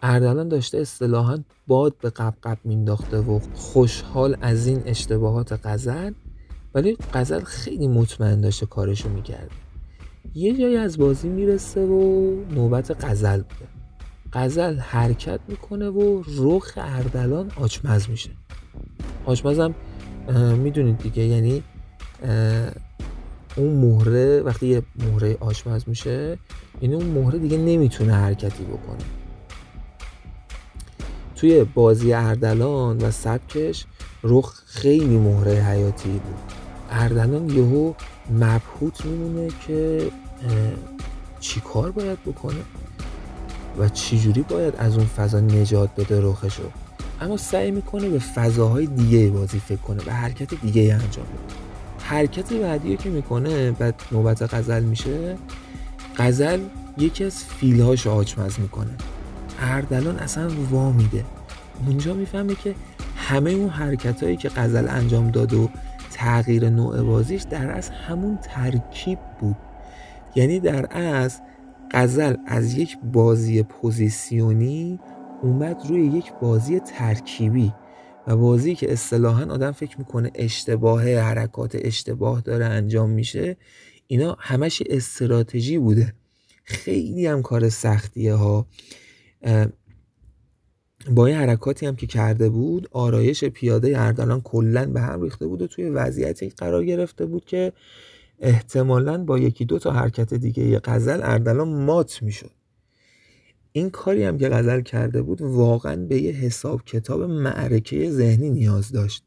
اردلان 0.02 0.48
داشته 0.48 0.78
اصطلاحا 0.78 1.38
باد 1.68 1.96
به 2.02 2.10
قبقب 2.10 2.58
مینداخته 2.64 3.18
و 3.18 3.40
خوشحال 3.54 4.38
از 4.42 4.68
این 4.68 4.82
اشتباهات 4.86 5.60
غزل 5.64 6.14
ولی 6.76 6.98
غزل 7.14 7.40
خیلی 7.40 7.88
مطمئن 7.88 8.42
داشته 8.42 8.66
کارشو 8.66 9.10
می‌کرده. 9.10 9.52
یه 10.36 10.58
جایی 10.58 10.78
از 10.78 10.98
بازی 10.98 11.30
می‌رسه 11.30 11.86
و 11.86 12.32
نوبت 12.52 13.06
غزل 13.06 13.38
بوده 13.38 13.68
غزل 14.34 14.78
حرکت 14.78 15.40
می‌کنه 15.48 15.90
و 15.90 16.24
رخ 16.38 16.74
اردلان 16.78 17.52
آچمز 17.56 18.10
میشه. 18.10 18.30
آچمزم 19.26 19.76
می‌دونید 20.58 20.98
دیگه 20.98 21.24
یعنی 21.24 21.64
اون 23.56 23.74
مهره 23.74 24.42
وقتی 24.42 24.68
یه 24.68 24.84
مهره 24.96 25.38
آشپز 25.40 25.84
میشه 25.88 26.38
یعنی 26.82 26.96
اون 26.96 27.06
مهره 27.06 27.40
دیگه 27.40 27.58
نمی‌تونه 27.58 28.14
حرکتی 28.14 28.64
بکنه. 28.64 29.04
توی 31.36 31.64
بازی 31.64 32.14
اردلان 32.14 32.98
و 32.98 33.12
سبکش 33.12 33.86
رخ 34.24 34.62
خیلی 34.66 35.18
مهره 35.18 35.52
حیاتی 35.52 36.10
بود. 36.10 36.61
اردلان 36.92 37.50
یهو 37.50 37.94
مبهوت 38.32 39.06
میمونه 39.06 39.48
که 39.68 40.08
چی 41.40 41.60
کار 41.60 41.92
باید 41.92 42.18
بکنه 42.26 42.62
و 43.80 43.90
چجوری 43.90 44.42
باید 44.42 44.76
از 44.78 44.98
اون 44.98 45.06
فضا 45.06 45.40
نجات 45.40 45.90
بده 45.98 46.22
رخشو. 46.22 46.64
اما 47.22 47.38
سعی 47.38 47.72
می‌کنه 47.72 48.10
به 48.10 48.20
فضاهای 48.20 48.86
دیگه 48.86 49.30
بازی 49.30 49.60
فکر 49.60 49.82
کنه 49.82 50.02
و 50.08 50.12
حرکت 50.12 50.54
دیگه 50.62 50.82
انجام 50.82 51.26
بده. 51.26 51.56
حرکت 52.00 52.54
بعدی 52.54 52.98
که 52.98 53.10
می‌کنه 53.10 53.72
بعد 53.72 53.96
نوبت 54.12 54.54
غزل 54.54 54.84
میشه 54.84 55.38
غزل 56.18 56.60
یکی 56.98 57.24
از 57.24 57.44
فیلهاش 57.44 58.08
آچمز 58.08 58.60
می‌کنه. 58.60 58.92
اردلان 59.60 60.20
اصلا 60.20 60.50
وا 60.72 60.92
میده. 60.92 61.26
اونجا 61.88 62.14
می‌فهمه 62.14 62.56
که 62.56 62.76
همه 63.16 63.52
اون 63.52 63.70
حرکت 63.70 64.24
هایی 64.24 64.38
که 64.38 64.50
غزل 64.50 64.88
انجام 64.90 65.32
داد 65.32 65.54
و 65.54 65.70
تغییر 66.22 66.70
نوع 66.70 67.02
بازیش 67.02 67.42
در 67.42 67.72
از 67.72 67.90
همون 67.90 68.38
ترکیب 68.38 69.20
بود. 69.40 69.56
یعنی 70.36 70.60
در 70.60 70.98
از 70.98 71.42
غزل 71.92 72.36
از 72.46 72.74
یک 72.74 72.98
بازی 73.14 73.64
پوزیسیونی 73.64 75.00
اومد 75.42 75.82
روی 75.88 76.02
یک 76.02 76.34
بازی 76.42 76.80
ترکیبی 76.80 77.74
و 78.28 78.38
بازی 78.38 78.76
که 78.76 78.94
اصطلاحا 78.94 79.46
آدم 79.46 79.72
فکر 79.72 79.98
می‌کنه 79.98 80.32
اشتباه 80.36 81.04
حرکات 81.04 81.78
اشتباه 81.82 82.42
داره 82.42 82.66
انجام 82.66 83.10
میشه 83.10 83.58
اینا 84.08 84.38
همش 84.40 84.84
استراتژی 84.90 85.78
بوده. 85.78 86.14
خیلی 86.64 87.28
هم 87.28 87.42
کار 87.42 87.70
سختیه 87.70 88.34
ها. 88.34 88.66
با 91.10 91.26
این 91.26 91.36
حرکاتی 91.36 91.86
هم 91.86 91.96
که 91.96 92.08
کرده 92.08 92.50
بود 92.50 92.88
آرایش 92.92 93.44
پیاده 93.44 94.02
اردلان 94.02 94.42
کلا 94.42 94.86
به 94.86 95.02
هم 95.02 95.22
ریخته 95.22 95.48
بود 95.48 95.62
و 95.62 95.68
توی 95.68 95.90
وضعیتی 95.90 96.50
قرار 96.50 96.86
گرفته 96.86 97.26
بود 97.26 97.46
که 97.46 97.74
احتمالا 98.40 99.24
با 99.24 99.40
یکی 99.40 99.66
دو 99.66 99.80
تا 99.80 99.92
حرکت 99.92 100.34
دیگه 100.34 100.80
غزل 100.84 101.20
اردلان 101.24 101.68
مات 101.68 102.24
می‌شد. 102.24 102.52
این 103.72 103.90
کاری 103.90 104.24
هم 104.24 104.38
که 104.38 104.50
غزل 104.50 104.82
کرده 104.82 105.22
بود 105.22 105.42
واقعا 105.42 105.96
به 105.96 106.22
یه 106.22 106.32
حساب 106.32 106.86
کتاب 106.86 107.22
معرکه 107.22 108.12
ذهنی 108.12 108.50
نیاز 108.50 108.92
داشت 108.92 109.24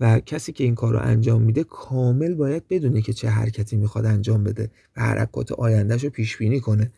و 0.00 0.20
کسی 0.20 0.52
که 0.52 0.64
این 0.64 0.74
کار 0.74 0.92
رو 0.92 1.00
انجام 1.02 1.42
میده 1.42 1.64
کامل 1.64 2.34
باید 2.34 2.68
بدونه 2.68 3.02
که 3.02 3.12
چه 3.12 3.28
حرکتی 3.28 3.76
می‌خواد 3.76 4.06
انجام 4.06 4.44
بده 4.44 4.70
و 4.96 5.00
حرکات 5.00 5.52
آیندهش 5.52 6.04
رو 6.04 6.10
پیش 6.10 6.36
بینی 6.36 6.60
کنه. 6.60 6.90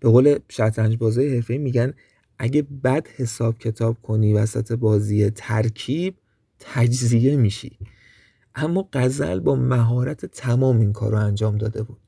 به 0.00 0.08
قول 0.08 0.38
شطرنج 0.48 0.96
بازی 0.96 1.34
حرفه 1.34 1.58
میگن 1.58 1.94
اگه 2.38 2.62
بد 2.62 3.08
حساب 3.08 3.58
کتاب 3.58 3.96
کنی 4.02 4.32
وسط 4.32 4.72
بازی 4.72 5.30
ترکیب 5.30 6.14
تجزیه 6.58 7.36
میشی. 7.36 7.78
اما 8.54 8.88
غزل 8.92 9.40
با 9.40 9.54
مهارت 9.54 10.26
تمام 10.26 10.80
این 10.80 10.92
کار 10.92 11.12
رو 11.12 11.18
انجام 11.18 11.58
داده 11.58 11.82
بود. 11.82 11.98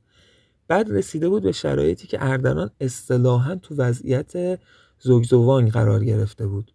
بعد 0.69 0.91
رسیده 0.91 1.29
بود 1.29 1.43
به 1.43 1.53
شرایطی 1.53 2.07
که 2.07 2.19
اردلان 2.21 2.71
اصطلاحا 2.81 3.57
تو 3.57 3.75
وضعیت 3.75 4.61
زوگزوانگ 4.99 5.71
قرار 5.71 6.05
گرفته 6.05 6.47
بود. 6.47 6.73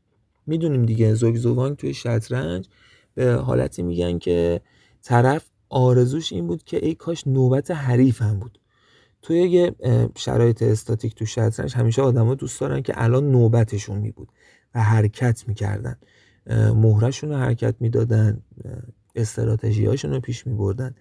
می‌دونیم 0.47 0.85
دیگه 0.85 1.13
زوگزوانگ 1.13 1.77
توی 1.77 1.93
شطرنج 1.93 2.67
به 3.15 3.33
حالتی 3.33 3.83
میگن 3.83 4.19
که 4.19 4.61
طرف 5.01 5.49
آرزوش 5.69 6.33
این 6.33 6.47
بود 6.47 6.63
که 6.63 6.85
ای 6.85 6.95
کاش 6.95 7.27
نوبت 7.27 7.71
حریفم 7.71 8.39
بود. 8.39 8.59
توی 9.27 9.39
یه 9.39 9.75
شرایط 10.15 10.61
استاتیک 10.63 11.15
تو 11.15 11.25
شطرنج 11.25 11.75
همیشه 11.75 12.01
آدما 12.01 12.35
دوست 12.35 12.61
دارن 12.61 12.81
که 12.81 12.93
الان 12.95 13.31
نوبتشون 13.31 13.97
می 13.97 14.11
بود 14.11 14.31
و 14.75 14.83
حرکت 14.83 15.43
می‌کردن. 15.47 15.95
مهرشون 16.75 17.29
رو 17.29 17.35
حرکت 17.35 17.75
می‌دادن 17.79 18.41
استراتژی 19.15 19.85
رو 19.85 20.19
پیش 20.19 20.47
می 20.47 20.53
بردن 20.53 20.95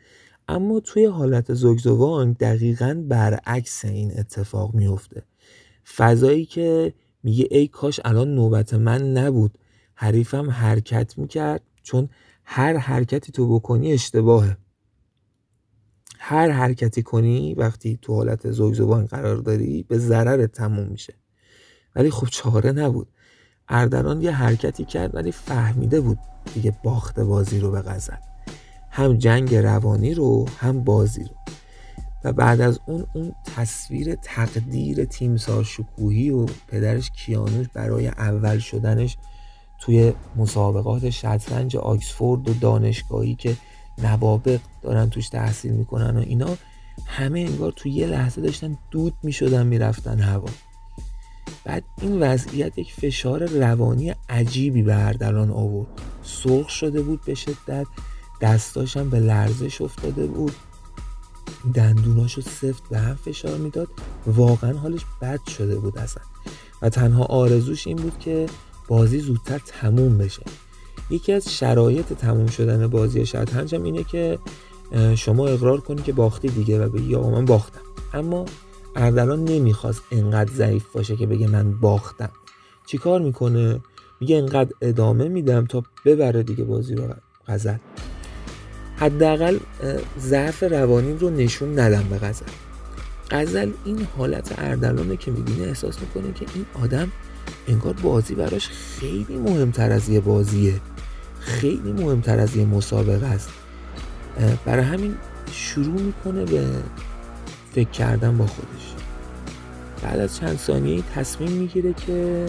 اما 0.49 0.81
توی 0.81 1.05
حالت 1.05 1.55
زوگزوانگ 1.55 2.37
دقیقا 2.37 3.05
برعکس 3.09 3.85
این 3.85 4.18
اتفاق 4.18 4.74
میفته 4.74 5.22
فضایی 5.97 6.45
که 6.45 6.95
میگه 7.22 7.49
ای 7.51 7.68
کاش 7.68 8.01
الان 8.05 8.35
نوبت 8.35 8.74
من 8.74 9.12
نبود 9.12 9.59
حریفم 9.95 10.51
حرکت 10.51 11.18
می‌کرد 11.18 11.62
چون 11.83 12.09
هر 12.45 12.77
حرکتی 12.77 13.33
تو 13.33 13.55
بکنی 13.55 13.93
اشتباهه. 13.93 14.57
هر 16.19 16.51
حرکتی 16.51 17.03
کنی 17.03 17.55
وقتی 17.55 17.99
تو 18.03 18.14
حالت 18.14 18.51
زوگزوان 18.51 19.07
قرار 19.07 19.37
داری 19.37 19.83
به 19.83 19.99
ضرر 19.99 20.47
تموم 20.47 20.89
میشه. 20.89 21.14
ولی 21.97 22.11
خب 22.11 22.27
چاره 22.27 22.73
نبود. 22.73 23.09
اردران 23.69 24.23
یه 24.23 24.31
حرکتی 24.31 24.85
کرد 24.85 25.14
ولی 25.14 25.33
فهمیده 25.33 26.01
بود 26.01 26.19
دیگه 26.55 26.73
باخت 26.85 27.21
بازی 27.21 27.61
رو 27.61 27.71
به 27.71 27.83
غزل. 27.83 28.17
هم 28.91 29.19
جنگ 29.19 29.55
روانی 29.55 30.14
رو 30.14 30.49
هم 30.59 30.85
بازی 30.85 31.23
رو. 31.23 31.37
و 32.25 32.33
بعد 32.33 32.61
از 32.61 32.81
اون 32.87 33.07
اون 33.14 33.33
تصویر 33.57 34.14
تقدیر 34.14 35.05
تیمسار 35.05 35.64
شکوهی 35.64 36.31
و 36.31 36.47
پدرش 36.69 37.11
کیانوش 37.11 37.67
برای 37.75 38.09
اول 38.09 38.59
شدنش 38.59 39.17
توی 39.81 40.12
مسابقات 40.37 41.11
شطرنج 41.11 41.77
آکسفورد 41.77 42.49
و 42.49 42.55
دانشگاهی 42.55 43.35
که 43.35 43.57
نوابق 44.03 44.61
دارن 44.87 45.11
توش 45.11 45.28
تحصیل 45.28 45.72
می‌کنن 45.72 46.16
و 46.16 46.20
اینا 46.20 46.57
همه 47.07 47.41
انگار 47.41 47.72
توی 47.72 47.93
یه 47.93 48.07
لحظه 48.07 48.41
داشتن 48.41 48.78
دود 48.91 49.14
می‌شدن 49.22 49.66
می‌رفتن 49.66 50.18
هوا. 50.18 50.49
بعد 51.64 51.84
این 52.01 52.22
وضعیت 52.22 52.78
یک 52.78 52.93
فشار 52.93 53.47
روانی 53.47 54.14
عجیبی 54.28 54.82
به 54.82 55.07
اردلان 55.07 55.51
آورد. 55.51 55.89
سرخ 56.22 56.70
شده 56.70 57.03
بود 57.03 57.20
به 57.24 57.34
شدت 57.34 57.87
دستاشم 58.41 59.11
به 59.11 59.20
لرزش 59.20 59.80
افتاده 59.80 60.26
بود. 60.26 60.53
دندوناشو 61.74 62.41
سفت 62.41 62.89
به 62.91 62.99
هم 62.99 63.14
فشار 63.14 63.59
می‌داد. 63.59 63.89
واقعا 64.26 64.72
حالش 64.72 65.01
بد 65.22 65.41
شده 65.49 65.78
بود 65.78 65.99
اصلا. 65.99 66.22
و 66.82 66.89
تنها 66.89 67.24
آرزوش 67.24 67.87
این 67.87 67.97
بود 67.97 68.18
که 68.18 68.47
بازی 68.89 69.18
زودتر 69.18 69.61
تموم 69.66 70.18
بشه. 70.18 70.43
یکی 71.11 71.32
از 71.32 71.55
شرایط 71.55 72.12
تموم 72.12 72.47
شدن 72.47 72.87
بازی 72.87 73.26
شطرنج 73.26 73.74
هم 73.74 73.82
اینه 73.82 74.05
که 74.05 74.39
شما 75.16 75.47
اقرار 75.47 75.80
کنی 75.80 76.03
که 76.03 76.12
باختی 76.12 76.49
دیگه 76.49 76.84
و 76.84 76.89
بگی 76.89 77.14
آقا 77.14 77.30
من 77.30 77.45
باختم. 77.45 77.80
اما 78.14 78.45
اردلان 78.97 79.45
نمی‌خواست 79.45 80.03
انقدر 80.11 80.53
ضعیف 80.53 80.84
باشه 80.93 81.16
که 81.16 81.26
بگه 81.26 81.47
من 81.47 81.72
باختم. 81.72 82.30
چیکار 82.87 83.20
می‌کنه؟ 83.20 83.80
میگه 84.20 84.37
انقدر 84.37 84.70
ادامه 84.80 85.28
میدم 85.28 85.66
تا 85.66 85.82
ببره 86.05 86.43
دیگه 86.43 86.64
بازی 86.64 86.95
رو. 86.95 87.14
غزل. 87.49 87.76
حداقل 88.97 89.59
ضعف 90.18 90.62
روانی 90.62 91.18
رو 91.18 91.30
نشون 91.30 91.78
ندم 91.78 92.05
به 92.11 92.18
غزل. 92.18 92.47
غزل 93.30 93.70
این 93.84 94.07
حالت 94.16 94.55
اردلانه 94.59 95.16
که 95.16 95.30
می‌بینه 95.30 95.66
احساس 95.66 96.01
می‌کنه 96.01 96.32
که 96.32 96.47
این 96.55 96.66
آدم 96.82 97.12
انگار 97.68 97.93
بازی 97.93 98.34
براش 98.34 98.68
خیلی 98.68 99.37
مهمتر 99.37 99.93
از 99.93 100.09
یه 100.09 100.20
بازیه. 100.20 100.80
خیلی 101.41 101.93
مهمتر 101.93 102.39
از 102.39 102.57
یه 102.57 102.64
مسابقه 102.64 103.26
است. 103.26 103.49
برای 104.64 104.84
همین 104.84 105.14
شروع 105.53 106.01
می‌کنه 106.01 106.45
به 106.45 106.66
فکر 107.72 107.91
کردن 107.91 108.39
با 108.39 108.47
خودش. 108.47 108.95
بعد 110.03 110.20
از 110.20 110.37
چند 110.37 110.57
ثانیه 110.57 111.03
تصمیم 111.03 111.51
می‌گیره 111.51 111.93
که 111.93 112.47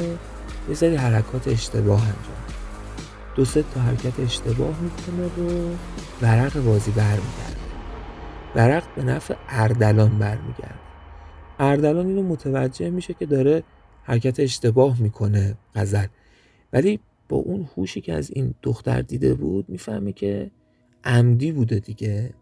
یه 0.70 0.76
سری 0.76 0.96
حرکات 0.96 1.48
اشتباه 1.48 2.02
انجام 2.02 2.38
دو 3.36 3.46
سه 3.46 3.64
تا 3.74 3.80
حرکت 3.82 4.20
اشتباه 4.20 4.76
می‌کنه 4.82 5.46
و 5.46 5.76
ورق 6.22 6.64
بازی 6.64 6.92
برمیگرده. 6.92 7.58
ورق 8.56 8.84
به 8.96 9.04
نفع 9.04 9.36
اردلان 9.50 10.20
برمیگرده. 10.20 10.80
اردلان 11.60 12.08
اینو 12.08 12.24
متوجه 12.24 12.90
میشه 12.90 13.14
که 13.14 13.26
داره 13.26 13.64
حرکت 14.04 14.40
اشتباه 14.40 15.02
می‌کنه 15.02 15.58
غزل. 15.76 16.08
ولی 16.74 17.00
با 17.30 17.38
اون 17.38 17.70
هوشی 17.78 18.02
که 18.02 18.14
از 18.14 18.32
این 18.32 18.54
دختر 18.64 19.02
دیده 19.02 19.34
بود 19.34 19.70
می‌فهمه 19.70 20.12
که 20.12 20.52
عمدی 21.04 21.52
بوده 21.52 21.80
دیگه. 21.80 22.34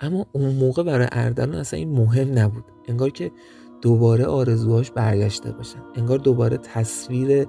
اما 0.00 0.26
اون 0.32 0.54
موقع 0.54 0.82
برای 0.82 1.08
اردلان 1.12 1.54
اصلا 1.54 1.78
این 1.78 1.92
مهم 1.92 2.38
نبود. 2.38 2.64
انگار 2.88 3.10
که 3.10 3.30
دوباره 3.82 4.24
آرزوهاش 4.24 4.90
برگشته 4.90 5.52
باشن. 5.52 5.78
انگار 5.96 6.18
دوباره 6.18 6.56
تصویر 6.56 7.46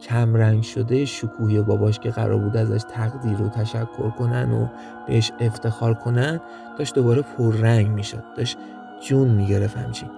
کمرنگ 0.00 0.62
شده 0.62 1.04
شکوهی 1.04 1.62
باباش 1.62 1.98
که 1.98 2.10
قرار 2.10 2.38
بود 2.38 2.56
ازش 2.56 2.82
تقدیر 2.90 3.42
و 3.42 3.48
تشکر 3.48 4.10
کنن 4.10 4.52
و 4.52 4.68
بهش 5.06 5.32
افتخار 5.40 5.94
کنن 5.94 6.40
داشت 6.78 6.94
دوباره 6.94 7.22
پررنگ 7.22 7.88
می‌شد. 7.88 8.22
داشت 8.36 8.58
جون 9.02 9.28
می‌گرفت 9.28 9.76
همچین. 9.76 10.08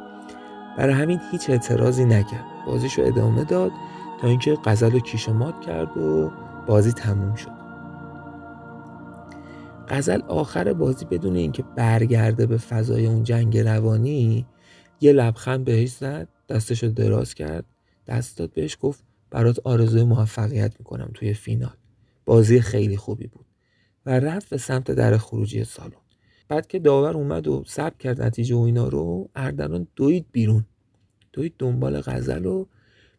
برای 0.79 0.95
همین 0.95 1.21
هیچ 1.31 1.51
اعتراضی 1.51 2.05
نکرد. 2.05 2.45
بازیشو 2.67 3.03
ادامه 3.05 3.45
داد 3.45 3.73
تا 4.21 4.29
اینکه 4.29 4.59
غزل 4.65 4.95
و 4.95 4.99
کیشمات 4.99 5.61
کرد 5.61 5.97
و 5.97 6.31
بازی 6.67 6.93
تموم 6.93 7.35
شد. 7.35 7.64
غزل 9.89 10.21
آخر 10.23 10.73
بازی 10.73 11.05
بدون 11.05 11.37
اینکه 11.37 11.63
برگرده 11.77 12.47
به 12.47 12.57
فضای 12.57 13.07
اون 13.07 13.23
جنگ 13.23 13.59
روانی 13.59 14.47
یه 15.01 15.13
لبخند 15.13 15.65
بهش 15.65 15.91
زد 15.91 16.29
دستشو 16.49 16.87
دراز 16.87 17.35
کرد 17.35 17.65
دست 18.07 18.39
داد 18.39 18.53
بهش 18.53 18.79
گفت 18.81 19.05
برات 19.31 19.59
آرزوی 19.65 20.05
موفقیت 20.05 20.75
می‌کنم 20.79 21.11
توی 21.15 21.35
فینال. 21.35 21.77
بازی 22.25 22.61
خیلی 22.61 22.97
خوبی 22.97 23.27
بود. 23.27 23.47
و 24.07 24.21
رفت 24.21 24.51
به 24.51 24.57
سمت 24.57 24.91
در 24.91 25.17
خروجی 25.17 25.65
سالن. 25.65 25.93
بعد 26.49 26.67
که 26.67 26.79
داور 26.79 27.17
اومد 27.17 27.49
و 27.49 27.65
ثبت 27.69 27.99
کرد 27.99 28.23
نتیجه 28.23 28.57
و 28.57 28.61
اینا 28.61 28.89
رو 28.89 29.31
اردلان 29.35 29.87
دوید 29.97 30.27
بیرون. 30.33 30.65
دوید 31.33 31.55
دنبال 31.59 32.01
غزل 32.01 32.47
و 32.47 32.67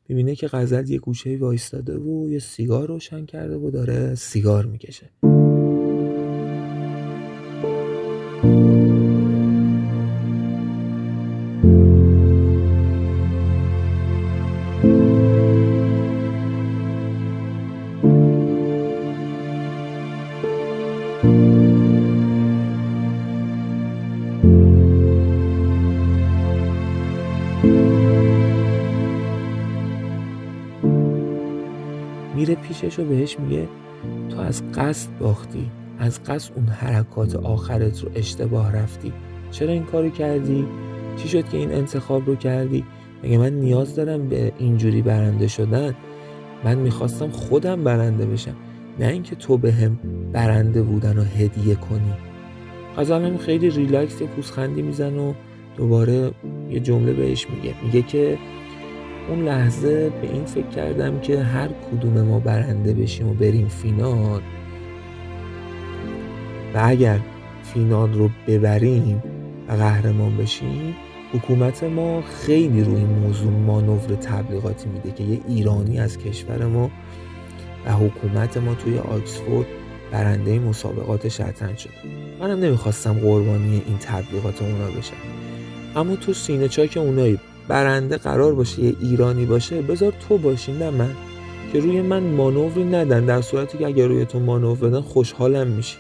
ببینه 0.09 0.35
که 0.35 0.47
غزل 0.47 0.89
یه 0.89 0.99
گوشه 0.99 1.37
وایستاده 1.37 1.97
و 1.97 2.29
یه 2.29 2.39
سیگار 2.39 2.87
روشن 2.87 3.25
کرده 3.25 3.55
و 3.55 3.71
داره 3.71 4.15
سیگار 4.15 4.65
می‌کشه. 4.65 5.34
میره 32.85 32.89
پیشش 32.89 32.99
و 32.99 33.05
بهش 33.05 33.39
میگه 33.39 33.67
تو 34.29 34.39
از 34.39 34.63
قصد 34.71 35.09
باختی 35.19 35.71
از 35.99 36.23
قصد 36.23 36.51
اون 36.55 36.65
حرکات 36.65 37.35
آخرت 37.35 38.03
رو 38.03 38.09
اشتباه 38.15 38.75
رفتی. 38.75 39.13
چرا 39.51 39.71
این 39.71 39.83
کارو 39.83 40.09
کردی؟ 40.09 40.65
چی 41.17 41.27
شد 41.27 41.49
که 41.49 41.57
این 41.57 41.71
انتخاب 41.71 42.27
رو 42.27 42.35
کردی؟ 42.35 42.83
مگه 43.23 43.37
من 43.37 43.53
نیاز 43.53 43.95
دارم 43.95 44.27
به 44.27 44.51
اینجوری 44.57 45.01
برنده 45.01 45.47
شدن؟ 45.47 45.95
من 46.63 46.77
می‌خواستم 46.77 47.29
خودم 47.29 47.83
برنده 47.83 48.25
بشم 48.25 48.55
نه 48.99 49.07
اینکه 49.07 49.35
تو 49.35 49.57
به 49.57 49.71
هم 49.71 49.99
برنده 50.31 50.81
بودن 50.81 51.17
و 51.17 51.23
هدیه 51.23 51.75
کنی. 51.75 52.13
هم 52.97 53.37
خیلی 53.37 53.69
ریلکس 53.69 54.21
پوزخندی 54.21 54.81
میزن 54.81 55.17
و 55.17 55.33
دوباره 55.77 56.31
یه 56.69 56.79
جمله 56.79 57.13
بهش 57.13 57.47
میگه. 57.49 57.75
میگه 57.83 58.01
که 58.01 58.37
اون 59.29 59.43
لحظه 59.43 60.09
به 60.21 60.31
این 60.31 60.45
فکر 60.45 60.67
کردم 60.67 61.19
که 61.19 61.43
هر 61.43 61.67
کدوم 61.67 62.21
ما 62.21 62.39
برنده 62.39 62.93
بشیم 62.93 63.27
و 63.27 63.33
بریم 63.33 63.67
فینال. 63.67 64.41
و 66.73 66.81
اگر 66.83 67.19
فینال 67.63 68.13
رو 68.13 68.29
ببریم 68.47 69.23
و 69.67 69.71
قهرمان 69.71 70.37
بشیم 70.37 70.95
حکومت 71.33 71.83
ما 71.83 72.21
خیلی 72.21 72.83
روی 72.83 72.95
این 72.95 73.07
موضوع 73.07 73.51
مانور 73.51 74.15
تبلیغاتی 74.15 74.89
میده 74.89 75.11
که 75.11 75.23
یه 75.23 75.39
ایرانی 75.47 75.99
از 75.99 76.17
کشور 76.17 76.65
ما 76.65 76.91
و 77.85 77.93
حکومت 77.93 78.57
ما 78.57 78.75
توی 78.75 78.97
آکسفورد 78.97 79.67
برنده 80.11 80.59
مسابقات 80.59 81.27
شطرنج 81.27 81.77
شده. 81.77 81.93
منم 82.39 82.59
نمی‌خواستم 82.59 83.13
قربانی 83.13 83.81
این 83.87 83.97
تبلیغات 83.97 84.61
اونا 84.61 84.87
بشم. 84.87 85.13
اما 85.95 86.15
تو 86.15 86.33
سینه 86.33 86.67
چاک 86.67 86.97
اونایی 86.97 87.39
برنده 87.67 88.17
قرار 88.17 88.55
باشه 88.55 88.83
یه 88.83 88.95
ایرانی 89.01 89.45
باشه 89.45 89.81
بذار 89.81 90.13
تو 90.29 90.37
باشی 90.37 90.71
نه 90.71 90.89
من. 90.89 91.15
که 91.73 91.79
روی 91.79 92.01
من 92.01 92.23
مانوری 92.23 92.83
ندن 92.83 93.25
در 93.25 93.41
صورتی 93.41 93.77
که 93.77 93.85
اگر 93.85 94.07
روی 94.07 94.25
تو 94.25 94.39
مانور 94.39 94.77
بدن 94.77 95.01
خوشحالم 95.01 95.67
میشی. 95.67 95.97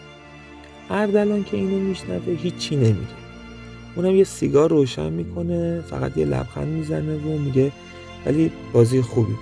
اردلان 0.89 1.43
که 1.43 1.57
اینو 1.57 1.79
میشنوه 1.79 2.33
هیچی 2.33 2.75
نمیگه. 2.75 3.25
اونم 3.95 4.15
یه 4.15 4.23
سیگار 4.23 4.69
روشن 4.69 5.13
می‌کنه 5.13 5.81
فقط 5.81 6.17
یه 6.17 6.25
لبخند 6.25 6.67
می‌زنه 6.67 7.15
و 7.15 7.37
میگه 7.37 7.71
ولی 8.25 8.51
بازی 8.73 9.01
خوبی 9.01 9.31
بود. 9.31 9.39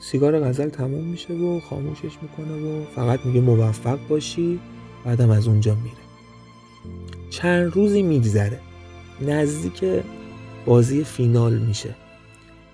سیگار 0.00 0.40
غزل 0.40 0.68
تموم 0.68 1.04
میشه 1.04 1.34
و 1.34 1.60
خاموشش 1.60 2.02
می‌کنه 2.22 2.52
و 2.52 2.84
فقط 2.96 3.20
میگه 3.24 3.40
موفق 3.40 3.98
باشی 4.08 4.60
بعدم 5.04 5.30
از 5.30 5.48
اونجا 5.48 5.74
میره. 5.74 5.96
چند 7.30 7.72
روزی 7.72 8.02
میگذره. 8.02 8.60
نزدیک 9.20 9.84
بازی 10.66 11.04
فینال 11.04 11.58
میشه. 11.58 11.94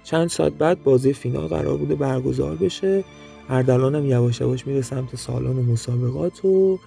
چند 0.05 0.29
ساعت 0.29 0.53
بعد 0.53 0.83
بازی 0.83 1.13
فینال 1.13 1.47
قرار 1.47 1.77
بوده 1.79 1.95
برگزار 1.95 2.57
بشه. 2.57 3.05
اردلان 3.49 3.95
هم 3.95 4.07
یواش 4.07 4.41
یواش 4.41 4.67
میره 4.67 4.83
سمت 4.83 5.17
سالن 5.17 5.53
مسابقات 5.53 6.45
و 6.45 6.79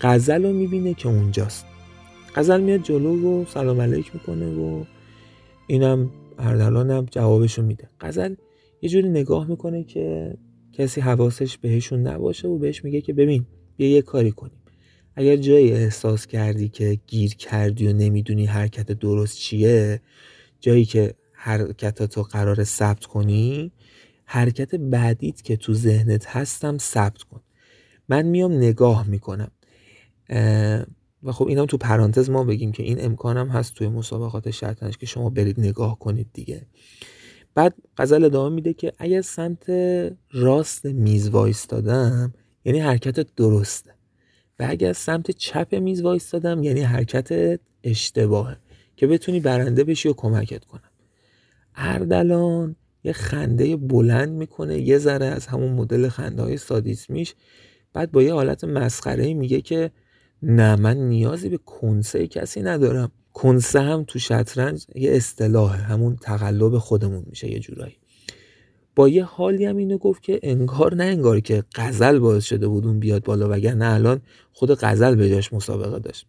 غزل 0.00 0.42
رو 0.44 0.52
می‌بینه 0.52 0.94
که 0.94 1.08
اونجاست. 1.08 1.66
غزل 2.34 2.60
میاد 2.60 2.82
جلو 2.82 3.42
و 3.42 3.44
سلام 3.44 3.80
علیک 3.80 4.14
می‌کنه 4.14 4.54
و 4.54 4.84
اینم 5.66 6.10
اردلان 6.38 6.90
هم 6.90 7.06
جوابشو 7.10 7.62
میده. 7.62 7.88
غزل 8.00 8.34
یه 8.82 8.90
جوری 8.90 9.08
نگاه 9.08 9.46
می‌کنه 9.46 9.84
که 9.84 10.34
کسی 10.72 11.00
حواسش 11.00 11.58
بهشون 11.58 12.00
نباشه 12.00 12.48
و 12.48 12.58
بهش 12.58 12.84
میگه 12.84 13.00
که 13.00 13.12
ببین 13.12 13.46
بیا 13.76 13.90
یه 13.90 14.02
کاری 14.02 14.30
کنیم. 14.30 14.60
اگر 15.16 15.36
جایی 15.36 15.72
احساس 15.72 16.26
کردی 16.26 16.68
که 16.68 16.98
گیر 17.06 17.34
کردی 17.34 17.86
و 17.86 17.92
نمی‌دونی 17.92 18.46
حرکت 18.46 18.92
درست 18.92 19.38
چیه 19.38 20.00
جایی 20.60 20.84
که 20.84 21.14
حرکتاتو 21.32 22.22
قرار 22.22 22.64
ثبت 22.64 23.06
کنی 23.06 23.72
حرکت 24.24 24.74
بعدیت 24.74 25.42
که 25.42 25.56
تو 25.56 25.74
ذهنت 25.74 26.26
هستم 26.26 26.78
ثبت 26.78 27.22
کن. 27.22 27.40
من 28.08 28.22
میام 28.22 28.52
نگاه 28.52 29.08
می‌کنم. 29.08 29.50
و 31.22 31.32
خب 31.32 31.46
اینم 31.46 31.66
تو 31.66 31.76
پرانتز 31.76 32.30
ما 32.30 32.44
بگیم 32.44 32.72
که 32.72 32.82
این 32.82 33.04
امکانم 33.04 33.48
هست 33.48 33.74
توی 33.74 33.88
مسابقات 33.88 34.50
شطرنج 34.50 34.96
که 34.96 35.06
شما 35.06 35.30
برید 35.30 35.60
نگاه 35.60 35.98
کنید 35.98 36.26
دیگه. 36.32 36.66
بعد 37.54 37.74
غزل 37.96 38.24
ادامه 38.24 38.54
میده 38.54 38.72
که 38.72 38.92
اگر 38.98 39.20
سمت 39.20 39.70
راست 40.30 40.86
میز 40.86 41.28
وایستادم 41.28 42.34
یعنی 42.64 42.78
حرکت 42.78 43.34
درسته. 43.34 43.90
و 44.58 44.66
اگر 44.68 44.92
سمت 44.92 45.30
چپ 45.30 45.74
میز 45.74 46.02
وایستادم 46.02 46.62
یعنی 46.62 46.80
حرکت 46.80 47.60
اشتباهه. 47.84 48.56
که 49.00 49.06
بتونی 49.06 49.40
برنده 49.40 49.84
بشی 49.84 50.08
و 50.08 50.12
کمکت 50.12 50.64
کنم. 50.64 50.90
اردلان 51.74 52.76
یه 53.04 53.12
خنده 53.12 53.76
بلند 53.76 54.28
می‌کنه 54.28 54.80
یه 54.80 54.98
ذره 54.98 55.26
از 55.26 55.46
همون 55.46 55.72
مدل 55.72 56.08
خنده 56.08 56.42
های 56.42 56.56
سادیسمیش. 56.56 57.34
بعد 57.92 58.12
با 58.12 58.22
یه 58.22 58.34
حالت 58.34 58.64
مسخره 58.64 59.34
میگه 59.34 59.60
که 59.60 59.90
نه 60.42 60.76
من 60.76 60.96
نیازی 60.96 61.48
به 61.48 61.56
کنسه 61.56 62.26
کسی 62.26 62.62
ندارم. 62.62 63.12
کنسه 63.32 63.80
هم 63.80 64.04
تو 64.04 64.18
شطرنج 64.18 64.86
یه 64.94 65.10
اصطلاحه 65.12 65.78
همون 65.82 66.16
تقلب 66.16 66.78
خودمون 66.78 67.24
میشه 67.26 67.52
یه 67.52 67.58
جورایی. 67.58 67.96
با 68.96 69.08
یه 69.08 69.24
حالی 69.24 69.64
هم 69.64 69.76
اینو 69.76 69.98
گفت 69.98 70.22
که 70.22 70.40
انگار 70.42 70.94
نه 70.94 71.04
انگار 71.04 71.40
که 71.40 71.64
غزل 71.74 72.18
باعث 72.18 72.44
شده 72.44 72.68
بود 72.68 72.86
اون 72.86 72.98
بیاد 72.98 73.24
بالا 73.24 73.48
وگرنه 73.50 73.86
الان 73.86 74.20
خود 74.52 74.74
غزل 74.74 75.14
به 75.14 75.28
جاش 75.28 75.52
مسابقه 75.52 75.98
داشت. 75.98 76.26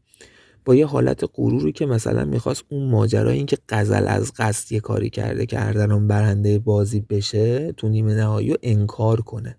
با 0.65 0.75
یه 0.75 0.85
حالت 0.85 1.23
غروری 1.33 1.71
که 1.71 1.85
مثلا 1.85 2.25
می‌خواست 2.25 2.63
اون 2.69 2.89
ماجرا 2.89 3.31
این 3.31 3.45
که 3.45 3.57
غزل 3.69 4.07
از 4.07 4.33
قصد 4.37 4.71
یه 4.71 4.79
کاری 4.79 5.09
کرده 5.09 5.45
که 5.45 5.65
اردلان 5.65 6.07
برنده 6.07 6.59
بازی 6.59 7.05
بشه 7.09 7.71
تو 7.71 7.89
نیمه 7.89 8.13
نهایی 8.13 8.51
و 8.51 8.55
انکار 8.63 9.21
کنه. 9.21 9.57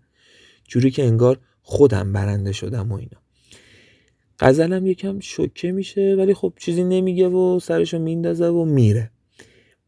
جوری 0.68 0.90
که 0.90 1.04
انگار 1.04 1.38
خودم 1.62 2.12
برنده 2.12 2.52
شدم 2.52 2.92
و 2.92 2.94
اینا. 2.94 3.22
غزلم 4.40 4.86
یکم 4.86 5.20
شوکه 5.20 5.72
میشه 5.72 6.14
ولی 6.18 6.34
خب 6.34 6.52
چیزی 6.58 6.84
نمیگه 6.84 7.28
و 7.28 7.60
سرشو 7.60 7.98
میندازه 7.98 8.46
و 8.46 8.64
میره. 8.64 9.10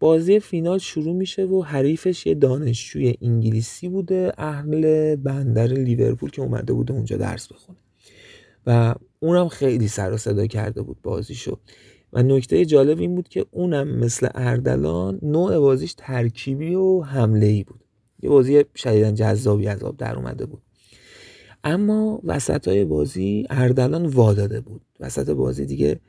بازی 0.00 0.40
فینال 0.40 0.78
شروع 0.78 1.14
میشه 1.14 1.44
و 1.44 1.62
حریفش 1.62 2.26
یه 2.26 2.34
دانشجوی 2.34 3.14
انگلیسی 3.22 3.88
بوده 3.88 4.32
اهل 4.38 5.16
بندر 5.16 5.66
لیورپول 5.66 6.30
که 6.30 6.42
اومده 6.42 6.72
بوده 6.72 6.92
اونجا 6.92 7.16
درس 7.16 7.52
بخونه. 7.52 7.78
و 8.66 8.94
اونم 9.20 9.48
خیلی 9.48 9.88
سر 9.88 10.12
و 10.12 10.16
صدا 10.16 10.46
کرده 10.46 10.82
بود 10.82 11.02
بازیشو. 11.02 11.58
و 12.12 12.22
نکته 12.22 12.64
جالب 12.64 12.98
این 13.00 13.14
بود 13.14 13.28
که 13.28 13.46
اونم 13.50 13.88
مثل 13.88 14.28
اردلان 14.34 15.18
نوع 15.22 15.58
بازیش 15.58 15.94
ترکیبی 15.98 16.74
و 16.74 17.02
حمله 17.02 17.46
ای 17.46 17.64
بود. 17.64 17.80
یه 18.22 18.30
بازی 18.30 18.64
شدیدا 18.76 19.10
جذابی 19.10 19.68
از 19.68 19.82
آب 19.82 19.96
در 19.96 20.16
اومده 20.16 20.46
بود. 20.46 20.62
اما 21.64 22.20
وسط 22.24 22.68
های 22.68 22.84
بازی 22.84 23.46
اردلان 23.50 24.06
واداده 24.06 24.60
بود. 24.60 24.82
وسط 25.00 25.30
بازی 25.30 25.66
دیگه 25.66 26.00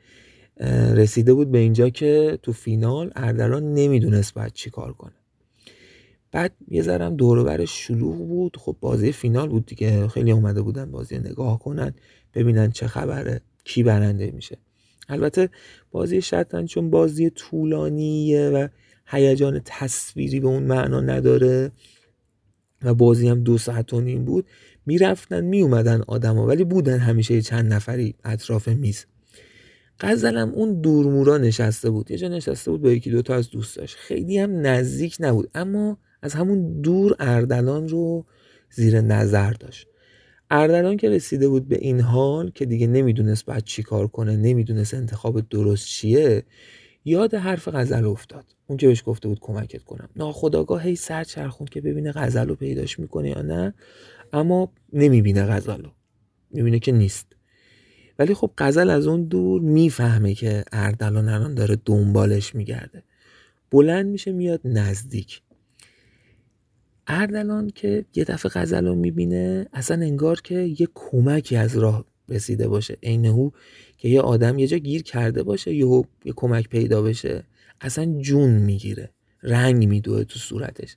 رسیده 0.94 1.34
بود 1.34 1.50
به 1.50 1.58
اینجا 1.58 1.88
که 1.88 2.38
تو 2.42 2.52
فینال 2.52 3.12
اردلان 3.16 3.74
نمی‌دونست 3.74 4.34
باید 4.34 4.52
چی 4.52 4.70
کار 4.70 4.92
کنه. 4.92 5.12
بعد 6.32 6.52
یه 6.68 6.82
ذرم 6.82 7.16
برش 7.16 7.86
شلوغ 7.86 8.28
بود. 8.28 8.56
خب 8.56 8.76
بازی 8.80 9.12
فینال 9.12 9.48
بود 9.48 9.66
دیگه. 9.66 10.08
خیلی 10.08 10.32
اومده 10.32 10.62
بودن 10.62 10.90
بازی 10.90 11.18
نگاه 11.18 11.58
کنن. 11.58 11.94
ببینن 12.36 12.70
چه 12.70 12.86
خبره 12.86 13.40
کی 13.64 13.82
برنده 13.82 14.30
میشه. 14.30 14.58
البته 15.08 15.48
بازی 15.90 16.22
شطرنج 16.22 16.68
چون 16.68 16.90
بازی 16.90 17.30
طولانیه 17.30 18.48
و 18.48 18.68
هیجان 19.06 19.60
تصویری 19.64 20.40
به 20.40 20.48
اون 20.48 20.62
معنا 20.62 21.00
نداره 21.00 21.72
و 22.82 22.94
بازی 22.94 23.28
هم 23.28 23.42
دو 23.42 23.58
ساعت 23.58 23.92
و 23.92 24.00
نیم 24.00 24.24
بود 24.24 24.46
می‌رفتن 24.86 25.40
میومدن 25.40 26.02
آدما 26.06 26.46
ولی 26.46 26.64
بودن 26.64 26.98
همیشه 26.98 27.42
چند 27.42 27.72
نفری 27.72 28.14
اطراف 28.24 28.68
میز. 28.68 29.04
غزلم 30.00 30.48
اون 30.48 30.80
دورمورا 30.80 31.38
نشسته 31.38 31.90
بود 31.90 32.10
یه 32.10 32.16
جا 32.16 32.28
نشسته 32.28 32.70
بود 32.70 32.82
با 32.82 32.90
یکی 32.90 33.10
دوتا 33.10 33.34
از 33.34 33.50
دوستاش. 33.50 33.96
خیلی 33.96 34.38
هم 34.38 34.66
نزدیک 34.66 35.16
نبود 35.20 35.50
اما 35.54 35.98
از 36.22 36.34
همون 36.34 36.80
دور 36.80 37.16
اردلان 37.18 37.88
رو 37.88 38.26
زیر 38.70 39.00
نظر 39.00 39.52
داشت. 39.52 39.86
اردلان 40.50 40.96
که 40.96 41.10
رسیده 41.10 41.48
بود 41.48 41.68
به 41.68 41.78
این 41.80 42.00
حال 42.00 42.50
که 42.50 42.66
دیگه 42.66 42.86
نمی‌دونست 42.86 43.44
باید 43.44 43.64
چی 43.64 43.82
کار 43.82 44.06
کنه 44.06 44.36
نمی‌دونست 44.36 44.94
انتخاب 44.94 45.48
درست 45.48 45.86
چیه 45.86 46.44
یاد 47.04 47.34
حرف 47.34 47.68
غزل 47.68 48.04
افتاد. 48.04 48.44
اون 48.66 48.76
که 48.76 48.86
بهش 48.86 49.02
گفته 49.06 49.28
بود 49.28 49.40
کمکت 49.40 49.82
کنم. 49.82 50.08
ناخداگاه 50.16 50.82
هی 50.82 50.96
سر 50.96 51.24
چرخوند 51.24 51.70
که 51.70 51.80
ببینه 51.80 52.12
غزل 52.12 52.48
رو 52.48 52.54
پیداش 52.54 52.98
می‌کنه 52.98 53.28
یا 53.30 53.42
نه 53.42 53.74
اما 54.32 54.72
نمی‌بینه 54.92 55.42
غزل 55.46 55.82
رو. 55.82 55.90
می‌بینه 56.50 56.78
که 56.78 56.92
نیست. 56.92 57.26
ولی 58.18 58.34
خب 58.34 58.50
غزل 58.58 58.90
از 58.90 59.06
اون 59.06 59.24
دور 59.24 59.60
می‌فهمه 59.60 60.34
که 60.34 60.64
اردلان 60.72 61.28
الان 61.28 61.54
داره 61.54 61.78
دنبالش 61.84 62.54
میگرده. 62.54 63.02
بلند 63.70 64.06
میشه 64.06 64.32
میاد 64.32 64.60
نزدیک. 64.64 65.42
اردلان 67.06 67.70
که 67.70 68.04
یه 68.14 68.24
دفعه 68.24 68.50
غزل 68.54 68.86
رو 68.86 68.94
می‌بینه 68.94 69.66
اصلا 69.72 70.06
انگار 70.06 70.40
که 70.40 70.54
یه 70.54 70.88
کمکی 70.94 71.56
از 71.56 71.76
راه 71.78 72.04
رسیده 72.28 72.68
باشه. 72.68 72.98
عین 73.02 73.26
او 73.26 73.52
که 73.98 74.08
یه 74.08 74.20
آدم 74.20 74.58
یه 74.58 74.66
جا 74.66 74.76
گیر 74.76 75.02
کرده 75.02 75.42
باشه 75.42 75.74
یه, 75.74 76.04
یه 76.24 76.32
کمک 76.36 76.68
پیدا 76.68 77.02
بشه. 77.02 77.44
اصلا 77.80 78.20
جون 78.20 78.50
می‌گیره. 78.50 79.10
رنگ 79.42 79.88
میدوه 79.88 80.24
تو 80.24 80.38
صورتش. 80.38 80.96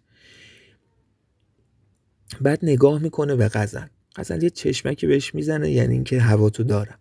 بعد 2.41 2.59
نگاه 2.63 3.01
می‌کنه 3.01 3.35
به 3.35 3.47
غزل. 3.47 3.85
غزل 4.15 4.43
یه 4.43 4.49
چشمکی 4.49 5.07
بهش 5.07 5.35
می‌زنه 5.35 5.71
یعنی 5.71 5.93
اینکه 5.93 6.19
هوا 6.19 6.49
تو 6.49 6.63
دارم 6.63 6.99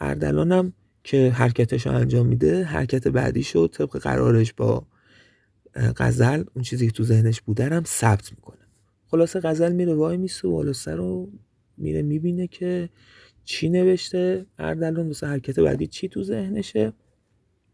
اردلانم 0.00 0.72
که 1.04 1.30
حرکتش 1.30 1.86
رو 1.86 1.92
انجام 1.92 2.26
میده 2.26 2.64
حرکت 2.64 3.08
بعدی 3.08 3.42
شد 3.42 3.70
طبق 3.72 3.98
قرارش 3.98 4.52
با 4.52 4.86
غزل 5.74 6.44
اون 6.54 6.62
چیزی 6.62 6.86
که 6.86 6.92
تو 6.92 7.04
ذهنش 7.04 7.40
بوده 7.40 7.64
هم 7.64 7.84
ثبت 7.86 8.30
می‌کنه. 8.30 8.58
خلاصه 9.06 9.40
غزل 9.40 9.72
میره 9.72 9.94
وای 9.94 10.16
میسه 10.16 10.48
بالا 10.48 10.72
رو 10.86 11.30
میره 11.76 12.02
می‌بینه 12.02 12.46
که 12.46 12.88
چی 13.44 13.68
نوشته 13.68 14.46
اردلان 14.58 15.06
واسه 15.06 15.26
حرکت 15.26 15.60
بعدی 15.60 15.86
چی 15.86 16.08
تو 16.08 16.22
ذهنشه. 16.22 16.92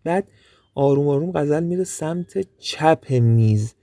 بعد 0.05 0.31
آروم 0.74 1.09
آروم 1.09 1.32
غزل 1.32 1.62
میره 1.62 1.85
سمت 1.85 2.59
چپ 2.59 3.12
میز 3.12 3.74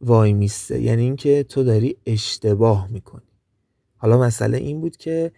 وای 0.00 0.32
میسته 0.32 0.80
یعنی 0.80 1.02
اینکه 1.02 1.42
تو 1.42 1.64
داری 1.64 1.96
اشتباه 2.06 2.88
می‌کنی. 2.90 3.28
حالا 3.96 4.18
مسئله 4.20 4.58
این 4.58 4.80
بود 4.80 4.96
که 4.96 5.32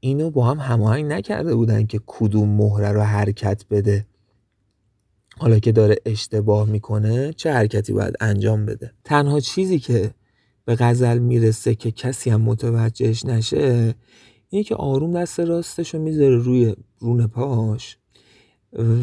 اینو 0.00 0.30
با 0.30 0.44
هم 0.44 0.58
هماهنگ 0.58 1.04
نکرده 1.04 1.54
بودن 1.54 1.86
که 1.86 2.00
کدوم 2.06 2.48
مهره 2.48 2.92
رو 2.92 3.00
حرکت 3.00 3.64
بده. 3.70 4.06
حالا 5.38 5.58
که 5.58 5.72
داره 5.72 5.96
اشتباه 6.06 6.68
می‌کنه 6.68 7.32
چه 7.32 7.52
حرکتی 7.52 7.92
باید 7.92 8.14
انجام 8.20 8.66
بده؟ 8.66 8.92
تنها 9.04 9.40
چیزی 9.40 9.78
که 9.78 10.10
به 10.64 10.76
غزل 10.76 11.18
می‌رسه 11.18 11.74
که 11.74 11.90
کسی 11.90 12.30
هم 12.30 12.40
متوجهش 12.40 13.24
نشه 13.24 13.94
اینه 14.48 14.64
که 14.64 14.74
آروم 14.74 15.20
دست 15.20 15.40
راستش 15.40 15.94
رو 15.94 16.02
می‌ذاره 16.02 16.36
روی 16.36 16.74
رون 16.98 17.26
پاش 17.26 17.98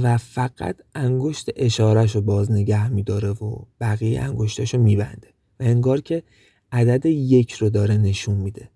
و 0.04 0.18
فقط 0.18 0.76
انگشت 0.96 1.50
اشارش 1.56 2.16
رو 2.16 2.22
باز 2.22 2.52
نگه 2.52 2.90
میداره 2.90 3.30
و 3.30 3.56
بقیه 3.82 4.22
انگشتش 4.22 4.74
رو 4.74 4.82
میبنده 4.82 5.28
و 5.60 5.64
انگار 5.64 6.02
که 6.02 6.24
عدد 6.72 7.06
یک 7.06 7.52
رو 7.52 7.70
داره 7.70 7.98
نشون 7.98 8.36
میده. 8.36 8.70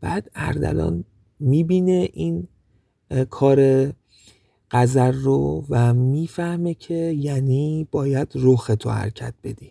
بعد 0.00 0.30
اردلان 0.34 1.04
می‌بینه 1.40 2.08
این 2.12 2.48
کار 3.30 3.88
قذر 4.70 5.12
رو 5.12 5.64
و 5.70 5.94
می‌فهمه 5.94 6.74
که 6.74 6.94
یعنی 6.94 7.88
باید 7.90 8.28
رخ 8.34 8.70
تو 8.78 8.90
حرکت 8.90 9.34
بدی. 9.44 9.70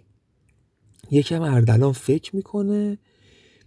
یکم 1.11 1.41
اردلان 1.41 1.91
فکر 1.91 2.35
می‌کنه 2.35 2.97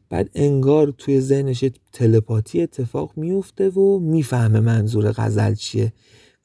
بعد 0.09 0.31
انگار 0.35 0.95
توی 0.99 1.21
ذهنش 1.21 1.65
تلپاتی 1.93 2.63
اتفاق 2.63 3.13
میفته 3.17 3.69
و 3.71 3.99
می‌فهمه 3.99 4.61
منظور 4.61 5.13
غزل 5.13 5.55
چیه 5.55 5.93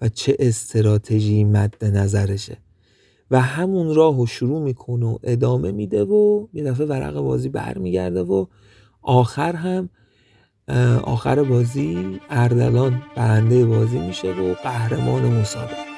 و 0.02 0.10
چه 0.10 0.36
استراتژی 0.40 1.44
مد 1.44 1.86
نظرشه. 1.86 2.58
و 3.32 3.42
همون 3.42 3.96
راه 3.96 4.18
رو 4.18 4.26
شروع 4.26 4.62
می‌کنه 4.62 5.06
و 5.06 5.18
ادامه 5.24 5.72
میده 5.72 6.04
و 6.04 6.48
یه 6.54 6.64
دفعه 6.64 6.88
ورق 6.88 7.20
بازی 7.20 7.50
برمیگرده 7.50 8.22
و 8.22 8.46
آخر 9.02 9.56
هم 9.56 9.90
آخر 11.04 11.44
بازی 11.44 12.20
اردلان 12.30 13.02
برنده 13.16 13.66
بازی 13.66 14.00
میشه 14.00 14.28
و 14.28 14.54
قهرمان 14.54 15.26
مسابقه. 15.26 15.95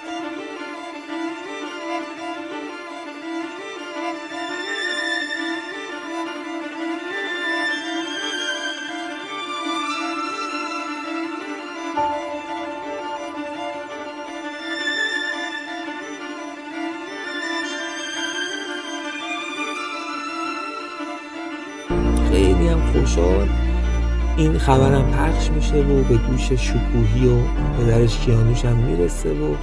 خبرم 24.68 25.12
پخش 25.12 25.52
میشه 25.52 25.76
و 25.76 26.04
به 26.04 26.18
گوش 26.18 26.52
شکوهی 26.52 27.28
و 27.28 27.38
پدرش 27.78 28.18
کیانوش 28.18 28.66
هم 28.66 28.78
می‌رسه 28.78 29.30
و 29.30 29.56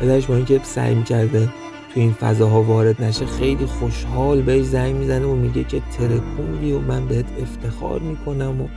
پدرش 0.00 0.26
با 0.26 0.36
اینکه 0.36 0.60
سعی 0.64 0.94
می‌کرده 0.94 1.48
تو 1.94 2.00
این 2.00 2.12
فضاها 2.12 2.62
وارد 2.62 3.02
نشه 3.02 3.26
خیلی 3.26 3.66
خوشحال 3.66 4.42
بهش 4.42 4.64
زنگ 4.64 4.96
می‌زنه 4.96 5.26
و 5.26 5.34
میگه 5.34 5.64
که 5.64 5.82
ترکوندی 5.98 6.72
و 6.72 6.78
من 6.78 7.08
بهت 7.08 7.26
افتخار 7.42 8.00
می‌کنم 8.00 8.60
و 8.60 8.68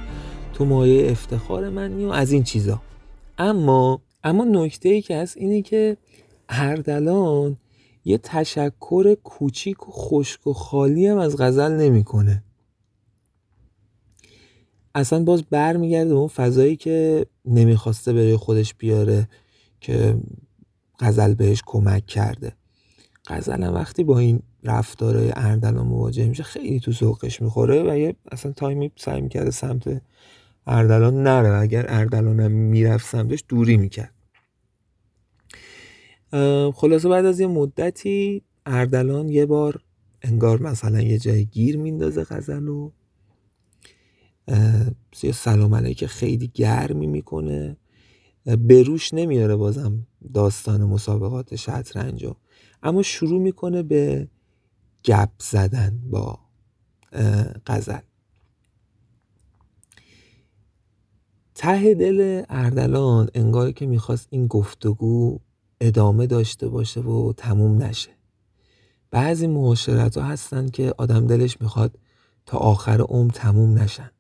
تو 0.54 0.66
مایه 0.66 1.12
افتخار 1.12 1.70
منی 1.70 2.06
و 2.06 2.10
از 2.10 2.32
این 2.32 2.44
چیزا. 2.44 2.82
اما 3.38 4.02
اما 4.24 4.44
نکته 4.44 4.90
ای 4.90 5.02
که 5.02 5.18
هست 5.18 5.38
اینه 5.38 5.62
که 5.62 5.98
اردلان 6.50 7.58
یه 8.06 8.18
تشکر 8.18 9.16
کوچیک 9.24 9.90
و 9.90 9.92
خشک 9.92 10.48
و 10.48 10.54
خالی 10.54 11.08
هم 11.08 11.18
از 11.18 11.38
غزل 11.38 11.72
نمی‌کنه. 11.72 12.44
اصلا 14.96 15.24
باز 15.24 15.44
برمیگرده 15.44 16.14
اون 16.14 16.28
فضایی 16.28 16.76
که 16.76 17.26
نمی‌خواسته 17.46 18.14
برای 18.14 18.36
خودش 18.36 18.74
بیاره 18.74 19.30
که 19.82 20.18
غزل 21.00 21.34
بهش 21.34 21.64
کمک 21.66 22.06
کرده. 22.06 22.54
غزل 23.28 23.74
وقتی 23.74 24.04
با 24.04 24.20
این 24.20 24.42
رفتارهای 24.64 25.32
اردلان 25.36 25.88
مواجه 25.88 26.30
میشه 26.30 26.44
خیلی 26.44 26.80
تو 26.80 26.92
ذوقش 26.92 27.42
می‌خوره 27.42 27.84
و 27.92 27.98
یه 27.98 28.16
اصلا 28.32 28.52
تایمی 28.52 28.92
سعی 28.96 29.22
می‌کرده 29.22 29.52
سمت 29.52 30.02
اردلان 30.68 31.24
نره. 31.24 31.60
اگر 31.60 31.86
اردلان 31.90 32.48
می‌رفت 32.48 33.12
سمتش 33.12 33.44
دوری 33.48 33.78
می‌کرد. 33.78 34.14
خلاصه 36.74 37.10
بعد 37.10 37.26
از 37.26 37.40
یه 37.40 37.48
مدتی 37.48 38.42
اردلان 38.66 39.30
یه 39.30 39.46
بار 39.46 39.82
انگار 40.22 40.62
مثلا 40.62 41.02
یه 41.02 41.18
جای 41.18 41.46
گیر 41.46 41.78
میندازه 41.78 42.24
غزل 42.24 42.68
و 42.68 42.92
یه 45.24 45.32
سلام 45.34 45.76
علیک 45.76 46.06
خیلی 46.06 46.48
گرمی 46.48 47.08
می‌کنه. 47.08 47.78
بروش 48.46 49.14
نمیاره 49.14 49.56
بازم 49.56 50.08
داستان 50.34 50.84
مسابقات 50.84 51.56
شطرنج 51.56 52.26
اما 52.84 53.02
شروع 53.02 53.42
می‌کنه 53.42 53.84
به 53.84 54.28
گپ 55.06 55.30
زدن 55.40 56.00
با 56.10 56.40
غزل. 57.68 58.00
ته 61.56 61.94
دل 61.94 62.44
اردلان 62.50 63.30
انگار 63.34 63.72
که 63.72 63.86
می‌خواست 63.86 64.28
این 64.30 64.48
گفتگو 64.48 65.40
ادامه 65.82 66.28
داشته 66.28 66.68
باشه 66.68 67.02
و 67.02 67.34
تموم 67.38 67.84
نشه. 67.84 68.12
بعضی 69.12 69.48
معاشرت 69.48 70.18
ها 70.18 70.24
هستن 70.24 70.68
که 70.70 70.94
آدم 70.98 71.28
دلش 71.28 71.62
می‌خواد 71.62 72.00
تا 72.46 72.58
آخر 72.58 73.02
عمر 73.02 73.32
تموم 73.32 73.80
نشن. 73.80 74.12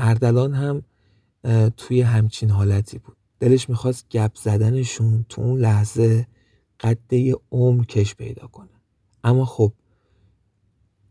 اردلان 0.00 0.54
هم 0.54 0.82
توی 1.76 2.00
همچین 2.00 2.50
حالتی 2.50 2.98
بود. 2.98 3.16
دلش 3.40 3.68
می‌خواست 3.68 4.06
گپ 4.10 4.34
زدنشون 4.34 5.24
تو 5.28 5.42
اون 5.42 5.60
لحظه 5.60 6.26
قده 6.80 7.34
عمر 7.52 7.84
کش 7.84 8.14
پیدا 8.14 8.46
کنه. 8.46 8.68
اما 9.24 9.44
خب 9.44 9.72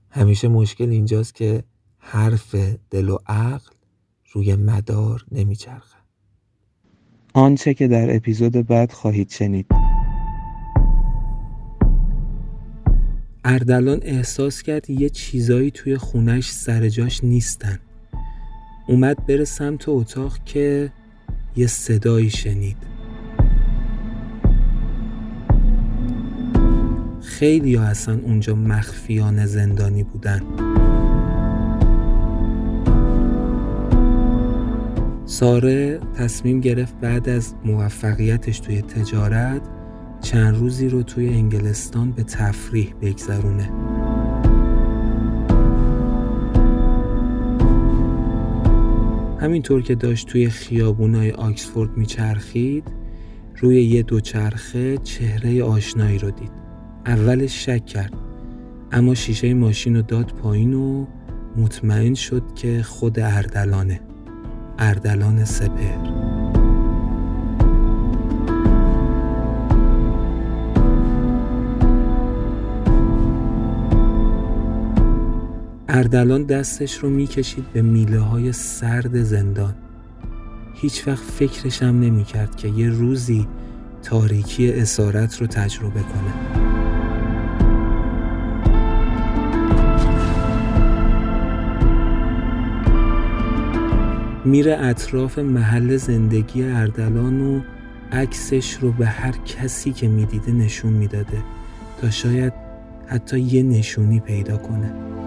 همیشه 0.09 0.47
مشکل 0.47 0.89
اینجاست 0.89 1.35
که 1.35 1.63
حرف 1.97 2.55
دل 2.89 3.09
و 3.09 3.17
عقل 3.27 3.71
روی 4.31 4.55
مدار 4.55 5.25
نمیچرخه. 5.31 5.97
آنچه 7.33 7.73
که 7.73 7.87
در 7.87 8.15
اپیزود 8.15 8.53
بعد 8.53 8.91
خواهید 8.91 9.29
شنید. 9.29 9.65
اردلان 13.43 13.99
احساس 14.01 14.61
کرد 14.61 14.89
یه 14.89 15.09
چیزایی 15.09 15.71
توی 15.71 15.97
خونش 15.97 16.51
سر 16.51 16.89
جاش 16.89 17.23
نیستن. 17.23 17.79
اومد 18.89 19.25
بره 19.25 19.43
سمت 19.43 19.89
اتاق 19.89 20.37
که 20.45 20.91
یه 21.55 21.67
صدایی 21.67 22.29
شنید. 22.29 22.77
خیلی 27.21 27.75
ها 27.75 27.83
اصلا 27.83 28.19
اونجا 28.23 28.55
مخفیانه 28.55 29.45
زندانی 29.45 30.03
بودن. 30.03 30.41
ساره 35.25 35.99
تصمیم 36.17 36.59
گرفت 36.59 36.95
بعد 36.99 37.29
از 37.29 37.55
موفقیتش 37.65 38.59
توی 38.59 38.81
تجارت 38.81 39.61
چند 40.21 40.55
روزی 40.55 40.89
رو 40.89 41.03
توی 41.03 41.29
انگلستان 41.29 42.11
به 42.11 42.23
تفریح 42.23 42.93
بگذرونه. 43.01 43.69
همینطور 49.41 49.81
که 49.81 49.95
داشت 49.95 50.27
توی 50.27 50.49
خیابونای 50.49 51.31
آکسفورد 51.31 51.97
میچرخید 51.97 52.83
روی 53.57 53.83
یه 53.83 54.03
دوچرخه 54.03 54.97
چهره 54.97 55.63
آشنایی 55.63 56.17
رو 56.17 56.31
دید. 56.31 56.51
اولش 57.05 57.65
شک 57.65 57.85
کرد 57.85 58.13
اما 58.91 59.15
شیشه 59.15 59.53
ماشین 59.53 59.95
رو 59.95 60.01
داد 60.01 60.31
پایین 60.31 60.73
و 60.73 61.05
مطمئن 61.57 62.13
شد 62.13 62.43
که 62.55 62.83
خود 62.83 63.19
اردلانه. 63.19 63.99
اردلان 64.79 65.45
سپر 65.45 66.38
اردلان 75.91 76.43
دستش 76.43 76.97
رو 76.97 77.09
می‌کشید 77.09 77.65
به 77.73 77.81
میله 77.81 78.19
های 78.19 78.51
سرد 78.51 79.23
زندان. 79.23 79.75
هیچ 80.73 81.07
وقت 81.07 81.23
فکرشم 81.23 81.85
نمی 81.85 82.23
کرد 82.23 82.55
که 82.55 82.67
یه 82.67 82.89
روزی 82.89 83.47
تاریکی 84.03 84.71
اسارت 84.71 85.41
رو 85.41 85.47
تجربه 85.47 85.99
کنه. 85.99 86.33
میره 94.45 94.77
اطراف 94.79 95.39
محل 95.39 95.97
زندگی 95.97 96.63
اردلان 96.63 97.41
و 97.41 97.61
عکسش 98.11 98.73
رو 98.81 98.91
به 98.91 99.05
هر 99.05 99.31
کسی 99.31 99.91
که 99.91 100.07
می‌دیده 100.07 100.51
نشون 100.51 100.93
می‌داده 100.93 101.43
تا 102.01 102.09
شاید 102.09 102.53
حتی 103.07 103.39
یه 103.39 103.63
نشونی 103.63 104.19
پیدا 104.19 104.57
کنه. 104.57 105.18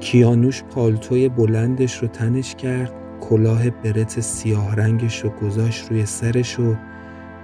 کیانوش 0.00 0.62
پالتوی 0.62 1.28
بلندش 1.28 1.98
رو 1.98 2.08
تنش 2.08 2.54
کرد 2.54 2.92
کلاه 3.20 3.70
برت 3.70 4.20
سیاه 4.20 4.76
رنگش 4.76 5.24
رو 5.24 5.30
گذاشت 5.30 5.90
روی 5.90 6.06
سرش 6.06 6.60
و 6.60 6.76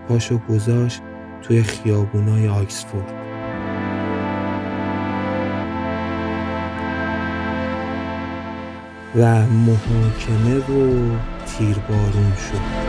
پاشو 0.09 0.39
گذاشت 0.39 1.03
توی 1.43 1.63
خیابونای 1.63 2.49
آکسفورد. 2.49 3.13
و 9.17 9.47
محاکمه 9.47 10.55
رو 10.69 11.17
تیربارون 11.47 12.33
شد. 12.37 12.85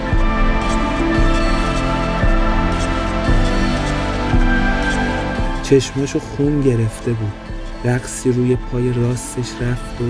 چشماشو 5.64 6.20
خون 6.20 6.62
گرفته 6.62 7.14
بود. 7.14 7.45
رقصی 7.86 8.32
روی 8.32 8.56
پای 8.56 8.94
راستش 8.94 9.62
رفت 9.62 10.02
و 10.02 10.06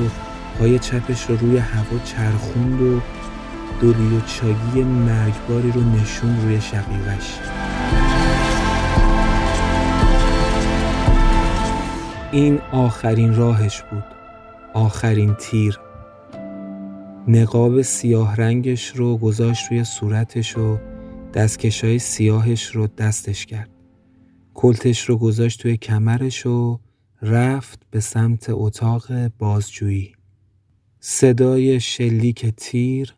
پای 0.60 0.80
چپش 0.80 1.30
رو 1.30 1.38
روی 1.38 1.58
هوا 1.58 2.00
چرخوند 2.04 2.82
و 2.82 3.02
دولی 3.82 4.18
و 4.18 4.22
چاگی 4.22 4.84
مرگباری 4.84 5.72
رو 5.72 5.82
نشون 5.82 6.42
روی 6.42 6.62
شقیقش. 6.62 7.40
این 12.32 12.60
آخرین 12.72 13.36
راهش 13.36 13.82
بود. 13.82 14.04
آخرین 14.74 15.34
تیر. 15.34 15.80
نقاب 17.28 17.82
سیاه 17.82 18.36
رنگش 18.36 18.88
رو 18.96 19.18
گذاشت 19.18 19.72
روی 19.72 19.84
صورتش 19.84 20.58
و 20.58 20.78
دستکشای 21.34 22.00
سیاهش 22.00 22.66
رو 22.66 22.88
دستش 22.88 23.46
کرد. 23.46 23.70
کلتش 24.54 25.10
رو 25.10 25.18
گذاشت 25.18 25.62
توی 25.62 25.78
کمرش 25.78 26.46
و 26.46 26.80
رفت 27.22 27.80
به 27.92 28.00
سمت 28.00 28.46
اتاق 28.50 29.28
بازجویی. 29.28 30.12
صدای 31.00 31.80
شلیک 31.80 32.46
تیر 32.46 33.16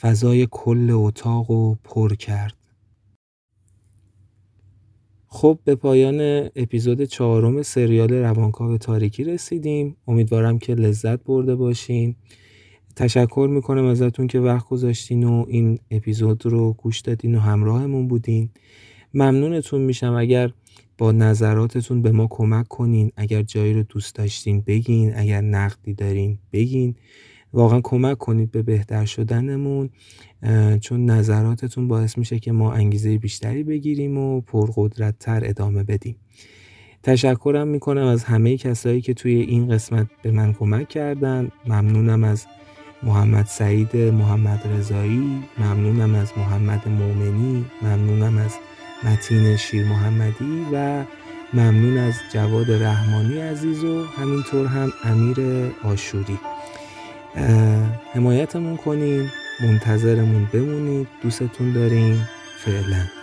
فضای 0.00 0.48
کل 0.50 0.90
اتاق 0.90 1.50
رو 1.50 1.78
پر 1.84 2.14
کرد. 2.14 2.54
خب 5.26 5.58
به 5.64 5.74
پایان 5.74 6.20
اپیزود 6.56 7.04
چهارم 7.04 7.62
سریال 7.62 8.12
روانکاو 8.12 8.78
تاریکی 8.78 9.24
رسیدیم. 9.24 9.96
امیدوارم 10.08 10.58
که 10.58 10.74
لذت 10.74 11.24
برده 11.24 11.54
باشین. 11.54 12.16
تشکر 12.96 13.48
می‌کنم 13.50 13.84
ازتون 13.84 14.26
که 14.26 14.40
وقت 14.40 14.68
گذاشتین 14.68 15.24
و 15.24 15.44
این 15.48 15.78
اپیزود 15.90 16.46
رو 16.46 16.72
گوش 16.72 17.00
دادین 17.00 17.34
و 17.34 17.38
همراهمون 17.38 18.08
بودین. 18.08 18.50
ممنونتون 19.14 19.80
میشم. 19.80 20.14
اگر 20.14 20.52
با 21.00 21.12
نظراتتون 21.12 22.02
به 22.02 22.12
ما 22.12 22.26
کمک 22.30 22.68
کنین. 22.68 23.12
اگر 23.16 23.42
جایی 23.42 23.74
رو 23.74 23.82
دوست 23.82 24.14
داشتین 24.14 24.60
بگین 24.60 25.12
اگر 25.16 25.40
نقدی 25.40 25.94
دارین 25.94 26.38
بگین. 26.52 26.94
واقعا 27.52 27.80
کمک 27.84 28.18
کنید 28.18 28.50
به 28.50 28.62
بهتر 28.62 29.04
شدنمون 29.04 29.90
چون 30.80 31.04
نظراتتون 31.04 31.88
باعث 31.88 32.18
میشه 32.18 32.38
که 32.38 32.52
ما 32.52 32.72
انگیزه 32.72 33.18
بیشتری 33.18 33.62
بگیریم 33.62 34.18
و 34.18 34.40
پرقدرت 34.40 35.18
تر 35.18 35.42
ادامه 35.44 35.84
بدیم. 35.84 36.16
تشکرم 37.02 37.68
می‌کنم 37.68 38.06
از 38.06 38.24
همه 38.24 38.56
کسایی 38.56 39.00
که 39.00 39.14
توی 39.14 39.34
این 39.34 39.68
قسمت 39.68 40.06
به 40.22 40.30
من 40.30 40.52
کمک 40.52 40.88
کردن. 40.88 41.48
ممنونم 41.66 42.24
از 42.24 42.46
محمد 43.02 43.46
سعید 43.46 43.96
محمد 43.96 44.60
رضایی 44.78 45.42
ممنونم 45.58 46.14
از 46.14 46.32
محمد 46.36 46.88
مومنی. 46.88 47.64
ممنونم 47.82 48.38
از 48.38 48.54
متین 49.04 49.56
شیر 49.56 49.84
محمدی 49.84 50.66
و 50.72 51.04
ممنون 51.52 51.98
از 51.98 52.14
جواد 52.32 52.70
رحمانی 52.70 53.40
عزیز 53.40 53.84
و 53.84 54.04
همینطور 54.06 54.66
هم 54.66 54.92
امیر 55.04 55.36
آشوری. 55.84 56.38
حمایتمون 58.14 58.76
کنین 58.76 59.28
منتظرمون 59.60 60.48
بمونید 60.52 61.08
دوستتون 61.22 61.72
داریم 61.72 62.28
فعلا. 62.64 63.19